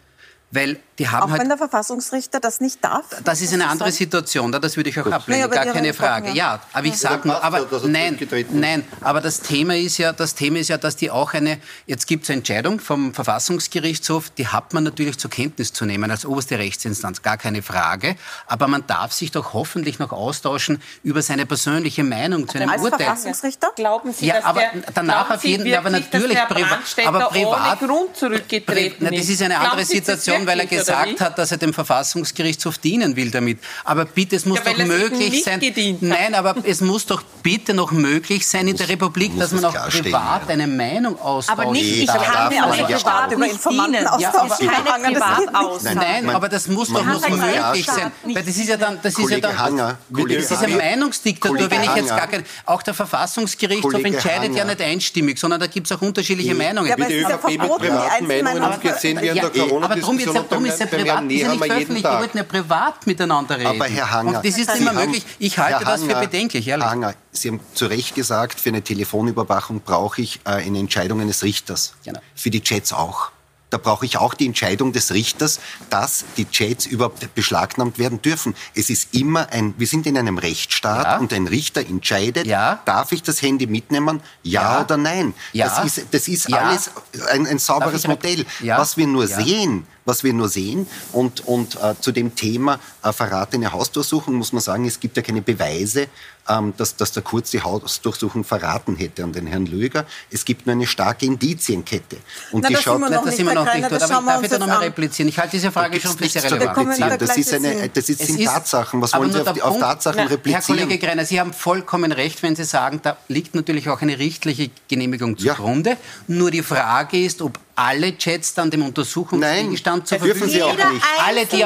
Weil 0.50 0.78
die 0.98 1.08
haben 1.08 1.24
auch 1.24 1.30
halt, 1.30 1.40
wenn 1.40 1.48
der 1.48 1.58
Verfassungsrichter 1.58 2.40
das 2.40 2.60
nicht 2.60 2.82
darf? 2.82 3.04
Das 3.24 3.40
ist 3.40 3.52
eine 3.52 3.68
andere 3.68 3.92
Situation, 3.92 4.52
das 4.52 4.76
würde 4.76 4.90
ich 4.90 4.98
auch 4.98 5.04
Gut. 5.04 5.12
ablehnen, 5.12 5.48
naja, 5.50 5.64
gar 5.64 5.72
keine 5.72 5.94
Frage. 5.94 6.30
Ja, 6.32 6.60
aber 6.72 6.86
ich 6.86 6.96
sage 6.96 7.28
nur, 7.28 7.42
aber 7.42 7.66
nein, 7.86 8.18
nein, 8.50 8.84
aber 9.00 9.20
das 9.20 9.40
Thema 9.40 9.76
ist 9.76 9.98
ja, 9.98 10.12
das 10.12 10.34
Thema 10.34 10.58
ist 10.58 10.68
ja, 10.68 10.78
dass 10.78 10.96
die 10.96 11.10
auch 11.10 11.34
eine, 11.34 11.58
jetzt 11.86 12.06
gibt 12.06 12.24
es 12.24 12.30
eine 12.30 12.38
Entscheidung 12.38 12.80
vom 12.80 13.14
Verfassungsgerichtshof, 13.14 14.30
die 14.30 14.48
hat 14.48 14.72
man 14.72 14.84
natürlich 14.84 15.18
zur 15.18 15.30
Kenntnis 15.30 15.72
zu 15.72 15.84
nehmen 15.84 16.10
als 16.10 16.24
oberste 16.24 16.58
Rechtsinstanz, 16.58 17.22
gar 17.22 17.36
keine 17.36 17.62
Frage, 17.62 18.16
aber 18.46 18.66
man 18.66 18.86
darf 18.86 19.12
sich 19.12 19.30
doch 19.30 19.52
hoffentlich 19.52 19.98
noch 19.98 20.12
austauschen 20.12 20.82
über 21.02 21.22
seine 21.22 21.46
persönliche 21.46 22.04
Meinung 22.04 22.48
zu 22.48 22.58
einem 22.58 22.70
als 22.70 22.82
Urteil. 22.82 23.06
Verfassungsrichter? 23.06 23.72
Glauben 23.76 24.12
Sie, 24.12 24.26
ja, 24.26 24.44
aber 24.44 24.60
der, 24.60 24.70
danach 24.94 25.30
auf 25.30 25.44
jeden 25.44 25.64
Fall, 25.68 25.78
aber 25.78 25.90
natürlich 25.90 26.38
privat, 26.44 26.80
aber 27.06 27.26
privat, 27.26 27.82
ohne 27.82 27.92
Grund 27.92 28.16
zurückgetreten 28.16 28.96
na, 29.00 29.10
das 29.10 29.28
ist 29.28 29.42
eine 29.42 29.58
andere 29.58 29.84
Situation, 29.84 30.46
weil 30.46 30.60
er 30.60 30.66
gesagt 30.66 30.85
hat, 30.88 31.38
dass 31.38 31.52
er 31.52 31.58
dem 31.58 31.72
Verfassungsgerichtshof 31.72 32.78
dienen 32.78 33.16
will 33.16 33.30
damit. 33.30 33.58
Aber 33.84 34.04
bitte, 34.04 34.36
es 34.36 34.46
muss 34.46 34.58
ja, 34.64 34.72
doch 34.72 34.84
möglich 34.84 35.44
sein. 35.44 35.60
Nein, 36.00 36.34
aber 36.34 36.56
es 36.64 36.80
muss 36.80 37.06
doch 37.06 37.22
bitte 37.42 37.74
noch 37.74 37.92
möglich 37.92 38.46
sein 38.46 38.68
in 38.68 38.76
der 38.76 38.88
Republik, 38.88 39.38
dass 39.38 39.52
man 39.52 39.64
auch 39.64 39.88
privat 39.88 40.42
ja. 40.42 40.48
eine 40.48 40.66
Meinung 40.66 41.20
austauscht. 41.20 41.58
Aber 41.58 41.72
nicht, 41.72 42.02
ich 42.02 42.06
kann 42.06 42.48
mir 42.48 42.64
auch 42.64 42.76
privat 42.76 43.32
über 43.32 43.46
Informanten 43.46 44.06
austauschen. 44.06 44.66
Ja. 44.66 45.94
Nein, 45.94 46.30
aber 46.30 46.48
das 46.48 46.68
muss 46.68 46.88
doch 46.88 47.04
noch 47.04 47.28
möglich 47.28 47.86
sein. 47.86 48.12
Weil 48.24 48.42
das 48.42 48.56
ist 48.56 48.68
ja 48.68 48.76
dann, 48.76 48.98
das 49.02 49.18
ist 49.18 49.30
ja 49.30 49.38
dann, 49.38 49.96
das 50.10 50.50
ist 50.50 50.62
eine 50.62 50.76
Meinungsdiktatur, 50.76 51.70
wenn 51.70 51.82
ich 51.82 51.94
jetzt 51.94 52.08
gar 52.08 52.26
kein, 52.26 52.44
auch 52.64 52.82
der 52.82 52.94
Verfassungsgerichtshof 52.94 54.04
entscheidet 54.04 54.54
ja 54.54 54.64
nicht 54.64 54.80
einstimmig, 54.80 55.38
sondern 55.38 55.60
da 55.60 55.66
gibt 55.66 55.86
es 55.90 55.96
auch 55.96 56.02
unterschiedliche 56.02 56.54
Meinungen. 56.54 56.88
Ja, 56.88 56.94
aber 56.94 57.04
die 57.06 57.14
ÖVP 57.14 57.48
mit 57.48 57.78
privaten 57.78 58.26
Meinungen 58.26 58.62
umgeht, 58.62 58.96
sehen 58.96 59.20
wir 59.20 59.32
in 59.32 59.40
der 59.40 59.50
Corona-Diskussion 59.50 60.46
darum 60.48 60.64
ist 60.64 60.75
ist 60.80 60.92
ja 60.92 60.98
privat, 60.98 61.30
ist 61.30 61.40
ja 61.40 61.48
nicht 61.48 61.62
öffentlich. 61.62 62.02
Die 62.02 62.04
wollten 62.04 62.38
ja 62.38 62.44
privat 62.44 63.06
miteinander 63.06 63.56
reden. 63.58 63.66
Aber 63.66 63.86
Herr 63.86 64.10
Hanger, 64.10 64.36
und 64.38 64.46
das 64.46 64.58
ist 64.58 64.76
immer 64.76 64.92
möglich. 64.92 65.24
Ich 65.38 65.58
halte 65.58 65.84
das 65.84 66.02
für 66.02 66.14
bedenklich, 66.14 66.66
ehrlich. 66.68 66.86
Hanger, 66.86 67.14
Sie 67.32 67.48
haben 67.48 67.60
zu 67.74 67.86
Recht 67.86 68.14
gesagt, 68.14 68.60
für 68.60 68.70
eine 68.70 68.82
Telefonüberwachung 68.82 69.80
brauche 69.80 70.22
ich 70.22 70.40
äh, 70.44 70.50
eine 70.50 70.78
Entscheidung 70.78 71.20
eines 71.20 71.42
Richters. 71.42 71.94
Genau. 72.04 72.20
Für 72.34 72.50
die 72.50 72.62
Chats 72.62 72.92
auch. 72.92 73.30
Da 73.70 73.78
brauche 73.78 74.06
ich 74.06 74.16
auch 74.16 74.34
die 74.34 74.46
Entscheidung 74.46 74.92
des 74.92 75.12
Richters, 75.12 75.58
dass 75.90 76.24
die 76.36 76.48
Chats 76.48 76.86
überhaupt 76.86 77.34
beschlagnahmt 77.34 77.98
werden 77.98 78.22
dürfen. 78.22 78.54
Es 78.74 78.90
ist 78.90 79.12
immer 79.14 79.48
ein, 79.50 79.74
wir 79.76 79.88
sind 79.88 80.06
in 80.06 80.16
einem 80.16 80.38
Rechtsstaat 80.38 81.04
ja. 81.04 81.18
und 81.18 81.32
ein 81.32 81.48
Richter 81.48 81.80
entscheidet, 81.80 82.46
ja. 82.46 82.80
darf 82.84 83.10
ich 83.10 83.24
das 83.24 83.42
Handy 83.42 83.66
mitnehmen, 83.66 84.20
ja, 84.44 84.62
ja. 84.62 84.80
oder 84.82 84.96
nein. 84.96 85.34
Das 85.52 85.84
ist, 85.84 86.06
das 86.12 86.28
ist 86.28 86.52
alles 86.52 86.90
ein, 87.32 87.46
ein 87.46 87.58
sauberes 87.58 88.06
Modell. 88.06 88.46
Was 88.60 88.96
wir 88.96 89.06
nur 89.06 89.26
sehen, 89.26 89.86
was 90.04 90.24
wir 90.24 90.32
nur 90.32 90.48
sehen. 90.48 90.86
Und, 91.12 91.46
und 91.46 91.76
äh, 91.76 91.94
zu 92.00 92.12
dem 92.12 92.34
Thema 92.34 92.78
äh, 93.02 93.12
verratene 93.12 93.72
Hausdurchsuchung 93.72 94.34
muss 94.36 94.52
man 94.52 94.62
sagen, 94.62 94.86
es 94.86 95.00
gibt 95.00 95.16
ja 95.16 95.22
keine 95.22 95.42
Beweise, 95.42 96.08
ähm, 96.48 96.74
dass, 96.76 96.96
dass 96.96 97.12
der 97.12 97.22
Kurz 97.22 97.50
die 97.50 97.60
Hausdurchsuchung 97.60 98.44
verraten 98.44 98.96
hätte 98.96 99.24
an 99.24 99.32
den 99.32 99.46
Herrn 99.46 99.66
Löger. 99.66 100.06
Es 100.30 100.44
gibt 100.44 100.66
nur 100.66 100.74
eine 100.74 100.86
starke 100.86 101.26
Indizienkette. 101.26 102.16
Und 102.52 102.62
Na, 102.62 102.68
die 102.68 102.76
schaut, 102.76 103.00
nicht, 103.00 103.36
sind 103.36 103.46
wir 103.46 103.54
noch 103.54 103.72
nicht 103.72 103.90
dort. 103.90 104.02
Aber 104.02 104.20
ich 104.20 104.26
darf 104.26 104.42
ich 104.42 104.50
da 104.50 104.58
noch 104.58 104.66
mal 104.66 104.78
replizieren. 104.78 105.28
Ich 105.28 105.38
halte 105.38 105.52
diese 105.52 105.72
Frage 105.72 106.00
schon 106.00 106.16
für 106.16 106.28
sehr 106.28 106.44
relevant. 106.44 107.20
Das, 107.20 107.36
ist 107.36 107.52
eine, 107.54 107.88
das 107.88 108.08
ist, 108.08 108.26
sind 108.26 108.44
Tatsachen. 108.44 109.00
Was 109.00 109.14
wollen 109.14 109.32
Sie 109.32 109.40
auf, 109.40 109.60
auf 109.60 109.78
Tatsachen 109.78 110.22
Na, 110.24 110.30
replizieren? 110.30 110.78
Herr 110.78 110.86
Kollege 110.86 111.06
Greiner, 111.06 111.24
Sie 111.24 111.40
haben 111.40 111.52
vollkommen 111.52 112.12
recht, 112.12 112.42
wenn 112.42 112.56
Sie 112.56 112.64
sagen, 112.64 113.00
da 113.02 113.16
liegt 113.28 113.54
natürlich 113.54 113.88
auch 113.88 114.02
eine 114.02 114.18
richtliche 114.18 114.70
Genehmigung 114.88 115.36
zugrunde. 115.38 115.90
Ja. 115.90 115.96
Nur 116.28 116.50
die 116.50 116.62
Frage 116.62 117.22
ist, 117.22 117.42
ob 117.42 117.58
alle 117.76 118.16
Chats 118.16 118.54
dann 118.54 118.70
dem 118.70 118.82
Untersuchungsgegenstand 118.82 120.08
zur 120.08 120.18
Verfügung 120.18 120.48
Sie 120.48 120.62
auch 120.62 120.74
nicht. 120.74 121.04
Alle, 121.24 121.46
die 121.46 121.64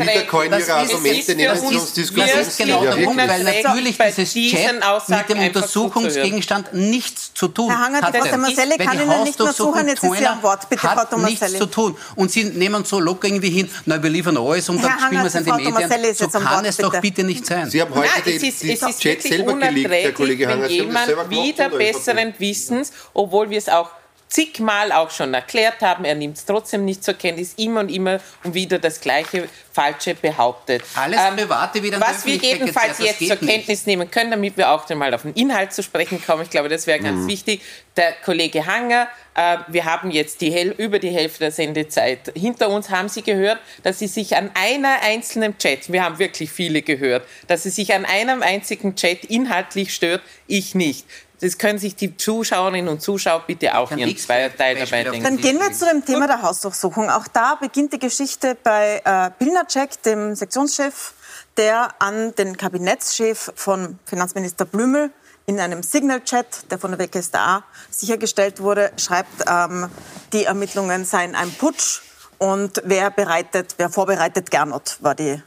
Das 2.17 2.49
ist 2.49 2.59
genau 2.59 2.85
der 2.85 3.05
Punkt, 3.05 3.29
weil 3.29 3.45
natürlich 3.45 3.97
dieses 3.99 4.35
Chat 4.35 5.09
mit 5.09 5.29
dem 5.29 5.39
Untersuchungsgegenstand 5.39 6.75
nichts 6.75 7.33
zu 7.35 7.49
tun 7.49 7.71
Herr 7.71 7.79
Hanger, 7.79 8.01
Frau 8.01 8.27
Tomaselli 8.29 8.77
kann 8.77 9.01
Ihnen 9.01 9.25
nicht 9.25 9.39
mehr 9.39 9.53
suchen, 9.53 9.89
jetzt 9.89 10.03
ist 10.03 10.21
Ihr 10.21 10.39
Wort, 10.43 10.69
bitte, 10.69 10.81
Frau 10.81 11.05
Tomaselli. 11.05 11.53
nichts 11.53 11.59
zu 11.59 11.67
tun. 11.67 11.97
Und 12.17 12.31
Sie 12.31 12.45
nehmen 12.45 12.85
so 12.85 13.01
locker 13.01 13.29
irgendwie 13.29 13.51
hin, 13.51 13.71
na, 13.87 14.03
wir 14.03 14.11
liefern 14.11 14.37
alles 14.37 14.69
und 14.69 14.83
dann 14.83 14.99
spielen 14.99 15.23
wir 15.23 15.27
es 15.27 15.37
an 15.37 15.45
die 15.45 15.53
Medien. 15.53 16.15
So 16.15 16.29
kann 16.29 16.65
es 16.65 16.77
doch 16.77 17.01
bitte 17.01 17.25
nicht 17.25 17.47
sein. 17.47 17.71
Sie 17.71 17.81
haben 17.81 17.95
heute 17.95 18.39
die 18.39 18.79
Chat 18.99 19.23
selber 19.23 19.55
geleakt, 19.55 19.91
Herr 19.91 20.13
Kollege 20.13 20.49
Hanger 20.49 20.69
jemand 20.81 21.31
wieder 21.31 21.69
besseren 21.69 22.35
Wissens, 22.39 22.93
obwohl 23.15 23.51
wir 23.51 23.59
es 23.59 23.69
auch 23.69 23.91
zigmal 24.31 24.93
auch 24.93 25.11
schon 25.11 25.35
erklärt 25.35 25.81
haben, 25.81 26.05
er 26.05 26.15
nimmt 26.15 26.37
es 26.37 26.45
trotzdem 26.45 26.85
nicht 26.85 27.03
zur 27.03 27.15
Kenntnis, 27.15 27.55
immer 27.57 27.81
und 27.81 27.91
immer 27.91 28.21
und 28.45 28.55
wieder 28.55 28.79
das 28.79 29.01
gleiche 29.01 29.49
Falsche 29.73 30.15
behauptet. 30.15 30.83
Alles 30.95 31.19
ähm, 31.21 31.37
Private 31.37 31.83
wieder 31.83 32.01
Was 32.01 32.25
wir 32.25 32.37
jedenfalls 32.37 33.01
jetzt 33.01 33.27
zur 33.27 33.37
Kenntnis 33.37 33.69
nicht. 33.69 33.87
nehmen 33.87 34.09
können, 34.09 34.31
damit 34.31 34.57
wir 34.57 34.71
auch 34.71 34.89
mal 34.91 35.13
auf 35.13 35.23
den 35.23 35.35
Inhalt 35.35 35.73
zu 35.73 35.83
sprechen 35.83 36.25
kommen, 36.25 36.45
ich 36.45 36.51
glaube, 36.51 36.69
das 36.69 36.87
wäre 36.87 37.01
ganz 37.01 37.23
mhm. 37.23 37.29
wichtig. 37.29 37.63
Der 37.97 38.13
Kollege 38.25 38.65
Hanger, 38.67 39.09
äh, 39.35 39.59
wir 39.67 39.85
haben 39.85 40.13
jetzt 40.13 40.41
die 40.41 40.61
über 40.79 41.01
die 41.01 41.11
Hälfte 41.11 41.41
der 41.41 41.53
Sendezeit 41.53 42.33
hinter 42.37 42.71
uns, 42.71 42.89
haben 42.89 43.09
Sie 43.09 43.23
gehört, 43.23 43.59
dass 43.83 43.99
Sie 43.99 44.07
sich 44.07 44.37
an 44.37 44.51
einer 44.55 45.03
einzelnen 45.03 45.59
Chat, 45.59 45.91
wir 45.91 46.05
haben 46.05 46.21
wirklich 46.21 46.53
viele 46.53 46.83
gehört, 46.83 47.27
dass 47.49 47.65
Sie 47.65 47.71
sich 47.71 47.95
an 47.95 48.05
einem 48.05 48.43
einzigen 48.43 48.95
Chat 48.95 49.25
inhaltlich 49.25 49.93
stört, 49.93 50.23
ich 50.47 50.77
nicht. 50.77 51.05
Das 51.41 51.57
können 51.57 51.79
sich 51.79 51.97
die 51.97 52.17
Zuschauerinnen 52.17 52.89
und 52.89 53.01
Zuschauer 53.01 53.45
bitte 53.47 53.77
auch 53.77 53.91
ihren 53.91 54.17
Teil 54.17 54.51
dabei 54.51 55.05
denken. 55.05 55.23
Dann 55.23 55.37
gehen 55.39 55.59
wir 55.59 55.73
zu 55.73 55.87
dem 55.87 56.05
Thema 56.05 56.27
der 56.27 56.43
Hausdurchsuchung. 56.43 57.09
Auch 57.09 57.27
da 57.29 57.55
beginnt 57.55 57.95
die 57.95 57.99
Geschichte 57.99 58.57
bei 58.63 59.01
äh, 59.05 59.31
Pilnacek, 59.43 60.03
dem 60.03 60.35
Sektionschef, 60.35 61.15
der 61.57 61.95
an 61.99 62.35
den 62.35 62.57
Kabinettschef 62.57 63.53
von 63.55 63.99
Finanzminister 64.05 64.67
Blümel 64.67 65.11
in 65.47 65.59
einem 65.59 65.83
Signal-Chat, 65.83 66.71
der 66.71 66.79
von 66.79 66.97
der 66.97 67.01
WKStA 67.01 67.65
sichergestellt 67.91 68.61
wurde, 68.61 68.93
schreibt, 68.97 69.45
ähm, 69.49 69.89
die 70.33 70.45
Ermittlungen 70.45 71.05
seien 71.05 71.35
ein 71.35 71.51
Putsch 71.53 72.03
und 72.39 72.81
wer 72.85 73.11
bereitet, 73.11 73.75
wer 73.77 73.91
vorbereitet 73.91 74.51
Gernot, 74.51 74.99
war 75.01 75.15
die, 75.15 75.31
äh, 75.31 75.43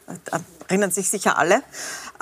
erinnern 0.68 0.92
sich 0.92 1.10
sicher 1.10 1.38
alle. 1.38 1.64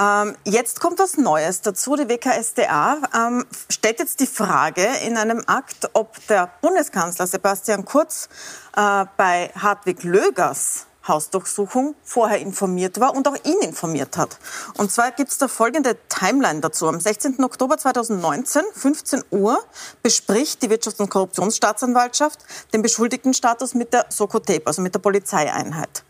Ähm, 0.02 0.36
jetzt 0.46 0.80
kommt 0.80 0.98
was 0.98 1.18
Neues 1.18 1.62
dazu. 1.62 1.96
Die 1.96 2.10
WKSDA 2.10 2.98
ähm, 3.16 3.46
stellt 3.70 4.00
jetzt 4.00 4.20
die 4.20 4.28
Frage 4.28 4.88
in 5.06 5.16
einem 5.16 5.44
Akt, 5.46 5.90
ob 5.94 6.16
der 6.28 6.50
Bundeskanzler 6.62 7.28
Sebastian 7.28 7.86
Kurz 7.86 8.28
äh, 8.76 9.06
bei 9.18 9.52
Hartwig 9.56 10.04
Lögers 10.04 10.88
Hausdurchsuchung 11.08 11.96
vorher 12.04 12.40
informiert 12.40 13.00
war 13.00 13.16
und 13.16 13.28
auch 13.28 13.36
ihn 13.44 13.60
informiert 13.62 14.18
hat. 14.18 14.38
Und 14.78 14.92
zwar 14.92 15.12
gibt 15.12 15.32
es 15.32 15.38
da 15.38 15.48
folgende 15.48 15.98
Timeline 16.10 16.62
dazu. 16.62 16.88
Am 16.88 17.00
16. 17.00 17.44
Oktober 17.44 17.78
2019, 17.78 18.62
15 18.74 19.24
Uhr, 19.32 19.58
bespricht 20.04 20.62
die 20.62 20.70
Wirtschafts- 20.70 21.02
und 21.02 21.10
Korruptionsstaatsanwaltschaft 21.10 22.40
den 22.74 22.82
Beschuldigtenstatus 22.84 23.74
mit 23.74 23.94
der 23.94 24.06
Soko-Tape, 24.10 24.62
also 24.66 24.82
mit 24.82 24.94
der 24.94 25.00
Polizeieinheit. 25.00 26.04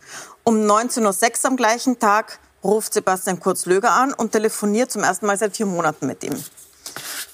Um 0.44 0.56
19.06 0.56 1.44
Uhr 1.44 1.50
am 1.50 1.56
gleichen 1.56 1.98
Tag 1.98 2.38
ruft 2.64 2.94
Sebastian 2.94 3.40
Kurz-Löger 3.40 3.90
an 3.90 4.12
und 4.12 4.32
telefoniert 4.32 4.90
zum 4.90 5.02
ersten 5.02 5.26
Mal 5.26 5.38
seit 5.38 5.56
vier 5.56 5.66
Monaten 5.66 6.06
mit 6.06 6.22
ihm. 6.24 6.42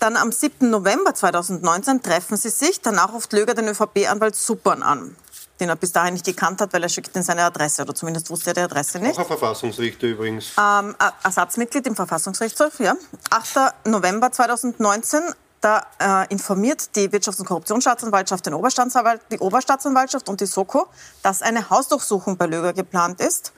Dann 0.00 0.16
am 0.16 0.30
7. 0.30 0.70
November 0.70 1.14
2019 1.14 2.02
treffen 2.02 2.36
sie 2.36 2.50
sich. 2.50 2.80
Danach 2.80 3.12
ruft 3.12 3.32
Löger 3.32 3.54
den 3.54 3.68
ÖVP-Anwalt 3.68 4.36
Suppern 4.36 4.82
an, 4.82 5.16
den 5.58 5.68
er 5.68 5.76
bis 5.76 5.92
dahin 5.92 6.14
nicht 6.14 6.24
gekannt 6.24 6.60
hat, 6.60 6.72
weil 6.72 6.82
er 6.82 6.88
schickt 6.88 7.14
in 7.16 7.22
seine 7.22 7.42
Adresse 7.42 7.82
oder 7.82 7.94
zumindest 7.94 8.30
wusste 8.30 8.50
er 8.50 8.54
die 8.54 8.60
Adresse 8.60 9.00
nicht. 9.00 9.14
Auch 9.14 9.18
ein 9.18 9.26
Verfassungsrichter 9.26 10.06
übrigens. 10.06 10.52
Ähm, 10.56 10.94
Ersatzmitglied 11.24 11.86
im 11.88 11.96
Verfassungsgerichtshof, 11.96 12.78
ja. 12.78 12.94
8. 13.30 13.86
November 13.86 14.30
2019 14.30 15.20
da 15.60 15.84
äh, 15.98 16.32
informiert 16.32 16.94
die 16.94 17.08
Wirtschafts- 17.08 17.40
und 17.40 17.46
Korruptionsstaatsanwaltschaft 17.46 18.46
den 18.46 18.54
Oberstaatsanwalt, 18.54 19.22
die 19.32 19.40
Oberstaatsanwaltschaft 19.40 20.28
und 20.28 20.40
die 20.40 20.46
Soko, 20.46 20.86
dass 21.22 21.42
eine 21.42 21.68
Hausdurchsuchung 21.68 22.36
bei 22.36 22.46
Löger 22.46 22.72
geplant 22.72 23.20
ist. 23.20 23.52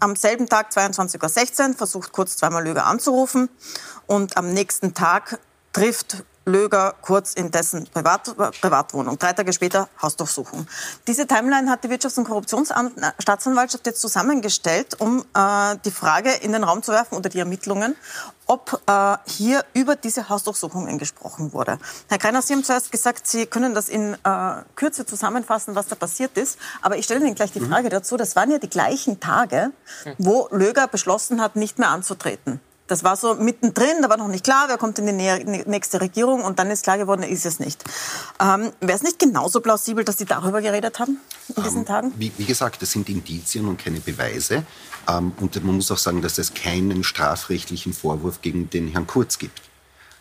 Am 0.00 0.16
selben 0.16 0.48
Tag, 0.48 0.70
22.16 0.70 1.68
Uhr, 1.70 1.74
versucht 1.74 2.12
Kurz 2.12 2.36
zweimal 2.36 2.64
Löger 2.64 2.86
anzurufen. 2.86 3.48
Und 4.06 4.36
am 4.36 4.50
nächsten 4.50 4.94
Tag 4.94 5.38
trifft 5.72 6.24
Löger 6.46 6.94
kurz 7.00 7.32
in 7.34 7.50
dessen 7.50 7.86
Privat, 7.86 8.34
Privatwohnung. 8.60 9.18
Drei 9.18 9.32
Tage 9.32 9.52
später 9.52 9.88
Hausdurchsuchung. 10.00 10.66
Diese 11.06 11.26
Timeline 11.26 11.70
hat 11.70 11.84
die 11.84 11.88
Wirtschafts- 11.88 12.18
und 12.18 12.24
Korruptionsstaatsanwaltschaft 12.24 13.86
jetzt 13.86 14.00
zusammengestellt, 14.00 15.00
um 15.00 15.24
äh, 15.34 15.76
die 15.84 15.90
Frage 15.90 16.30
in 16.30 16.52
den 16.52 16.64
Raum 16.64 16.82
zu 16.82 16.92
werfen 16.92 17.16
oder 17.16 17.30
die 17.30 17.38
Ermittlungen, 17.38 17.96
ob 18.46 18.80
äh, 18.86 19.16
hier 19.26 19.64
über 19.72 19.96
diese 19.96 20.28
Hausdurchsuchungen 20.28 20.98
gesprochen 20.98 21.52
wurde. 21.54 21.78
Herr 22.08 22.18
Kreiner, 22.18 22.42
Sie 22.42 22.52
haben 22.52 22.64
zuerst 22.64 22.92
gesagt, 22.92 23.26
Sie 23.26 23.46
können 23.46 23.74
das 23.74 23.88
in 23.88 24.14
äh, 24.14 24.18
Kürze 24.76 25.06
zusammenfassen, 25.06 25.74
was 25.74 25.88
da 25.88 25.94
passiert 25.94 26.36
ist. 26.36 26.58
Aber 26.82 26.98
ich 26.98 27.06
stelle 27.06 27.24
Ihnen 27.24 27.34
gleich 27.34 27.52
die 27.52 27.60
mhm. 27.60 27.70
Frage 27.70 27.88
dazu. 27.88 28.18
Das 28.18 28.36
waren 28.36 28.50
ja 28.50 28.58
die 28.58 28.68
gleichen 28.68 29.18
Tage, 29.18 29.70
wo 30.18 30.48
Löger 30.50 30.88
beschlossen 30.88 31.40
hat, 31.40 31.56
nicht 31.56 31.78
mehr 31.78 31.88
anzutreten. 31.88 32.60
Das 32.86 33.02
war 33.02 33.16
so 33.16 33.34
mittendrin, 33.34 34.02
da 34.02 34.10
war 34.10 34.18
noch 34.18 34.28
nicht 34.28 34.44
klar, 34.44 34.66
wer 34.68 34.76
kommt 34.76 34.98
in 34.98 35.06
die 35.06 35.12
nächste 35.66 36.02
Regierung 36.02 36.42
und 36.42 36.58
dann 36.58 36.70
ist 36.70 36.84
klar 36.84 36.98
geworden, 36.98 37.22
ist 37.22 37.46
es 37.46 37.58
nicht. 37.58 37.82
Ähm, 38.38 38.72
Wäre 38.80 38.96
es 38.96 39.02
nicht 39.02 39.18
genauso 39.18 39.60
plausibel, 39.60 40.04
dass 40.04 40.18
Sie 40.18 40.26
darüber 40.26 40.60
geredet 40.60 40.98
haben 40.98 41.18
in 41.56 41.62
diesen 41.62 41.78
ähm, 41.78 41.86
Tagen? 41.86 42.12
Wie, 42.16 42.30
wie, 42.36 42.44
gesagt, 42.44 42.82
das 42.82 42.92
sind 42.92 43.08
Indizien 43.08 43.66
und 43.68 43.78
keine 43.78 44.00
Beweise. 44.00 44.66
Ähm, 45.08 45.32
und 45.40 45.64
man 45.64 45.76
muss 45.76 45.90
auch 45.90 45.98
sagen, 45.98 46.20
dass 46.20 46.36
es 46.36 46.52
keinen 46.52 47.04
strafrechtlichen 47.04 47.94
Vorwurf 47.94 48.42
gegen 48.42 48.68
den 48.68 48.88
Herrn 48.88 49.06
Kurz 49.06 49.38
gibt. 49.38 49.62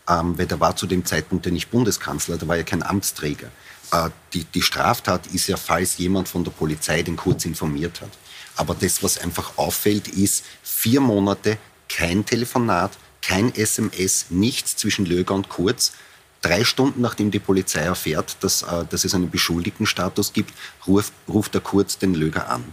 Ähm, 0.07 0.37
weil 0.37 0.47
der 0.47 0.61
war 0.61 0.75
zu 0.75 0.87
dem 0.87 1.05
Zeitpunkt 1.05 1.45
ja 1.45 1.51
nicht 1.51 1.69
Bundeskanzler, 1.69 2.37
der 2.37 2.47
war 2.47 2.55
ja 2.55 2.63
kein 2.63 2.83
Amtsträger. 2.83 3.47
Äh, 3.91 4.09
die, 4.33 4.45
die 4.45 4.61
Straftat 4.61 5.27
ist 5.27 5.47
ja, 5.47 5.57
falls 5.57 5.97
jemand 5.97 6.29
von 6.29 6.45
der 6.45 6.51
Polizei 6.51 7.03
den 7.03 7.17
Kurz 7.17 7.43
informiert 7.43 7.99
hat. 7.99 8.11
Aber 8.55 8.73
das, 8.73 9.03
was 9.03 9.17
einfach 9.17 9.57
auffällt, 9.57 10.07
ist 10.07 10.45
vier 10.61 11.01
Monate 11.01 11.57
kein 11.89 12.25
Telefonat, 12.25 12.91
kein 13.21 13.53
SMS, 13.53 14.27
nichts 14.29 14.75
zwischen 14.75 15.05
Löger 15.05 15.33
und 15.33 15.49
Kurz. 15.49 15.93
Drei 16.41 16.65
Stunden 16.65 17.01
nachdem 17.01 17.31
die 17.31 17.39
Polizei 17.39 17.81
erfährt, 17.81 18.37
dass, 18.41 18.63
äh, 18.63 18.85
dass 18.89 19.05
es 19.05 19.15
einen 19.15 19.29
Beschuldigtenstatus 19.29 20.33
gibt, 20.33 20.53
ruft, 20.87 21.13
ruft 21.27 21.53
der 21.53 21.61
Kurz 21.61 21.97
den 21.97 22.15
Löger 22.15 22.49
an. 22.49 22.63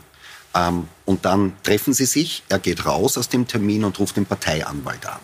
Ähm, 0.55 0.89
und 1.05 1.25
dann 1.25 1.53
treffen 1.63 1.95
sie 1.95 2.07
sich, 2.07 2.43
er 2.49 2.59
geht 2.59 2.85
raus 2.85 3.17
aus 3.17 3.29
dem 3.29 3.47
Termin 3.47 3.85
und 3.85 3.99
ruft 4.01 4.17
den 4.17 4.27
Parteianwalt 4.27 5.07
an, 5.07 5.21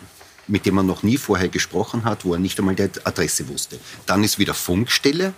mit 0.46 0.64
dem 0.64 0.76
er 0.76 0.84
noch 0.84 1.02
nie 1.02 1.16
vorher 1.16 1.48
gesprochen 1.48 2.04
hat, 2.04 2.24
wo 2.24 2.34
er 2.34 2.38
nicht 2.38 2.58
einmal 2.60 2.76
die 2.76 2.88
Adresse 3.04 3.48
wusste. 3.48 3.80
Dann 4.06 4.22
ist 4.22 4.38
wieder 4.38 4.54
Funkstelle 4.54 5.32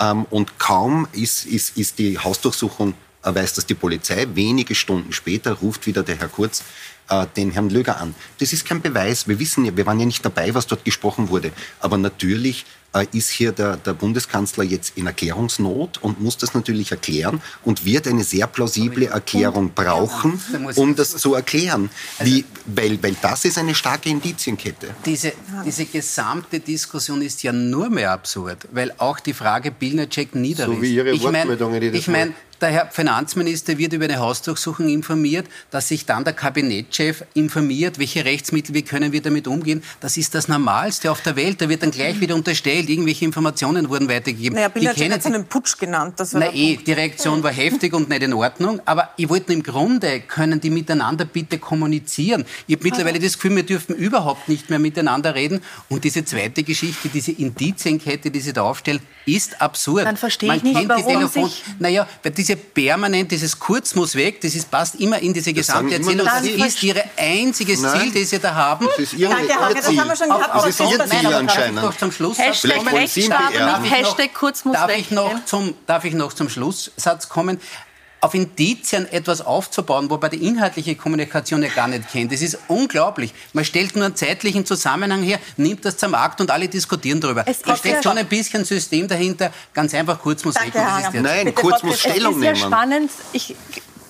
ähm, 0.00 0.24
und 0.30 0.58
kaum 0.58 1.06
ist, 1.12 1.44
ist, 1.44 1.76
ist 1.76 1.98
die 1.98 2.18
Hausdurchsuchung 2.18 2.94
weiß 3.32 3.54
das 3.54 3.66
die 3.66 3.74
Polizei. 3.74 4.26
Wenige 4.34 4.74
Stunden 4.74 5.12
später 5.12 5.52
ruft 5.52 5.86
wieder 5.86 6.02
der 6.02 6.18
Herr 6.18 6.28
Kurz 6.28 6.62
äh, 7.08 7.26
den 7.36 7.50
Herrn 7.50 7.70
Löger 7.70 8.00
an. 8.00 8.14
Das 8.38 8.52
ist 8.52 8.66
kein 8.66 8.80
Beweis. 8.80 9.28
Wir 9.28 9.38
wissen 9.38 9.64
ja, 9.64 9.76
wir 9.76 9.86
waren 9.86 10.00
ja 10.00 10.06
nicht 10.06 10.24
dabei, 10.24 10.54
was 10.54 10.66
dort 10.66 10.84
gesprochen 10.84 11.28
wurde. 11.28 11.52
Aber 11.80 11.98
natürlich 11.98 12.64
ist 13.12 13.30
hier 13.30 13.52
der, 13.52 13.76
der 13.76 13.94
Bundeskanzler 13.94 14.64
jetzt 14.64 14.96
in 14.96 15.06
Erklärungsnot 15.06 16.02
und 16.02 16.20
muss 16.20 16.36
das 16.36 16.54
natürlich 16.54 16.90
erklären 16.90 17.40
und 17.64 17.84
wird 17.84 18.06
eine 18.06 18.24
sehr 18.24 18.46
plausible 18.46 19.06
Erklärung 19.06 19.72
brauchen, 19.74 20.40
um 20.76 20.94
das 20.94 21.16
zu 21.16 21.34
erklären. 21.34 21.90
Wie, 22.20 22.44
weil, 22.66 23.02
weil 23.02 23.16
das 23.20 23.44
ist 23.44 23.58
eine 23.58 23.74
starke 23.74 24.08
Indizienkette. 24.08 24.88
Diese, 25.04 25.32
diese 25.64 25.84
gesamte 25.86 26.60
Diskussion 26.60 27.22
ist 27.22 27.42
ja 27.42 27.52
nur 27.52 27.90
mehr 27.90 28.12
absurd, 28.12 28.68
weil 28.72 28.92
auch 28.98 29.20
die 29.20 29.32
Frage 29.32 29.70
Bilnacek 29.70 30.34
nieder 30.34 30.66
so 30.66 30.80
Wie 30.80 30.94
Ihre 30.94 31.10
ich 31.10 31.22
meine, 31.22 31.54
ich 31.92 32.08
mein, 32.08 32.34
der 32.60 32.70
Herr 32.70 32.86
Finanzminister 32.90 33.76
wird 33.78 33.92
über 33.92 34.04
eine 34.04 34.18
Hausdurchsuchung 34.18 34.88
informiert, 34.88 35.46
dass 35.70 35.88
sich 35.88 36.06
dann 36.06 36.24
der 36.24 36.32
Kabinettschef 36.32 37.24
informiert, 37.34 37.98
welche 37.98 38.24
Rechtsmittel, 38.24 38.74
wie 38.74 38.82
können 38.82 39.12
wir 39.12 39.20
damit 39.20 39.46
umgehen. 39.46 39.82
Das 40.00 40.16
ist 40.16 40.34
das 40.34 40.48
Normalste 40.48 41.10
auf 41.10 41.20
der 41.20 41.36
Welt. 41.36 41.60
Da 41.60 41.68
wird 41.68 41.82
dann 41.82 41.90
gleich 41.90 42.20
wieder 42.20 42.34
unterstellt, 42.34 42.83
irgendwelche 42.88 43.24
Informationen 43.24 43.88
wurden 43.88 44.08
weitergegeben. 44.08 44.56
Naja, 44.56 44.68
Bildercheck 44.68 45.12
hat 45.12 45.26
einen 45.26 45.46
Putsch 45.46 45.78
genannt. 45.78 46.14
Das 46.16 46.34
war 46.34 46.40
Na 46.40 46.54
eh, 46.54 46.76
die 46.76 46.92
Reaktion 46.92 47.42
war 47.42 47.52
heftig 47.52 47.92
und 47.92 48.08
nicht 48.08 48.22
in 48.22 48.32
Ordnung. 48.32 48.80
Aber 48.84 49.10
ich 49.16 49.28
wollte 49.28 49.52
im 49.52 49.62
Grunde, 49.62 50.20
können 50.20 50.60
die 50.60 50.70
miteinander 50.70 51.24
bitte 51.24 51.58
kommunizieren. 51.58 52.44
Ich 52.66 52.76
habe 52.76 52.84
mittlerweile 52.84 53.18
das 53.18 53.34
Gefühl, 53.34 53.56
wir 53.56 53.62
dürfen 53.62 53.94
überhaupt 53.94 54.48
nicht 54.48 54.70
mehr 54.70 54.78
miteinander 54.78 55.34
reden. 55.34 55.60
Und 55.88 56.04
diese 56.04 56.24
zweite 56.24 56.62
Geschichte, 56.62 57.08
diese 57.08 57.32
Indizienkette, 57.32 58.30
die 58.30 58.40
Sie 58.40 58.52
da 58.52 58.62
aufstellen, 58.62 59.00
ist 59.26 59.60
absurd. 59.60 60.06
Dann 60.06 60.16
verstehe 60.16 60.54
ich 60.54 60.62
nicht, 60.62 60.88
warum 60.88 61.06
Telefon, 61.06 61.48
sich... 61.48 61.62
Naja, 61.78 62.06
weil 62.22 62.32
diese 62.32 62.56
permanent, 62.56 63.30
dieses 63.30 63.58
Kurz 63.58 63.94
muss 63.94 64.14
weg, 64.14 64.40
das 64.40 64.54
ist, 64.54 64.70
passt 64.70 64.96
immer 64.96 65.18
in 65.18 65.32
diese 65.32 65.52
gesamte 65.52 65.94
Erzählung. 65.94 66.26
Das 66.26 66.44
ist 66.44 66.82
ihr 66.82 67.02
einziges 67.16 67.80
Nein. 67.80 68.12
Ziel, 68.12 68.20
das 68.20 68.30
sie 68.30 68.38
da 68.38 68.54
haben. 68.54 68.86
Das 68.86 68.98
ist 68.98 69.14
ihre, 69.14 69.30
Danke, 69.30 69.54
Hanke, 69.54 69.74
das 69.74 69.86
haben 69.86 70.08
wir 70.08 70.16
schon 70.16 70.28
gehabt. 70.28 70.54
Das 70.54 70.66
ist 70.66 70.80
ihr 70.80 71.06
Ziel 71.06 71.34
anscheinend. 71.34 71.82
Noch 71.82 71.96
zum 71.96 72.12
Schluss 72.12 72.38
Hashtag 72.38 72.73
Rechtsstaat 72.80 73.54
und 73.54 73.84
Hashtag 73.84 74.34
Kurz 74.34 74.64
muss 74.64 74.74
darf 74.74 74.88
weg. 74.88 74.98
Ich 74.98 75.10
noch 75.10 75.44
zum, 75.44 75.74
darf 75.86 76.04
ich 76.04 76.14
noch 76.14 76.32
zum 76.32 76.48
Schlusssatz 76.48 77.28
kommen? 77.28 77.60
auf 78.24 78.32
Indizien 78.32 79.06
etwas 79.12 79.42
aufzubauen, 79.42 80.08
wobei 80.08 80.30
die 80.30 80.46
inhaltliche 80.46 80.96
Kommunikation 80.96 81.62
ja 81.62 81.68
gar 81.68 81.88
nicht 81.88 82.10
kennt. 82.10 82.32
Das 82.32 82.40
ist 82.40 82.58
unglaublich. 82.68 83.34
Man 83.52 83.66
stellt 83.66 83.94
nur 83.96 84.06
einen 84.06 84.16
zeitlichen 84.16 84.64
Zusammenhang 84.64 85.22
her, 85.22 85.38
nimmt 85.58 85.84
das 85.84 85.98
zum 85.98 86.14
Akt 86.14 86.40
und 86.40 86.50
alle 86.50 86.66
diskutieren 86.66 87.20
darüber. 87.20 87.44
Es 87.46 87.60
da 87.60 87.76
steckt 87.76 88.02
schon 88.02 88.16
ein 88.16 88.26
bisschen 88.26 88.64
System 88.64 89.06
dahinter. 89.06 89.52
Ganz 89.74 89.92
einfach, 89.92 90.18
kurz 90.18 90.42
muss 90.42 90.54
weg. 90.54 90.72
Nein, 90.74 91.44
Bitte 91.44 91.52
kurz 91.60 91.82
muss 91.82 92.00
Stellung 92.00 92.40
nehmen. 92.40 92.54
Es 92.54 92.58
ist 92.58 92.62
ja 92.62 92.66
spannend. 92.68 93.10
Ich 93.34 93.54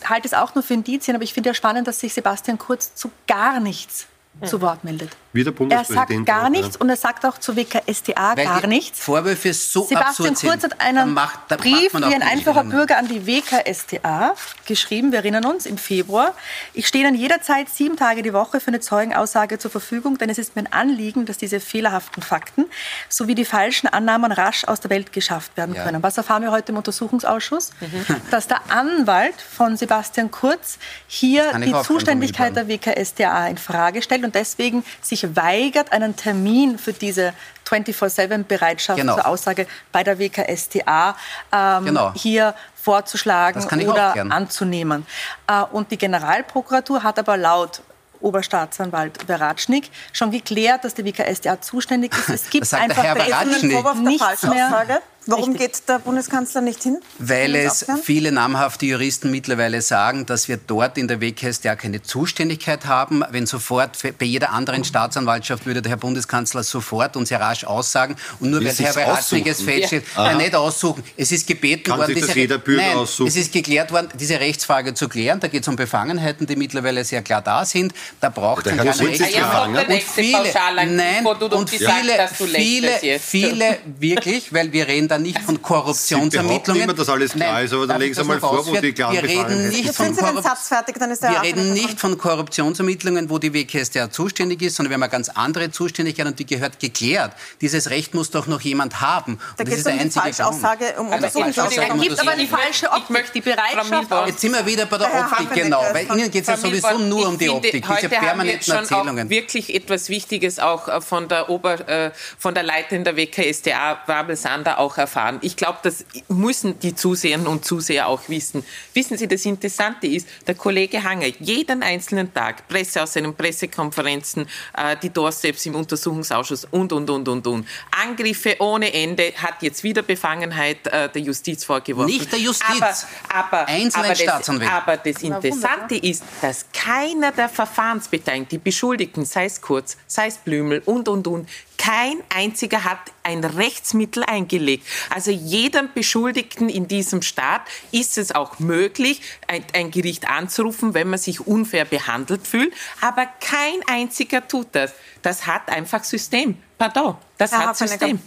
halte 0.05 0.29
es 0.29 0.35
auch 0.35 0.55
nur 0.55 0.63
für 0.63 0.75
Indizien, 0.75 1.17
aber 1.17 1.25
ich 1.25 1.35
finde 1.35 1.51
ja 1.51 1.55
spannend, 1.55 1.89
dass 1.89 1.99
sich 1.99 2.15
Sebastian 2.15 2.57
Kurz 2.57 2.95
zu 2.95 3.11
gar 3.27 3.59
nichts 3.59 4.07
zu 4.45 4.61
Wort 4.61 4.85
meldet. 4.85 5.11
Wie 5.35 5.43
der 5.43 5.51
Bundespräsident. 5.51 6.11
Er 6.11 6.17
sagt 6.17 6.27
gar 6.27 6.49
nichts 6.49 6.77
und 6.77 6.89
er 6.89 6.97
sagt 6.97 7.27
auch 7.27 7.39
zu 7.39 7.57
WKStA 7.57 8.37
Weil 8.37 8.45
gar 8.45 8.67
nichts. 8.69 9.01
Vorwürfe 9.01 9.53
so 9.53 9.83
Sebastian 9.83 10.37
Kurz 10.37 10.63
hat 10.63 10.81
einen 10.81 11.13
macht, 11.13 11.49
Brief 11.49 11.93
wie 11.93 12.05
ein 12.05 12.23
einfacher 12.23 12.63
Bürger 12.63 12.99
an 12.99 13.09
die 13.09 13.27
WKStA 13.27 14.37
geschrieben, 14.65 15.11
wir 15.11 15.19
erinnern 15.19 15.45
uns, 15.45 15.67
im 15.67 15.77
Februar. 15.77 16.35
Ich 16.73 16.87
stehe 16.87 17.03
dann 17.03 17.17
jederzeit 17.17 17.69
sieben 17.69 17.97
Tage 17.97 18.23
die 18.23 18.33
Woche 18.33 18.61
für 18.61 18.69
eine 18.69 18.79
Zeugenaussage 18.79 19.59
zur 19.59 19.73
Verfügung, 19.73 20.19
denn 20.19 20.31
es 20.31 20.39
ist 20.39 20.55
mir 20.55 20.63
ein 20.63 20.73
Anliegen, 20.73 21.27
dass 21.27 21.37
diese 21.37 21.59
fehlerhaften 21.59 22.23
Fakten 22.23 22.67
sowie 23.09 23.35
die 23.35 23.45
falschen 23.45 23.89
Annahmen 23.89 24.31
rasch 24.31 24.65
aus 24.65 24.79
der 24.79 24.91
Welt 24.91 25.13
geschafft 25.13 25.57
werden 25.57 25.75
können. 25.75 25.97
Ja. 25.97 26.03
Was 26.05 26.17
erfahren 26.17 26.43
wir 26.43 26.53
heute 26.53 26.71
im 26.71 26.79
Untersuchungsausschuss? 26.79 27.73
Mhm. 27.81 28.21
Dass 28.31 28.47
der 28.47 28.61
Anwalt 28.71 29.35
von 29.41 29.77
Sebastian 29.77 30.31
Kurz 30.31 30.79
hier 31.09 31.59
die 31.59 31.75
Zuständigkeit 31.83 32.55
der 32.55 32.69
WKStA 32.69 33.49
in 33.49 33.59
Frage 33.59 34.01
stellt 34.01 34.23
und 34.23 34.37
deswegen 34.37 34.85
sich 35.03 35.24
weigert, 35.37 35.93
einen 35.93 36.17
Termin 36.17 36.79
für 36.79 36.93
diese 36.93 37.33
24-7-Bereitschaft 37.69 38.99
genau. 38.99 39.15
zur 39.15 39.27
Aussage 39.27 39.67
bei 39.93 40.03
der 40.03 40.19
WKStA 40.19 41.17
ähm, 41.53 41.85
genau. 41.85 42.13
hier 42.15 42.55
vorzuschlagen 42.75 43.63
oder 43.89 44.15
anzunehmen. 44.31 45.07
Äh, 45.47 45.63
und 45.73 45.91
die 45.91 45.99
Generalprokuratur 45.99 47.03
hat 47.03 47.19
aber 47.19 47.37
laut 47.37 47.83
Oberstaatsanwalt 48.21 49.23
Veratschnik 49.27 49.91
schon 50.13 50.31
geklärt, 50.31 50.85
dass 50.85 50.95
der 50.95 51.05
WKStA 51.05 51.61
zuständig 51.61 52.13
ist. 52.17 52.31
Es 52.31 52.51
gibt 52.51 52.73
einfach 52.73 53.03
der 53.03 53.25
Herr 53.25 53.45
nichts 53.45 54.43
mehr. 54.43 55.01
Warum 55.27 55.53
Richtig. 55.53 55.73
geht 55.73 55.89
der 55.89 55.99
Bundeskanzler 56.01 56.61
nicht 56.61 56.83
hin? 56.83 57.01
Weil 57.19 57.55
es 57.55 57.87
viele 58.03 58.31
namhafte 58.31 58.85
Juristen 58.85 59.31
mittlerweile 59.31 59.81
sagen, 59.81 60.27
dass 60.27 60.49
wir 60.49 60.59
dort 60.59 60.99
in 60.99 61.09
der 61.09 61.21
WKStA 61.21 61.77
keine 61.77 62.03
Zuständigkeit 62.03 62.85
haben. 62.85 63.25
Wenn 63.31 63.47
sofort 63.47 63.99
bei 64.19 64.27
jeder 64.27 64.51
anderen 64.53 64.85
Staatsanwaltschaft 64.85 65.65
würde 65.65 65.81
der 65.81 65.91
Herr 65.91 65.97
Bundeskanzler 65.97 66.63
sofort 66.63 67.17
und 67.17 67.27
sehr 67.27 67.41
rasch 67.41 67.65
aussagen. 67.65 68.17
Und 68.41 68.51
nur 68.51 68.63
weil 68.63 68.75
Herr 68.75 68.93
Beratschnig 68.93 69.47
es 69.47 69.63
feststellt, 69.63 70.05
ja. 70.15 70.25
nein, 70.25 70.39
nicht 70.39 70.55
aussuchen. 70.55 71.03
Es 71.17 71.33
ist 71.33 71.47
gebeten 71.47 71.85
Kann 71.85 72.01
worden, 72.01 72.15
sich 72.15 72.27
das 72.27 72.35
jeder 72.35 72.59
Bürger 72.59 72.83
nein, 72.83 72.97
aussuchen? 72.97 73.29
es 73.29 73.37
ist 73.37 73.53
geklärt 73.53 73.93
worden, 73.93 74.09
diese 74.19 74.39
Rechtsfrage 74.39 74.93
zu 74.93 75.09
klären. 75.09 75.41
Da 75.41 75.49
geht 75.49 75.63
es 75.63 75.69
um 75.69 75.77
Befangenheiten, 75.77 76.47
die 76.47 76.57
mittlerweile 76.57 77.03
sehr 77.03 77.23
klar 77.23 77.41
da 77.41 77.65
sind. 77.65 77.95
Da 78.21 78.29
braucht 78.29 78.67
es 78.67 78.77
keine 78.77 78.91
Rechtsfrage. 78.91 79.87
Und 79.87 80.03
viele, 80.03 80.53
nein, 80.87 81.27
und 81.27 81.71
viele, 81.71 82.29
viele, 82.29 83.19
viele 83.19 83.79
wirklich, 83.99 84.53
weil 84.53 84.73
wir 84.73 84.87
reden 84.87 85.09
da 85.09 85.14
nicht 85.19 85.41
von 85.41 85.61
Korruptionsermittlungen. 85.61 86.83
immer, 86.83 86.95
dass 86.95 87.09
alles 87.09 87.33
klar 87.33 87.63
ist, 87.63 87.73
aber 87.73 87.87
dann 87.87 88.01
legen 88.01 88.15
Sie 88.15 88.25
mal 88.25 88.41
vor, 88.41 88.67
wo 88.67 88.77
die 88.77 88.93
klaren 88.93 89.15
wir 89.15 89.23
reden 89.23 89.69
nicht 89.69 89.95
von 89.95 90.17
Wir 90.17 91.43
reden 91.43 91.73
nicht 91.73 92.01
von 92.01 92.19
Korruptionsermittlungen, 92.19 93.31
wo 93.31 93.39
die 93.39 93.53
WKStA 93.53 94.11
zuständig 94.11 94.63
ist, 94.63 94.77
sondern 94.77 94.91
wir 94.91 94.95
haben 94.95 95.03
eine 95.03 95.11
ganz 95.11 95.29
andere 95.29 95.71
Zuständigkeit 95.71 96.27
und 96.27 96.39
die 96.39 96.47
gehört 96.47 96.81
geklärt. 96.81 97.33
Dieses 97.61 97.91
Recht 97.91 98.15
muss 98.15 98.31
doch 98.31 98.47
noch 98.47 98.61
jemand 98.61 99.01
haben. 99.01 99.39
Da 99.57 99.65
geht 99.65 99.79
es 99.79 99.87
um 99.87 99.99
die 99.99 100.11
Falschaussage, 100.11 100.95
um 100.99 101.09
Untersuchungsaussage. 101.09 101.93
Es 101.95 102.03
gibt 102.03 102.21
aber 102.21 102.31
eine 102.33 102.47
falsche 102.47 102.91
Optik, 102.91 103.33
die 103.33 103.41
Bereitschaft. 103.41 104.27
Jetzt 104.27 104.41
sind 104.41 104.53
wir 104.53 104.67
wieder 104.67 104.87
bei 104.87 104.99
der 104.99 105.09
Optik, 105.15 105.53
genau. 105.53 105.83
Weil 105.93 106.07
Ihnen 106.07 106.31
geht 106.31 106.43
es 106.43 106.49
ja 106.49 106.57
sowieso 106.57 106.99
nur 106.99 107.29
um 107.29 107.39
die 107.39 107.49
Optik, 107.49 107.85
diese 107.87 108.09
permanenten 108.09 108.73
Erzählungen. 108.73 109.31
wirklich 109.31 109.75
etwas 109.75 110.09
Wichtiges 110.09 110.59
auch 110.59 110.89
äh, 110.89 111.01
von 111.01 111.29
der, 111.29 111.49
Ober, 111.49 111.89
äh, 111.89 112.11
von 112.39 112.55
der 112.55 112.63
Leiterin 112.63 113.05
der 113.05 113.17
WKStA, 113.17 114.01
Wabel 114.07 114.37
Sander, 114.37 114.79
auch 114.79 114.97
erfahren. 115.05 115.39
Ich 115.43 115.57
glaube, 115.57 115.79
das 115.83 116.05
müssen 116.29 116.79
die 116.81 116.95
Zuseherinnen 116.95 117.47
und 117.47 117.65
Zuseher 117.65 118.09
auch 118.09 118.23
wissen. 118.29 118.65
Wissen 118.95 119.17
Sie, 119.19 119.29
das 119.29 119.45
Interessante 119.45 120.07
ist, 120.07 120.27
der 120.47 120.55
Kollege 120.55 121.03
Hanger 121.03 121.27
jeden 121.39 121.83
einzelnen 121.83 122.33
Tag, 122.33 122.67
Presse 122.69 123.03
aus 123.03 123.13
seinen 123.13 123.35
Pressekonferenzen, 123.35 124.47
äh, 124.77 124.97
die 125.03 125.11
Doorsteps 125.11 125.67
im 125.67 125.75
Untersuchungsausschuss 125.75 126.67
und, 126.71 126.93
und, 126.93 127.09
und, 127.11 127.29
und, 127.29 127.47
und. 127.47 127.69
Angriffe 127.91 128.57
ohne 128.59 128.93
Ende, 128.93 129.33
hat 129.37 129.63
jetzt 129.63 129.85
wieder 129.85 130.03
Befangenheit 130.03 130.87
äh, 130.87 131.09
der 131.09 131.23
Justiz 131.23 131.65
vorgeworfen. 131.65 132.11
Nicht 132.11 132.33
der 132.33 132.39
Justiz, 132.39 133.07
aber, 133.29 133.59
aber, 133.63 133.69
Einzelne 133.69 134.07
aber 134.07 134.15
das, 134.15 134.49
aber 134.49 134.97
das 134.97 135.23
Interessante 135.23 135.97
ist, 135.97 136.25
dass 136.41 136.67
keiner 136.73 137.33
der 137.33 137.49
Verfahrensbeteiligten, 137.49 138.49
die 138.49 138.59
Beschuldigten, 138.59 139.25
sei 139.25 139.47
es 139.47 139.61
Kurz, 139.61 139.97
sei 140.07 140.29
es 140.29 140.39
Blümel 140.39 140.83
und, 140.87 141.09
und, 141.09 141.27
und, 141.27 141.49
kein 141.79 142.23
einziger 142.35 142.85
hat 142.85 142.99
ein 143.23 143.45
Rechtsmittel 143.45 144.23
eingelegt. 144.25 144.87
Also 145.11 145.31
jedem 145.31 145.89
Beschuldigten 145.93 146.69
in 146.69 146.89
diesem 146.89 147.23
Staat 147.23 147.63
ist 147.93 148.19
es 148.19 148.35
auch 148.35 148.59
möglich, 148.59 149.21
ein, 149.47 149.65
ein, 149.73 149.91
Gericht 149.91 150.29
anzurufen, 150.29 150.95
wenn 150.95 151.09
man 151.11 151.19
sich 151.19 151.47
unfair 151.47 151.85
behandelt 151.85 152.47
fühlt. 152.47 152.73
Aber 153.01 153.27
kein 153.41 153.81
einziger 153.87 154.47
tut 154.47 154.69
das. 154.73 154.95
Das 155.23 155.47
hat 155.47 155.69
einfach 155.69 156.05
System. 156.05 156.59
Pardon, 156.77 157.15
das 157.39 157.53
Herr 157.53 157.67
hat 157.69 157.77
System. 157.77 158.19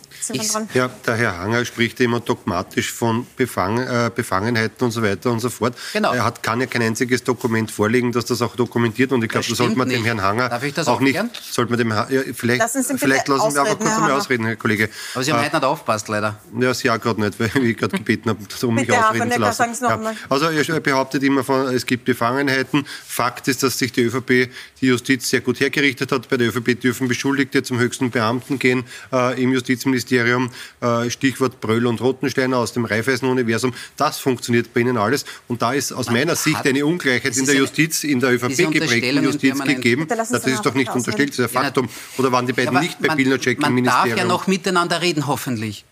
Ja, 0.73 0.89
der 1.05 1.15
Herr 1.15 1.37
Hanger 1.37 1.65
spricht 1.65 1.99
immer 1.99 2.21
dogmatisch 2.21 2.91
von 2.91 3.27
Befang, 3.35 3.77
äh, 3.77 4.09
Befangenheiten 4.13 4.85
und 4.85 4.91
so 4.91 5.03
weiter 5.03 5.31
und 5.31 5.39
so 5.41 5.49
fort. 5.49 5.77
Genau. 5.93 6.13
Er 6.13 6.23
hat, 6.23 6.43
kann 6.43 6.59
ja 6.61 6.65
kein 6.65 6.81
einziges 6.81 7.23
Dokument 7.23 7.69
vorlegen, 7.69 8.11
das 8.13 8.25
das 8.25 8.41
auch 8.41 8.55
dokumentiert. 8.55 9.11
Und 9.11 9.23
ich 9.23 9.29
glaube, 9.29 9.45
das, 9.47 9.57
sollte 9.57 9.77
man 9.77 9.89
dem 9.89 10.03
Herrn 10.03 10.21
Hanger 10.21 10.49
Darf 10.49 10.63
ich 10.63 10.73
das 10.73 10.87
auch, 10.87 10.95
auch 10.95 10.99
nicht. 11.01 11.19
Sollte 11.51 11.71
man 11.71 11.77
dem, 11.77 11.91
ja, 11.91 12.07
vielleicht 12.33 12.59
lassen 12.59 12.83
Sie, 12.83 12.97
vielleicht 12.97 13.27
lassen 13.27 13.53
wir 13.53 13.61
aber 13.61 13.75
kurz 13.75 13.89
einmal 13.89 14.11
ausreden, 14.11 14.45
Herr 14.45 14.55
Kollege. 14.55 14.89
Aber 15.13 15.23
Sie 15.23 15.31
haben 15.31 15.39
äh, 15.39 15.45
heute 15.45 15.55
nicht 15.57 15.65
aufgepasst, 15.65 16.07
leider. 16.07 16.39
Ja, 16.57 16.73
Sie 16.73 16.89
auch 16.89 16.99
gerade 16.99 17.21
nicht, 17.21 17.39
weil 17.39 17.63
ich 17.63 17.77
gerade 17.77 17.97
gebeten 17.97 18.29
habe, 18.29 18.39
um 18.63 18.75
mich 18.75 18.87
Bitte, 18.87 19.09
ausreden 19.09 19.31
zu 19.31 19.39
lassen. 19.39 19.75
Ja. 19.81 20.13
Also 20.29 20.45
er 20.47 20.79
behauptet 20.79 21.23
immer, 21.23 21.43
von, 21.43 21.67
es 21.67 21.85
gibt 21.85 22.05
Befangenheiten. 22.05 22.85
Fakt 23.05 23.47
ist, 23.49 23.63
dass 23.63 23.77
sich 23.77 23.91
die 23.91 24.03
ÖVP, 24.03 24.49
die 24.81 24.87
Justiz 24.87 25.29
sehr 25.29 25.41
gut 25.41 25.59
hergerichtet 25.59 26.11
hat. 26.11 26.29
Bei 26.29 26.37
der 26.37 26.47
ÖVP 26.47 26.79
dürfen 26.79 27.07
Beschuldigte 27.07 27.61
zum 27.63 27.77
höchsten 27.79 28.09
Beamten 28.09 28.36
gehen 28.59 28.83
äh, 29.11 29.41
im 29.41 29.51
Justizministerium. 29.53 30.49
Äh, 30.81 31.09
Stichwort 31.09 31.61
Bröll 31.61 31.85
und 31.85 32.01
Rottensteiner 32.01 32.57
aus 32.57 32.73
dem 32.73 32.85
Raiffeisen-Universum. 32.85 33.73
Das 33.95 34.19
funktioniert 34.19 34.73
bei 34.73 34.81
Ihnen 34.81 34.97
alles. 34.97 35.25
Und 35.47 35.61
da 35.61 35.73
ist 35.73 35.91
aus 35.91 36.07
Man 36.07 36.15
meiner 36.15 36.35
Sicht 36.35 36.65
eine 36.65 36.85
Ungleichheit 36.85 37.35
in 37.37 37.45
der 37.45 37.55
Justiz, 37.55 38.03
in 38.03 38.19
der 38.19 38.33
ÖVP 38.33 38.71
geprägten 38.71 39.23
Justiz 39.23 39.59
gegeben. 39.63 40.07
Das 40.07 40.31
ist 40.31 40.65
doch 40.65 40.73
nicht 40.73 40.91
unterstellt, 40.91 41.29
das 41.29 41.39
ist 41.39 41.55
ein 41.55 41.63
Faktum. 41.63 41.89
Oder 42.17 42.31
waren 42.31 42.45
die 42.45 42.53
beiden 42.53 42.73
ja, 42.73 42.81
nicht 42.81 42.99
bei 43.01 43.15
Pilnacek 43.15 43.65
im 43.65 43.75
Ministerium? 43.75 44.09
Man 44.09 44.09
darf 44.09 44.17
ja 44.17 44.25
noch 44.25 44.47
miteinander 44.47 45.01
reden, 45.01 45.27
hoffentlich. 45.27 45.85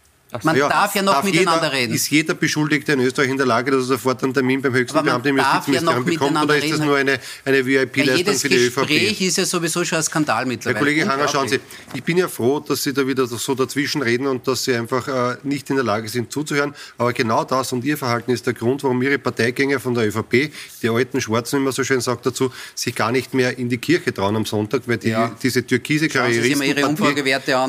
Man 0.43 0.55
ja, 0.55 0.69
darf 0.69 0.95
ja 0.95 1.01
noch 1.01 1.13
darf 1.13 1.23
miteinander 1.23 1.65
jeder, 1.65 1.73
reden. 1.73 1.93
Ist 1.93 2.09
jeder 2.09 2.33
Beschuldigte 2.33 2.93
in 2.93 2.99
Österreich 3.01 3.29
in 3.29 3.37
der 3.37 3.45
Lage, 3.45 3.71
dass 3.71 3.81
er 3.81 3.85
sofort 3.85 4.23
einen 4.23 4.33
Termin 4.33 4.61
beim 4.61 4.73
höchsten 4.73 5.03
Beamten 5.03 5.27
im 5.29 5.37
Justizministerium 5.37 6.05
ja 6.05 6.11
bekommt? 6.11 6.43
Oder 6.43 6.57
ist 6.57 6.71
das 6.71 6.79
nur 6.79 6.97
eine, 6.97 7.19
eine 7.43 7.65
VIP-Leistung 7.65 8.35
für 8.35 8.49
die 8.49 8.55
ÖVP? 8.55 8.89
Jedes 8.89 9.13
Gespräch 9.15 9.21
ist 9.21 9.37
ja 9.37 9.45
sowieso 9.45 9.85
schon 9.85 9.97
ein 9.97 10.03
Skandal 10.03 10.45
mittlerweile. 10.45 10.75
Herr 10.75 10.79
Kollege 10.79 11.07
Hanger, 11.07 11.27
schauen 11.27 11.47
Sie, 11.47 11.59
ich 11.93 12.03
bin 12.03 12.17
ja 12.17 12.27
froh, 12.27 12.59
dass 12.59 12.83
Sie 12.83 12.93
da 12.93 13.05
wieder 13.05 13.25
so 13.27 13.55
dazwischen 13.55 14.01
reden 14.01 14.27
und 14.27 14.47
dass 14.47 14.63
Sie 14.63 14.73
einfach 14.75 15.07
äh, 15.07 15.37
nicht 15.43 15.69
in 15.69 15.75
der 15.75 15.85
Lage 15.85 16.09
sind 16.09 16.31
zuzuhören. 16.31 16.73
Aber 16.97 17.13
genau 17.13 17.43
das 17.43 17.71
und 17.71 17.83
Ihr 17.85 17.97
Verhalten 17.97 18.31
ist 18.31 18.45
der 18.45 18.53
Grund, 18.53 18.83
warum 18.83 19.01
Ihre 19.01 19.19
Parteigänger 19.19 19.79
von 19.79 19.93
der 19.93 20.07
ÖVP, 20.07 20.51
die 20.81 20.89
alten 20.89 21.21
Schwarzen, 21.21 21.59
wie 21.59 21.63
man 21.63 21.73
so 21.73 21.83
schön 21.83 22.01
sagt 22.01 22.25
dazu, 22.25 22.51
sich 22.73 22.95
gar 22.95 23.11
nicht 23.11 23.33
mehr 23.33 23.57
in 23.57 23.69
die 23.69 23.77
Kirche 23.77 24.13
trauen 24.13 24.35
am 24.35 24.45
Sonntag, 24.45 24.83
weil 24.87 24.97
die, 24.97 25.09
ja. 25.09 25.35
diese 25.41 25.65
türkise 25.65 26.07
Karrieristen 26.07 26.75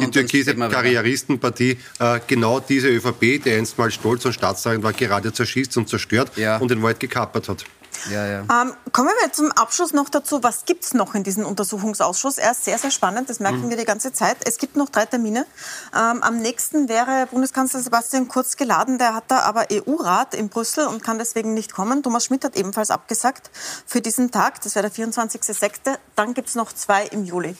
die 0.00 0.10
türkise 0.10 0.54
Karrieristenpartie 0.54 1.78
äh, 1.98 2.20
genau 2.26 2.55
diese 2.60 2.88
ÖVP, 2.88 3.42
die 3.42 3.52
einstmals 3.52 3.94
stolz 3.94 4.24
und 4.24 4.32
staatstragend 4.32 4.84
war, 4.84 4.92
gerade 4.92 5.32
zerschießt 5.32 5.76
und 5.76 5.88
zerstört 5.88 6.32
ja. 6.36 6.58
und 6.58 6.70
den 6.70 6.82
Wald 6.82 7.00
gekapert 7.00 7.48
hat. 7.48 7.64
Ja, 8.10 8.26
ja. 8.26 8.40
Ähm, 8.40 8.72
kommen 8.92 9.10
wir 9.22 9.32
zum 9.32 9.50
Abschluss 9.52 9.92
noch 9.92 10.08
dazu, 10.08 10.42
was 10.42 10.64
gibt 10.64 10.84
es 10.84 10.94
noch 10.94 11.14
in 11.14 11.22
diesem 11.22 11.44
Untersuchungsausschuss? 11.44 12.38
Er 12.38 12.52
ist 12.52 12.64
sehr, 12.64 12.78
sehr 12.78 12.90
spannend, 12.90 13.28
das 13.28 13.40
merken 13.40 13.66
mhm. 13.66 13.70
wir 13.70 13.76
die 13.76 13.84
ganze 13.84 14.12
Zeit. 14.12 14.36
Es 14.44 14.58
gibt 14.58 14.76
noch 14.76 14.88
drei 14.88 15.06
Termine. 15.06 15.46
Ähm, 15.94 16.22
am 16.22 16.36
nächsten 16.38 16.88
wäre 16.88 17.26
Bundeskanzler 17.30 17.80
Sebastian 17.80 18.28
Kurz 18.28 18.56
geladen, 18.56 18.98
der 18.98 19.14
hat 19.14 19.24
da 19.28 19.40
aber 19.40 19.66
EU-Rat 19.72 20.34
in 20.34 20.48
Brüssel 20.48 20.86
und 20.86 21.02
kann 21.02 21.18
deswegen 21.18 21.54
nicht 21.54 21.72
kommen. 21.72 22.02
Thomas 22.02 22.24
Schmidt 22.26 22.44
hat 22.44 22.56
ebenfalls 22.56 22.90
abgesagt 22.90 23.50
für 23.86 24.00
diesen 24.00 24.30
Tag, 24.30 24.60
das 24.62 24.74
wäre 24.74 24.88
der 24.88 25.04
24.06. 25.04 25.96
Dann 26.14 26.34
gibt 26.34 26.48
es 26.48 26.54
noch 26.54 26.72
zwei 26.72 27.06
im 27.06 27.24
Juli. 27.24 27.56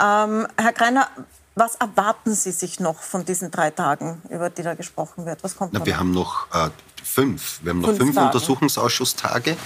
Ähm, 0.00 0.46
Herr 0.56 0.72
Greiner, 0.72 1.08
was 1.56 1.74
erwarten 1.76 2.34
Sie 2.34 2.52
sich 2.52 2.80
noch 2.80 3.00
von 3.02 3.24
diesen 3.24 3.50
drei 3.50 3.70
Tagen, 3.70 4.22
über 4.28 4.50
die 4.50 4.62
da 4.62 4.74
gesprochen 4.74 5.24
wird? 5.24 5.42
Was 5.42 5.56
kommt 5.56 5.72
Na, 5.72 5.84
Wir 5.84 5.98
haben 5.98 6.12
noch 6.12 6.46
äh, 6.54 6.68
fünf. 7.02 7.60
Wir 7.62 7.70
haben 7.70 7.80
noch 7.80 7.88
fünf, 7.88 8.14
fünf 8.14 8.16
Untersuchungsausschusstage 8.18 9.56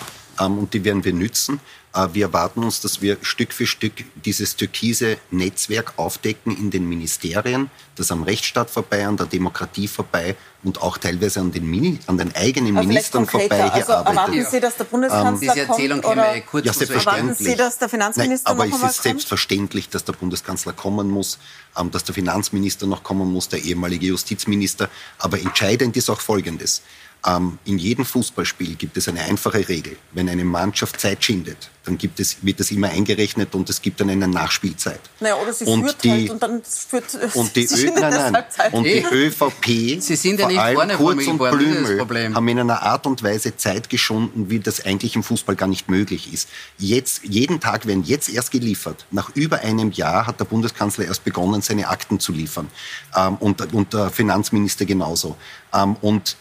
ähm, 0.40 0.58
und 0.58 0.72
die 0.72 0.84
werden 0.84 1.04
wir 1.04 1.12
nützen. 1.12 1.60
Äh, 1.94 2.08
wir 2.12 2.26
erwarten 2.26 2.62
uns, 2.62 2.80
dass 2.80 3.02
wir 3.02 3.18
Stück 3.22 3.52
für 3.52 3.66
Stück 3.66 3.92
dieses 4.24 4.56
türkise 4.56 5.18
Netzwerk 5.30 5.94
aufdecken 5.96 6.56
in 6.56 6.70
den 6.70 6.88
Ministerien, 6.88 7.70
das 7.96 8.12
am 8.12 8.22
Rechtsstaat 8.22 8.70
vorbei, 8.70 9.06
an 9.06 9.16
der 9.16 9.26
Demokratie 9.26 9.88
vorbei 9.88 10.36
und 10.62 10.82
auch 10.82 10.98
teilweise 10.98 11.40
an 11.40 11.52
den, 11.52 11.68
Mini 11.68 11.98
an 12.06 12.18
den 12.18 12.34
eigenen 12.36 12.76
Aber 12.76 12.86
Ministern 12.86 13.26
vorbei 13.26 13.62
hier 13.64 13.72
also 13.72 13.92
arbeitet. 13.92 14.18
Erwarten 14.18 14.46
Sie, 14.50 14.60
dass 14.60 14.76
der 14.76 14.84
Bundeskanzler 14.84 15.32
ähm, 15.32 15.54
Diese 15.54 15.68
Erzählung 15.68 16.02
kommt? 16.02 16.12
Oder 16.16 16.40
kurz 16.42 16.66
ja, 16.66 16.72
selbstverständlich. 16.72 17.24
Erwarten 17.24 17.44
Sie, 17.44 17.56
dass 17.56 17.78
der 17.78 17.88
Finanzminister 17.88 18.54
Nein, 18.54 18.72
aber 18.72 18.86
es 18.86 18.96
ist 18.96 19.02
selbstverständlich, 19.02 19.88
dass 19.88 20.04
der 20.04 20.12
Bundeskanzler 20.12 20.72
kommen 20.72 21.10
muss, 21.10 21.38
ähm, 21.76 21.90
dass 21.90 22.04
der 22.04 22.14
Finanzminister 22.14 22.86
noch 22.86 23.02
kommen 23.02 23.32
muss, 23.32 23.48
der 23.48 23.62
ehemalige 23.62 24.06
Justizminister. 24.06 24.88
Aber 25.18 25.40
entscheidend 25.40 25.96
ist 25.96 26.08
auch 26.10 26.20
Folgendes. 26.20 26.82
Ähm, 27.26 27.58
in 27.64 27.78
jedem 27.78 28.04
Fußballspiel 28.04 28.76
gibt 28.76 28.96
es 28.96 29.08
eine 29.08 29.20
einfache 29.20 29.68
Regel. 29.68 29.96
Wenn 30.12 30.28
eine 30.28 30.44
Mannschaft 30.44 31.00
Zeit 31.00 31.22
schindet, 31.22 31.70
dann 31.84 31.98
gibt 31.98 32.20
es, 32.20 32.38
wird 32.42 32.60
das 32.60 32.70
immer 32.70 32.88
eingerechnet 32.88 33.54
und 33.54 33.68
es 33.68 33.82
gibt 33.82 34.00
dann 34.00 34.08
eine 34.10 34.28
Nachspielzeit. 34.28 35.00
Naja, 35.20 35.36
oder 35.36 35.52
sie 35.52 35.64
und 35.64 35.82
führt 35.82 36.04
die, 36.04 36.10
halt 36.10 36.30
und 36.30 36.42
dann 36.42 36.62
führt 36.62 37.04
und 37.34 37.56
die, 37.56 37.66
Ö 37.66 37.90
nein, 37.98 38.32
nein, 38.32 38.44
und 38.72 38.84
die 38.84 39.04
ÖVP, 39.10 40.00
sie 40.00 40.16
sind 40.16 40.40
ja 40.40 40.46
nicht 40.46 40.56
vor 40.56 40.64
allem 40.64 40.76
vorne 40.76 40.96
Kurz 40.96 41.26
und 41.26 41.38
Blümel, 41.38 42.34
haben 42.34 42.48
in 42.48 42.58
einer 42.58 42.82
Art 42.82 43.06
und 43.06 43.22
Weise 43.22 43.56
Zeit 43.56 43.90
geschunden, 43.90 44.48
wie 44.50 44.60
das 44.60 44.84
eigentlich 44.84 45.14
im 45.16 45.22
Fußball 45.22 45.56
gar 45.56 45.68
nicht 45.68 45.88
möglich 45.90 46.32
ist. 46.32 46.48
Jetzt, 46.78 47.22
jeden 47.24 47.60
Tag 47.60 47.86
werden 47.86 48.04
jetzt 48.04 48.28
erst 48.28 48.50
geliefert. 48.50 49.06
Nach 49.10 49.30
über 49.34 49.60
einem 49.60 49.90
Jahr 49.90 50.26
hat 50.26 50.40
der 50.40 50.46
Bundeskanzler 50.46 51.06
erst 51.06 51.24
begonnen, 51.24 51.60
seine 51.60 51.88
Akten 51.88 52.20
zu 52.20 52.32
liefern. 52.32 52.68
Ähm, 53.16 53.36
und, 53.36 53.72
und 53.72 53.92
der 53.92 54.10
Finanzminister 54.10 54.86
genauso. 54.86 55.36
Ähm, 55.72 55.96
und 56.00 56.36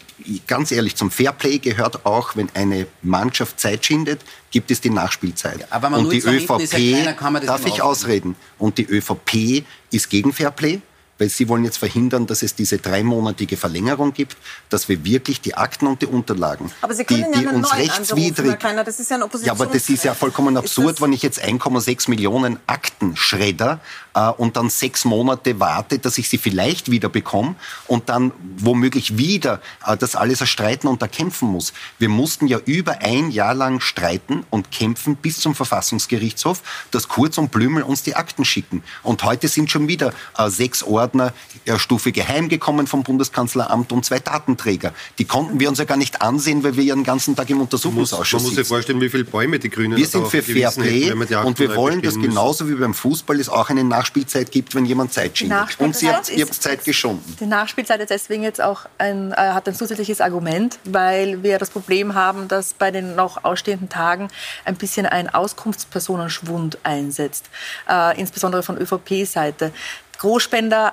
ganz 0.46 0.72
ehrlich, 0.72 0.96
zum 0.96 1.10
Fairplay 1.10 1.58
gehört 1.58 2.04
auch, 2.06 2.36
wenn 2.36 2.48
eine 2.54 2.86
Mannschaft 3.02 3.60
Zeit 3.60 3.84
schindet, 3.84 4.20
gibt 4.50 4.70
es 4.70 4.80
die 4.80 4.90
Nachspielzeit. 4.90 5.60
Ja, 5.60 5.66
aber 5.70 5.90
man 5.90 6.04
und 6.06 6.12
die 6.12 6.18
ÖVP, 6.18 6.72
ja 6.72 7.12
kleiner, 7.12 7.40
darf 7.40 7.66
ich 7.66 7.82
ausreden, 7.82 8.36
und 8.58 8.78
die 8.78 8.84
ÖVP 8.84 9.64
ist 9.90 10.10
gegen 10.10 10.32
Fairplay 10.32 10.80
weil 11.20 11.28
Sie 11.28 11.48
wollen 11.48 11.64
jetzt 11.64 11.76
verhindern, 11.76 12.26
dass 12.26 12.42
es 12.42 12.54
diese 12.54 12.78
dreimonatige 12.78 13.56
Verlängerung 13.56 14.14
gibt, 14.14 14.36
dass 14.70 14.88
wir 14.88 15.04
wirklich 15.04 15.40
die 15.40 15.54
Akten 15.54 15.86
und 15.86 16.02
die 16.02 16.06
Unterlagen, 16.06 16.72
aber 16.80 16.94
Sie 16.94 17.04
können 17.04 17.26
die, 17.32 17.40
die 17.40 17.44
ja 17.44 17.50
uns 17.50 17.72
rechtswidrig, 17.74 18.58
Kleiner, 18.58 18.84
das 18.84 18.98
ist 18.98 19.10
ja, 19.10 19.16
ein 19.18 19.30
ja, 19.42 19.52
aber 19.52 19.66
das 19.66 19.88
ist 19.88 20.02
ja 20.02 20.14
vollkommen 20.14 20.56
absurd, 20.56 21.00
wenn 21.00 21.12
ich 21.12 21.22
jetzt 21.22 21.42
1,6 21.44 22.08
Millionen 22.08 22.58
Akten 22.66 23.16
schredder 23.16 23.80
äh, 24.14 24.28
und 24.28 24.56
dann 24.56 24.70
sechs 24.70 25.04
Monate 25.04 25.60
warte, 25.60 25.98
dass 25.98 26.16
ich 26.18 26.28
sie 26.28 26.38
vielleicht 26.38 26.90
wieder 26.90 27.08
bekomme 27.08 27.54
und 27.86 28.08
dann 28.08 28.32
womöglich 28.56 29.18
wieder 29.18 29.60
äh, 29.86 29.96
das 29.96 30.16
alles 30.16 30.40
erstreiten 30.40 30.88
und 30.88 31.02
erkämpfen 31.02 31.48
muss. 31.48 31.74
Wir 31.98 32.08
mussten 32.08 32.46
ja 32.46 32.58
über 32.64 33.02
ein 33.02 33.30
Jahr 33.30 33.54
lang 33.54 33.80
streiten 33.80 34.44
und 34.48 34.70
kämpfen 34.70 35.16
bis 35.16 35.40
zum 35.40 35.54
Verfassungsgerichtshof, 35.54 36.62
dass 36.90 37.08
Kurz 37.08 37.36
und 37.36 37.50
Blümel 37.50 37.82
uns 37.82 38.02
die 38.02 38.16
Akten 38.16 38.44
schicken. 38.44 38.82
Und 39.02 39.22
heute 39.22 39.48
sind 39.48 39.70
schon 39.70 39.86
wieder 39.86 40.14
äh, 40.38 40.48
sechs 40.48 40.82
Ordner 40.82 41.09
Ordner 41.10 41.32
der 41.66 41.78
Stufe 41.78 42.12
geheim 42.12 42.48
gekommen 42.48 42.86
vom 42.86 43.02
Bundeskanzleramt 43.02 43.92
und 43.92 44.04
zwei 44.04 44.20
Datenträger. 44.20 44.92
Die 45.18 45.24
konnten 45.24 45.58
wir 45.58 45.68
uns 45.68 45.78
ja 45.78 45.84
gar 45.84 45.96
nicht 45.96 46.22
ansehen, 46.22 46.62
weil 46.62 46.76
wir 46.76 46.84
ja 46.84 46.94
den 46.94 47.04
ganzen 47.04 47.34
Tag 47.34 47.50
im 47.50 47.60
Untersuchungsausschuss 47.60 48.32
Man 48.32 48.42
muss, 48.42 48.52
man 48.52 48.56
muss 48.56 48.56
sich 48.56 48.68
vorstellen, 48.68 49.00
wie 49.00 49.08
viele 49.08 49.24
Bäume 49.24 49.58
die 49.58 49.70
Grünen 49.70 49.96
Wir 49.96 50.06
sind 50.06 50.28
für 50.28 50.42
Fair 50.42 50.70
Play 50.70 51.12
und 51.12 51.58
wir 51.58 51.74
wollen, 51.74 52.00
dass 52.02 52.14
genauso 52.14 52.68
wie 52.68 52.74
beim 52.74 52.94
Fußball 52.94 53.40
es 53.40 53.48
auch 53.48 53.70
eine 53.70 53.84
Nachspielzeit 53.84 54.50
gibt, 54.50 54.74
wenn 54.74 54.84
jemand 54.84 55.12
Zeit 55.12 55.36
schindet. 55.36 55.76
Und 55.78 55.96
Sie 55.96 56.08
habt, 56.08 56.30
ihr 56.30 56.44
habt 56.44 56.54
Zeit 56.54 56.84
geschunden. 56.84 57.36
Die 57.40 57.46
Nachspielzeit 57.46 58.00
ist 58.00 58.10
deswegen 58.10 58.42
jetzt 58.42 58.60
auch 58.60 58.86
ein, 58.98 59.32
äh, 59.32 59.36
hat 59.36 59.66
ein 59.68 59.74
zusätzliches 59.74 60.20
Argument, 60.20 60.78
weil 60.84 61.42
wir 61.42 61.58
das 61.58 61.70
Problem 61.70 62.14
haben, 62.14 62.48
dass 62.48 62.74
bei 62.74 62.90
den 62.90 63.16
noch 63.16 63.44
ausstehenden 63.44 63.88
Tagen 63.88 64.28
ein 64.64 64.76
bisschen 64.76 65.06
ein 65.06 65.28
Auskunftspersonenschwund 65.28 66.78
einsetzt, 66.84 67.50
äh, 67.88 68.18
insbesondere 68.18 68.62
von 68.62 68.78
ÖVP-Seite. 68.78 69.72
Großspender 70.20 70.92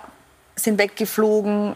sind 0.55 0.79
weggeflogen. 0.79 1.75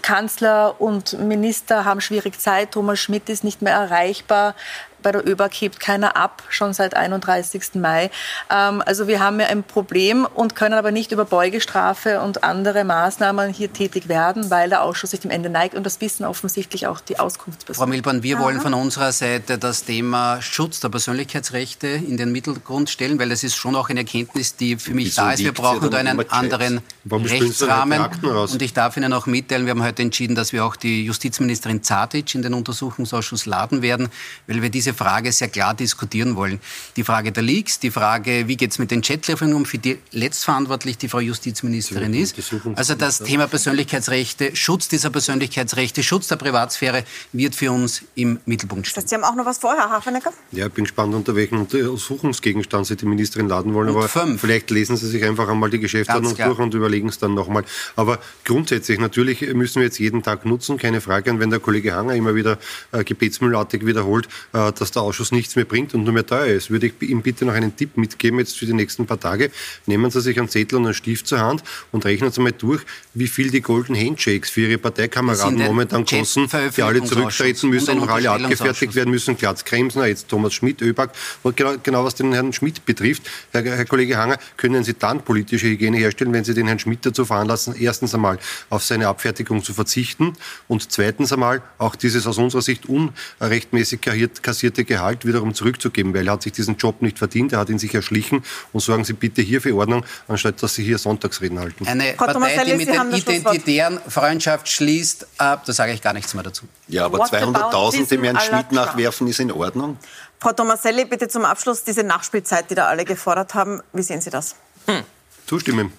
Kanzler 0.00 0.80
und 0.80 1.18
Minister 1.18 1.84
haben 1.84 2.00
schwierig 2.00 2.40
Zeit. 2.40 2.72
Thomas 2.72 3.00
Schmidt 3.00 3.28
ist 3.28 3.44
nicht 3.44 3.60
mehr 3.60 3.74
erreichbar 3.74 4.54
bei 5.02 5.12
der 5.12 5.26
ÖBAG 5.26 5.52
hebt 5.54 5.80
keiner 5.80 6.16
ab, 6.16 6.42
schon 6.48 6.72
seit 6.72 6.94
31. 6.94 7.74
Mai. 7.74 8.10
Ähm, 8.50 8.82
also 8.84 9.06
wir 9.06 9.20
haben 9.20 9.40
ja 9.40 9.46
ein 9.46 9.62
Problem 9.62 10.26
und 10.34 10.54
können 10.54 10.74
aber 10.74 10.90
nicht 10.90 11.12
über 11.12 11.24
Beugestrafe 11.24 12.20
und 12.20 12.44
andere 12.44 12.84
Maßnahmen 12.84 13.52
hier 13.52 13.72
tätig 13.72 14.08
werden, 14.08 14.50
weil 14.50 14.68
der 14.68 14.82
Ausschuss 14.82 15.10
sich 15.10 15.20
dem 15.20 15.30
Ende 15.30 15.50
neigt 15.50 15.74
und 15.74 15.84
das 15.84 16.00
wissen 16.00 16.24
offensichtlich 16.24 16.86
auch 16.86 17.00
die 17.00 17.18
Auskunftspersonen. 17.18 17.86
Frau 17.86 17.90
Milborn, 17.90 18.22
wir 18.22 18.36
Aha. 18.36 18.44
wollen 18.44 18.60
von 18.60 18.74
unserer 18.74 19.12
Seite 19.12 19.58
das 19.58 19.84
Thema 19.84 20.40
Schutz 20.42 20.80
der 20.80 20.88
Persönlichkeitsrechte 20.88 21.88
in 21.88 22.16
den 22.16 22.32
Mittelgrund 22.32 22.90
stellen, 22.90 23.18
weil 23.18 23.28
das 23.28 23.44
ist 23.44 23.56
schon 23.56 23.76
auch 23.76 23.88
eine 23.88 24.00
Erkenntnis, 24.00 24.56
die 24.56 24.76
für 24.76 24.94
mich 24.94 25.06
Wieso 25.06 25.22
da 25.22 25.32
ist. 25.32 25.40
Wir 25.40 25.52
brauchen 25.52 25.90
da 25.90 25.98
einen 25.98 26.30
anderen 26.30 26.80
Rechtsrahmen. 27.10 28.02
Und 28.22 28.62
ich 28.62 28.72
darf 28.72 28.96
Ihnen 28.96 29.12
auch 29.12 29.26
mitteilen, 29.26 29.66
wir 29.66 29.70
haben 29.70 29.82
heute 29.82 30.02
entschieden, 30.02 30.34
dass 30.34 30.52
wir 30.52 30.64
auch 30.64 30.76
die 30.76 31.04
Justizministerin 31.04 31.82
Zatic 31.82 32.34
in 32.34 32.42
den 32.42 32.54
Untersuchungsausschuss 32.54 33.46
laden 33.46 33.82
werden, 33.82 34.08
weil 34.46 34.62
wir 34.62 34.70
diese 34.70 34.91
diese 34.92 35.04
Frage 35.04 35.32
sehr 35.32 35.48
klar 35.48 35.74
diskutieren 35.74 36.36
wollen. 36.36 36.60
Die 36.96 37.04
Frage 37.04 37.32
der 37.32 37.42
Leaks, 37.42 37.78
die 37.78 37.90
Frage, 37.90 38.48
wie 38.48 38.56
geht 38.56 38.72
es 38.72 38.78
mit 38.78 38.90
den 38.90 39.02
Chatlieferungen 39.02 39.56
um, 39.56 39.64
für 39.64 39.78
die 39.78 39.98
letztverantwortlich 40.12 40.98
die 40.98 41.08
Frau 41.08 41.20
Justizministerin 41.20 42.14
ist. 42.14 42.36
Also 42.74 42.94
das 42.94 43.18
Thema 43.18 43.46
Persönlichkeitsrechte, 43.46 44.54
Schutz 44.54 44.88
dieser 44.88 45.10
Persönlichkeitsrechte, 45.10 46.02
Schutz 46.02 46.28
der 46.28 46.36
Privatsphäre 46.36 47.04
wird 47.32 47.54
für 47.54 47.72
uns 47.72 48.02
im 48.14 48.38
Mittelpunkt 48.46 48.86
stehen. 48.86 49.06
Sie 49.06 49.14
haben 49.14 49.24
auch 49.24 49.34
noch 49.34 49.46
was 49.46 49.58
vorher, 49.58 49.88
Herr 49.88 49.90
Hafenecker? 49.90 50.32
Ja, 50.52 50.66
ich 50.66 50.72
bin 50.72 50.84
gespannt, 50.84 51.14
unter 51.14 51.34
welchen 51.34 51.58
Untersuchungsgegenstand 51.58 52.86
Sie 52.86 52.96
die 52.96 53.06
Ministerin 53.06 53.48
laden 53.48 53.74
wollen. 53.74 53.88
Und 53.88 53.96
aber 53.96 54.08
fünf. 54.08 54.40
vielleicht 54.40 54.70
lesen 54.70 54.96
Sie 54.96 55.08
sich 55.08 55.24
einfach 55.24 55.48
einmal 55.48 55.70
die 55.70 55.80
Geschäftsordnung 55.80 56.36
durch 56.36 56.58
und 56.58 56.74
überlegen 56.74 57.08
es 57.08 57.18
dann 57.18 57.34
nochmal. 57.34 57.64
Aber 57.96 58.18
grundsätzlich, 58.44 58.98
natürlich 58.98 59.40
müssen 59.54 59.76
wir 59.76 59.84
jetzt 59.84 59.98
jeden 59.98 60.22
Tag 60.22 60.44
nutzen, 60.44 60.76
keine 60.76 61.00
Frage. 61.00 61.30
Und 61.30 61.40
wenn 61.40 61.50
der 61.50 61.60
Kollege 61.60 61.94
Hanger 61.94 62.14
immer 62.14 62.34
wieder 62.34 62.58
äh, 62.92 63.04
gebetsmühlartig 63.04 63.86
wiederholt, 63.86 64.28
äh, 64.52 64.72
dass 64.72 64.81
der 64.90 65.02
Ausschuss 65.02 65.32
nichts 65.32 65.56
mehr 65.56 65.64
bringt 65.64 65.94
und 65.94 66.04
nur 66.04 66.12
mehr 66.12 66.26
teuer 66.26 66.46
ist, 66.46 66.70
würde 66.70 66.86
ich 66.86 67.08
ihm 67.08 67.22
bitte 67.22 67.44
noch 67.44 67.54
einen 67.54 67.76
Tipp 67.76 67.96
mitgeben 67.96 68.38
jetzt 68.38 68.58
für 68.58 68.66
die 68.66 68.72
nächsten 68.72 69.06
paar 69.06 69.20
Tage. 69.20 69.50
Nehmen 69.86 70.10
Sie 70.10 70.20
sich 70.20 70.38
einen 70.38 70.48
Zettel 70.48 70.78
und 70.78 70.84
einen 70.84 70.94
Stift 70.94 71.26
zur 71.26 71.40
Hand 71.40 71.62
und 71.92 72.04
rechnen 72.04 72.32
Sie 72.32 72.40
mal 72.40 72.52
durch, 72.52 72.82
wie 73.14 73.28
viel 73.28 73.50
die 73.50 73.60
Golden 73.60 73.94
Handshakes 73.94 74.50
für 74.50 74.62
Ihre 74.62 74.78
Parteikameraden 74.78 75.58
momentan 75.58 76.04
kosten, 76.04 76.48
die 76.76 76.82
alle 76.82 77.04
zurücktreten 77.04 77.70
müssen 77.70 77.96
und, 77.96 78.02
und 78.02 78.08
alle 78.08 78.30
abgefertigt 78.30 78.94
werden 78.94 79.10
müssen. 79.10 79.36
Glatz 79.36 79.64
Kremsner, 79.64 80.06
jetzt 80.06 80.28
Thomas 80.28 80.54
Schmidt, 80.54 80.80
Öbag. 80.80 81.10
Und 81.42 81.56
genau, 81.56 81.74
genau 81.82 82.04
was 82.04 82.14
den 82.14 82.32
Herrn 82.32 82.52
Schmidt 82.52 82.84
betrifft, 82.84 83.22
Herr, 83.52 83.62
Herr 83.62 83.84
Kollege 83.84 84.16
Hanger, 84.16 84.38
können 84.56 84.84
Sie 84.84 84.94
dann 84.94 85.22
politische 85.22 85.66
Hygiene 85.66 85.98
herstellen, 85.98 86.32
wenn 86.32 86.44
Sie 86.44 86.54
den 86.54 86.66
Herrn 86.66 86.78
Schmidt 86.78 87.04
dazu 87.04 87.24
veranlassen, 87.24 87.74
erstens 87.78 88.14
einmal 88.14 88.38
auf 88.70 88.82
seine 88.84 89.08
Abfertigung 89.08 89.62
zu 89.62 89.74
verzichten 89.74 90.32
und 90.68 90.90
zweitens 90.90 91.32
einmal 91.32 91.62
auch 91.78 91.96
dieses 91.96 92.26
aus 92.26 92.38
unserer 92.38 92.62
Sicht 92.62 92.86
unrechtmäßig 92.86 94.00
kassierte 94.00 94.71
garantierte 94.72 94.84
Gehalt 94.84 95.24
wiederum 95.24 95.54
zurückzugeben, 95.54 96.14
weil 96.14 96.26
er 96.26 96.34
hat 96.34 96.42
sich 96.42 96.52
diesen 96.52 96.76
Job 96.76 97.02
nicht 97.02 97.18
verdient, 97.18 97.52
er 97.52 97.60
hat 97.60 97.68
ihn 97.68 97.78
sich 97.78 97.94
erschlichen 97.94 98.42
und 98.72 98.80
sorgen 98.80 99.04
Sie 99.04 99.12
bitte 99.12 99.42
hier 99.42 99.60
für 99.60 99.74
Ordnung, 99.74 100.04
anstatt 100.28 100.62
dass 100.62 100.74
Sie 100.74 100.84
hier 100.84 100.98
Sonntagsreden 100.98 101.58
halten. 101.58 101.86
Eine 101.86 102.14
Frau 102.14 102.26
Partei, 102.26 102.64
die 102.64 102.74
mit 102.74 102.88
den 102.88 103.12
Identitären 103.12 104.00
Freundschaft 104.08 104.68
schließt, 104.68 105.22
äh, 105.22 105.26
da 105.38 105.72
sage 105.72 105.92
ich 105.92 106.02
gar 106.02 106.12
nichts 106.12 106.34
mehr 106.34 106.42
dazu. 106.42 106.64
Ja, 106.88 107.04
aber 107.04 107.24
200.000 107.24 108.08
dem 108.08 108.24
Herrn 108.24 108.40
Schmidt 108.40 108.72
nachwerfen 108.72 109.26
ist 109.26 109.40
in 109.40 109.52
Ordnung. 109.52 109.96
Frau 110.40 110.52
Tomaselli, 110.52 111.04
bitte 111.04 111.28
zum 111.28 111.44
Abschluss 111.44 111.84
diese 111.84 112.02
Nachspielzeit, 112.02 112.70
die 112.70 112.74
da 112.74 112.86
alle 112.86 113.04
gefordert 113.04 113.54
haben. 113.54 113.80
Wie 113.92 114.02
sehen 114.02 114.20
Sie 114.20 114.30
das? 114.30 114.56
Hm. 114.86 115.02
Zustimmen 115.46 115.92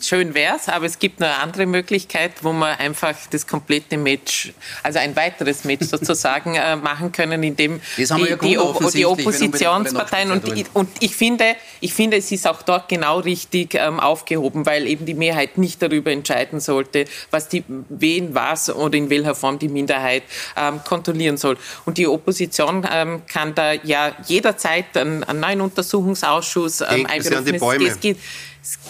schön 0.00 0.34
wäre 0.34 0.56
es, 0.56 0.68
aber 0.68 0.86
es 0.86 0.98
gibt 0.98 1.22
eine 1.22 1.36
andere 1.36 1.66
Möglichkeit, 1.66 2.32
wo 2.42 2.52
man 2.52 2.76
einfach 2.78 3.14
das 3.30 3.46
komplette 3.46 3.96
Match, 3.96 4.52
also 4.82 4.98
ein 4.98 5.14
weiteres 5.16 5.64
Match 5.64 5.86
sozusagen 5.90 6.54
äh, 6.54 6.76
machen 6.76 7.12
können, 7.12 7.42
indem 7.42 7.80
die, 7.96 8.02
ja 8.02 8.16
die, 8.16 8.48
die, 8.48 9.04
Oppositionsparteien 9.04 10.30
und, 10.30 10.74
und 10.74 10.88
ich 11.00 11.14
finde, 11.14 11.56
ich 11.80 11.94
finde, 11.94 12.16
es 12.16 12.30
ist 12.32 12.46
auch 12.46 12.62
dort 12.62 12.88
genau 12.88 13.20
richtig 13.20 13.74
ähm, 13.74 14.00
aufgehoben, 14.00 14.66
weil 14.66 14.86
eben 14.86 15.06
die 15.06 15.14
Mehrheit 15.14 15.58
nicht 15.58 15.82
darüber 15.82 16.10
entscheiden 16.10 16.60
sollte, 16.60 17.04
was 17.30 17.48
die, 17.48 17.64
wen 17.88 18.34
was 18.34 18.70
oder 18.70 18.96
in 18.96 19.10
welcher 19.10 19.34
Form 19.34 19.58
die 19.58 19.68
Minderheit 19.68 20.22
ähm, 20.56 20.80
kontrollieren 20.84 21.36
soll. 21.36 21.56
Und 21.84 21.98
die 21.98 22.06
Opposition 22.06 22.86
ähm, 22.90 23.22
kann 23.26 23.54
da 23.54 23.72
ja 23.72 24.12
jederzeit 24.26 24.96
einen, 24.96 25.24
einen 25.24 25.40
neuen 25.40 25.60
Untersuchungsausschuss 25.60 26.82
ähm, 26.82 27.06
einberufen. 27.06 27.86
Es, 27.86 28.00
geht, 28.00 28.18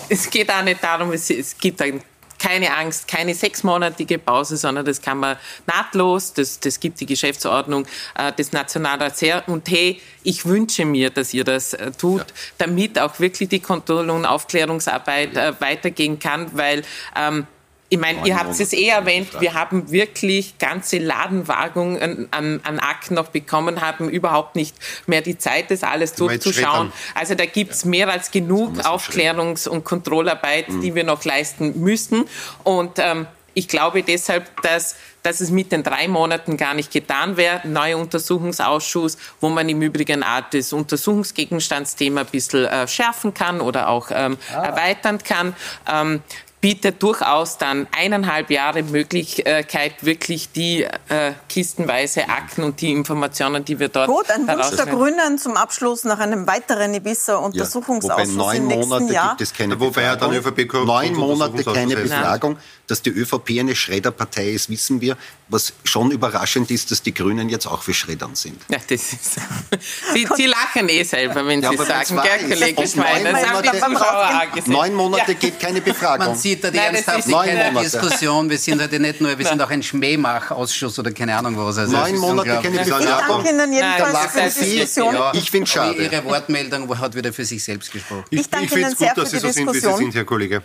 es 0.08 0.30
geht 0.30 0.50
auch 0.50 0.62
nicht 0.62 0.82
darum, 0.82 1.12
es, 1.12 1.30
es 1.30 1.56
gibt 1.56 1.80
ein 1.82 2.02
keine 2.38 2.74
Angst, 2.76 3.08
keine 3.08 3.34
sechsmonatige 3.34 4.18
Pause, 4.18 4.56
sondern 4.56 4.84
das 4.84 5.02
kann 5.02 5.18
man 5.18 5.36
nahtlos, 5.66 6.32
das, 6.32 6.60
das 6.60 6.78
gibt 6.80 7.00
die 7.00 7.06
Geschäftsordnung 7.06 7.86
äh, 8.16 8.32
des 8.32 8.52
Nationalrats 8.52 9.20
her. 9.22 9.42
Und 9.46 9.68
hey, 9.68 10.00
ich 10.22 10.46
wünsche 10.46 10.84
mir, 10.84 11.10
dass 11.10 11.34
ihr 11.34 11.44
das 11.44 11.74
äh, 11.74 11.90
tut, 11.90 12.20
ja. 12.20 12.26
damit 12.58 12.98
auch 12.98 13.18
wirklich 13.18 13.48
die 13.48 13.60
Kontrolle- 13.60 14.12
und 14.12 14.24
Aufklärungsarbeit 14.24 15.36
äh, 15.36 15.60
weitergehen 15.60 16.18
kann, 16.18 16.56
weil 16.56 16.82
ähm, 17.16 17.46
ich 17.90 17.98
meine, 17.98 18.26
ihr 18.26 18.38
habt 18.38 18.58
es 18.60 18.72
eh 18.72 18.88
erwähnt, 18.88 19.28
wir 19.40 19.54
haben 19.54 19.90
wirklich 19.90 20.58
ganze 20.58 20.98
Ladenwagungen 20.98 22.28
an, 22.30 22.60
an 22.62 22.78
Akten 22.80 23.14
noch 23.14 23.28
bekommen, 23.28 23.80
haben 23.80 24.10
überhaupt 24.10 24.56
nicht 24.56 24.76
mehr 25.06 25.22
die 25.22 25.38
Zeit, 25.38 25.70
das 25.70 25.82
alles 25.82 26.12
durchzuschauen. 26.12 26.92
Also 27.14 27.34
da 27.34 27.46
gibt 27.46 27.72
es 27.72 27.86
mehr 27.86 28.10
als 28.10 28.30
genug 28.30 28.78
Aufklärungs- 28.80 29.66
und 29.66 29.84
Kontrollarbeit, 29.84 30.68
mhm. 30.68 30.80
die 30.82 30.94
wir 30.94 31.04
noch 31.04 31.24
leisten 31.24 31.80
müssen. 31.80 32.24
Und 32.62 32.98
ähm, 32.98 33.26
ich 33.54 33.68
glaube 33.68 34.02
deshalb, 34.02 34.60
dass, 34.62 34.96
dass 35.22 35.40
es 35.40 35.50
mit 35.50 35.72
den 35.72 35.82
drei 35.82 36.08
Monaten 36.08 36.58
gar 36.58 36.74
nicht 36.74 36.92
getan 36.92 37.36
wäre. 37.38 37.66
Neuer 37.66 37.98
Untersuchungsausschuss, 37.98 39.16
wo 39.40 39.48
man 39.48 39.68
im 39.68 39.80
Übrigen 39.80 40.22
auch 40.22 40.42
das 40.52 40.72
Untersuchungsgegenstandsthema 40.72 42.20
ein 42.20 42.26
bisschen 42.26 42.66
äh, 42.66 42.86
schärfen 42.86 43.32
kann 43.32 43.60
oder 43.60 43.88
auch 43.88 44.10
ähm, 44.12 44.36
ah. 44.54 44.62
erweitern 44.62 45.18
kann. 45.24 45.56
Ähm, 45.90 46.22
bietet 46.60 47.02
durchaus 47.02 47.58
dann 47.58 47.86
eineinhalb 47.96 48.50
Jahre 48.50 48.82
Möglichkeit, 48.82 50.04
wirklich 50.04 50.50
die 50.50 50.82
äh, 50.82 51.32
kistenweise 51.48 52.28
Akten 52.28 52.64
und 52.64 52.80
die 52.80 52.90
Informationen, 52.90 53.64
die 53.64 53.78
wir 53.78 53.88
dort 53.88 54.08
Gut, 54.08 54.30
ein 54.30 54.48
Wunsch 54.48 54.70
der 54.76 54.86
Grünen 54.86 55.38
zum 55.38 55.56
Abschluss 55.56 56.04
nach 56.04 56.18
einem 56.18 56.46
weiteren 56.46 56.94
Ibiza-Untersuchungsausschuss 56.94 58.36
ja, 58.36 58.52
im 58.52 58.66
nächsten 58.66 58.88
Monate 58.88 59.12
Jahr. 59.12 59.28
Gibt 59.30 59.42
es 59.42 59.54
keine 59.54 59.78
wobei 59.78 60.02
ja 60.02 60.16
dann 60.16 60.32
ÖVP 60.32 60.72
neun 60.72 61.14
Monate 61.14 61.62
keine 61.64 61.96
Befragung. 61.96 62.58
Dass 62.88 63.02
die 63.02 63.10
ÖVP 63.10 63.60
eine 63.60 63.76
Schredderpartei 63.76 64.50
ist, 64.50 64.70
wissen 64.70 65.00
wir. 65.00 65.16
Was 65.50 65.72
schon 65.84 66.10
überraschend 66.10 66.70
ist, 66.70 66.90
dass 66.90 67.02
die 67.02 67.14
Grünen 67.14 67.48
jetzt 67.48 67.66
auch 67.66 67.82
für 67.82 67.94
Schreddern 67.94 68.34
sind. 68.34 68.60
Ja, 68.68 68.78
das 68.78 69.12
ist. 69.12 69.36
Sie, 70.12 70.28
Sie 70.36 70.46
lachen 70.46 70.88
eh 70.88 71.02
selber, 71.02 71.46
wenn 71.46 71.62
ja, 71.62 71.70
Sie 71.70 71.76
sagen, 71.76 72.20
gell, 72.22 72.48
Kollege 72.48 72.86
Schmeiner, 72.86 73.32
das 73.32 73.46
haben 73.46 73.62
die 73.62 73.78
Zuschauer 73.78 74.42
auch 74.42 74.54
gesehen. 74.54 74.72
Neun 74.72 74.94
Monate 74.94 75.32
ja. 75.32 75.38
geht 75.38 75.58
keine 75.58 75.80
Befragung 75.80 76.34
sieht 76.34 76.64
da 76.64 76.70
die 76.70 76.76
Nein, 76.76 76.94
Ernsthaftigkeit 76.94 77.74
der 77.74 77.82
Diskussion. 77.82 78.50
Wir 78.50 78.58
sind 78.58 78.82
heute 78.82 78.98
nicht 78.98 79.20
nur, 79.20 79.38
wir 79.38 79.46
sind 79.46 79.60
auch 79.60 79.70
ein 79.70 79.82
Schmähmachausschuss 79.82 80.98
oder 80.98 81.10
keine 81.12 81.36
Ahnung 81.36 81.56
was. 81.56 81.78
Also 81.78 81.96
Neun 81.96 82.16
Monate 82.16 82.60
keine 82.62 82.78
Diskussion. 82.78 83.00
Ich 83.00 83.26
danke 83.26 83.50
Ihnen 83.50 83.72
jedenfalls 83.72 84.54
für 84.54 84.64
die 84.64 84.78
Diskussion. 84.78 85.14
Ja, 85.14 85.32
ich 85.34 85.50
finde 85.50 85.66
schade. 85.66 86.02
Ihre 86.02 86.24
Wortmeldung 86.24 86.98
hat 86.98 87.14
wieder 87.14 87.32
für 87.32 87.44
sich 87.44 87.62
selbst 87.62 87.92
gesprochen. 87.92 88.24
Ich, 88.30 88.40
ich 88.40 88.50
danke 88.50 88.78
Ihnen 88.78 88.96
sehr 88.96 89.14
gut, 89.14 89.28
für 89.28 89.36
die 89.36 89.40
so. 89.40 89.52
Sind, 89.52 89.74
wie 89.74 89.80
Sie 89.80 89.96
sind, 89.96 90.14
Herr 90.14 90.24
Kollege. 90.24 90.62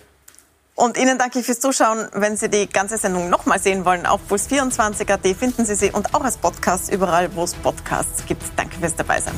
Und 0.75 0.97
Ihnen 0.97 1.17
danke 1.17 1.39
ich 1.39 1.45
fürs 1.45 1.59
Zuschauen. 1.59 2.07
Wenn 2.13 2.35
Sie 2.35 2.49
die 2.49 2.67
ganze 2.67 2.97
Sendung 2.97 3.29
nochmal 3.29 3.59
sehen 3.59 3.85
wollen, 3.85 4.05
auf 4.05 4.21
puls24.at 4.29 5.37
finden 5.37 5.65
Sie 5.65 5.75
sie 5.75 5.91
und 5.91 6.15
auch 6.15 6.23
als 6.23 6.37
Podcast 6.37 6.91
überall, 6.91 7.35
wo 7.35 7.43
es 7.43 7.53
Podcasts 7.53 8.25
gibt. 8.25 8.43
Danke 8.55 8.77
fürs 8.79 8.95
Dabeisein. 8.95 9.35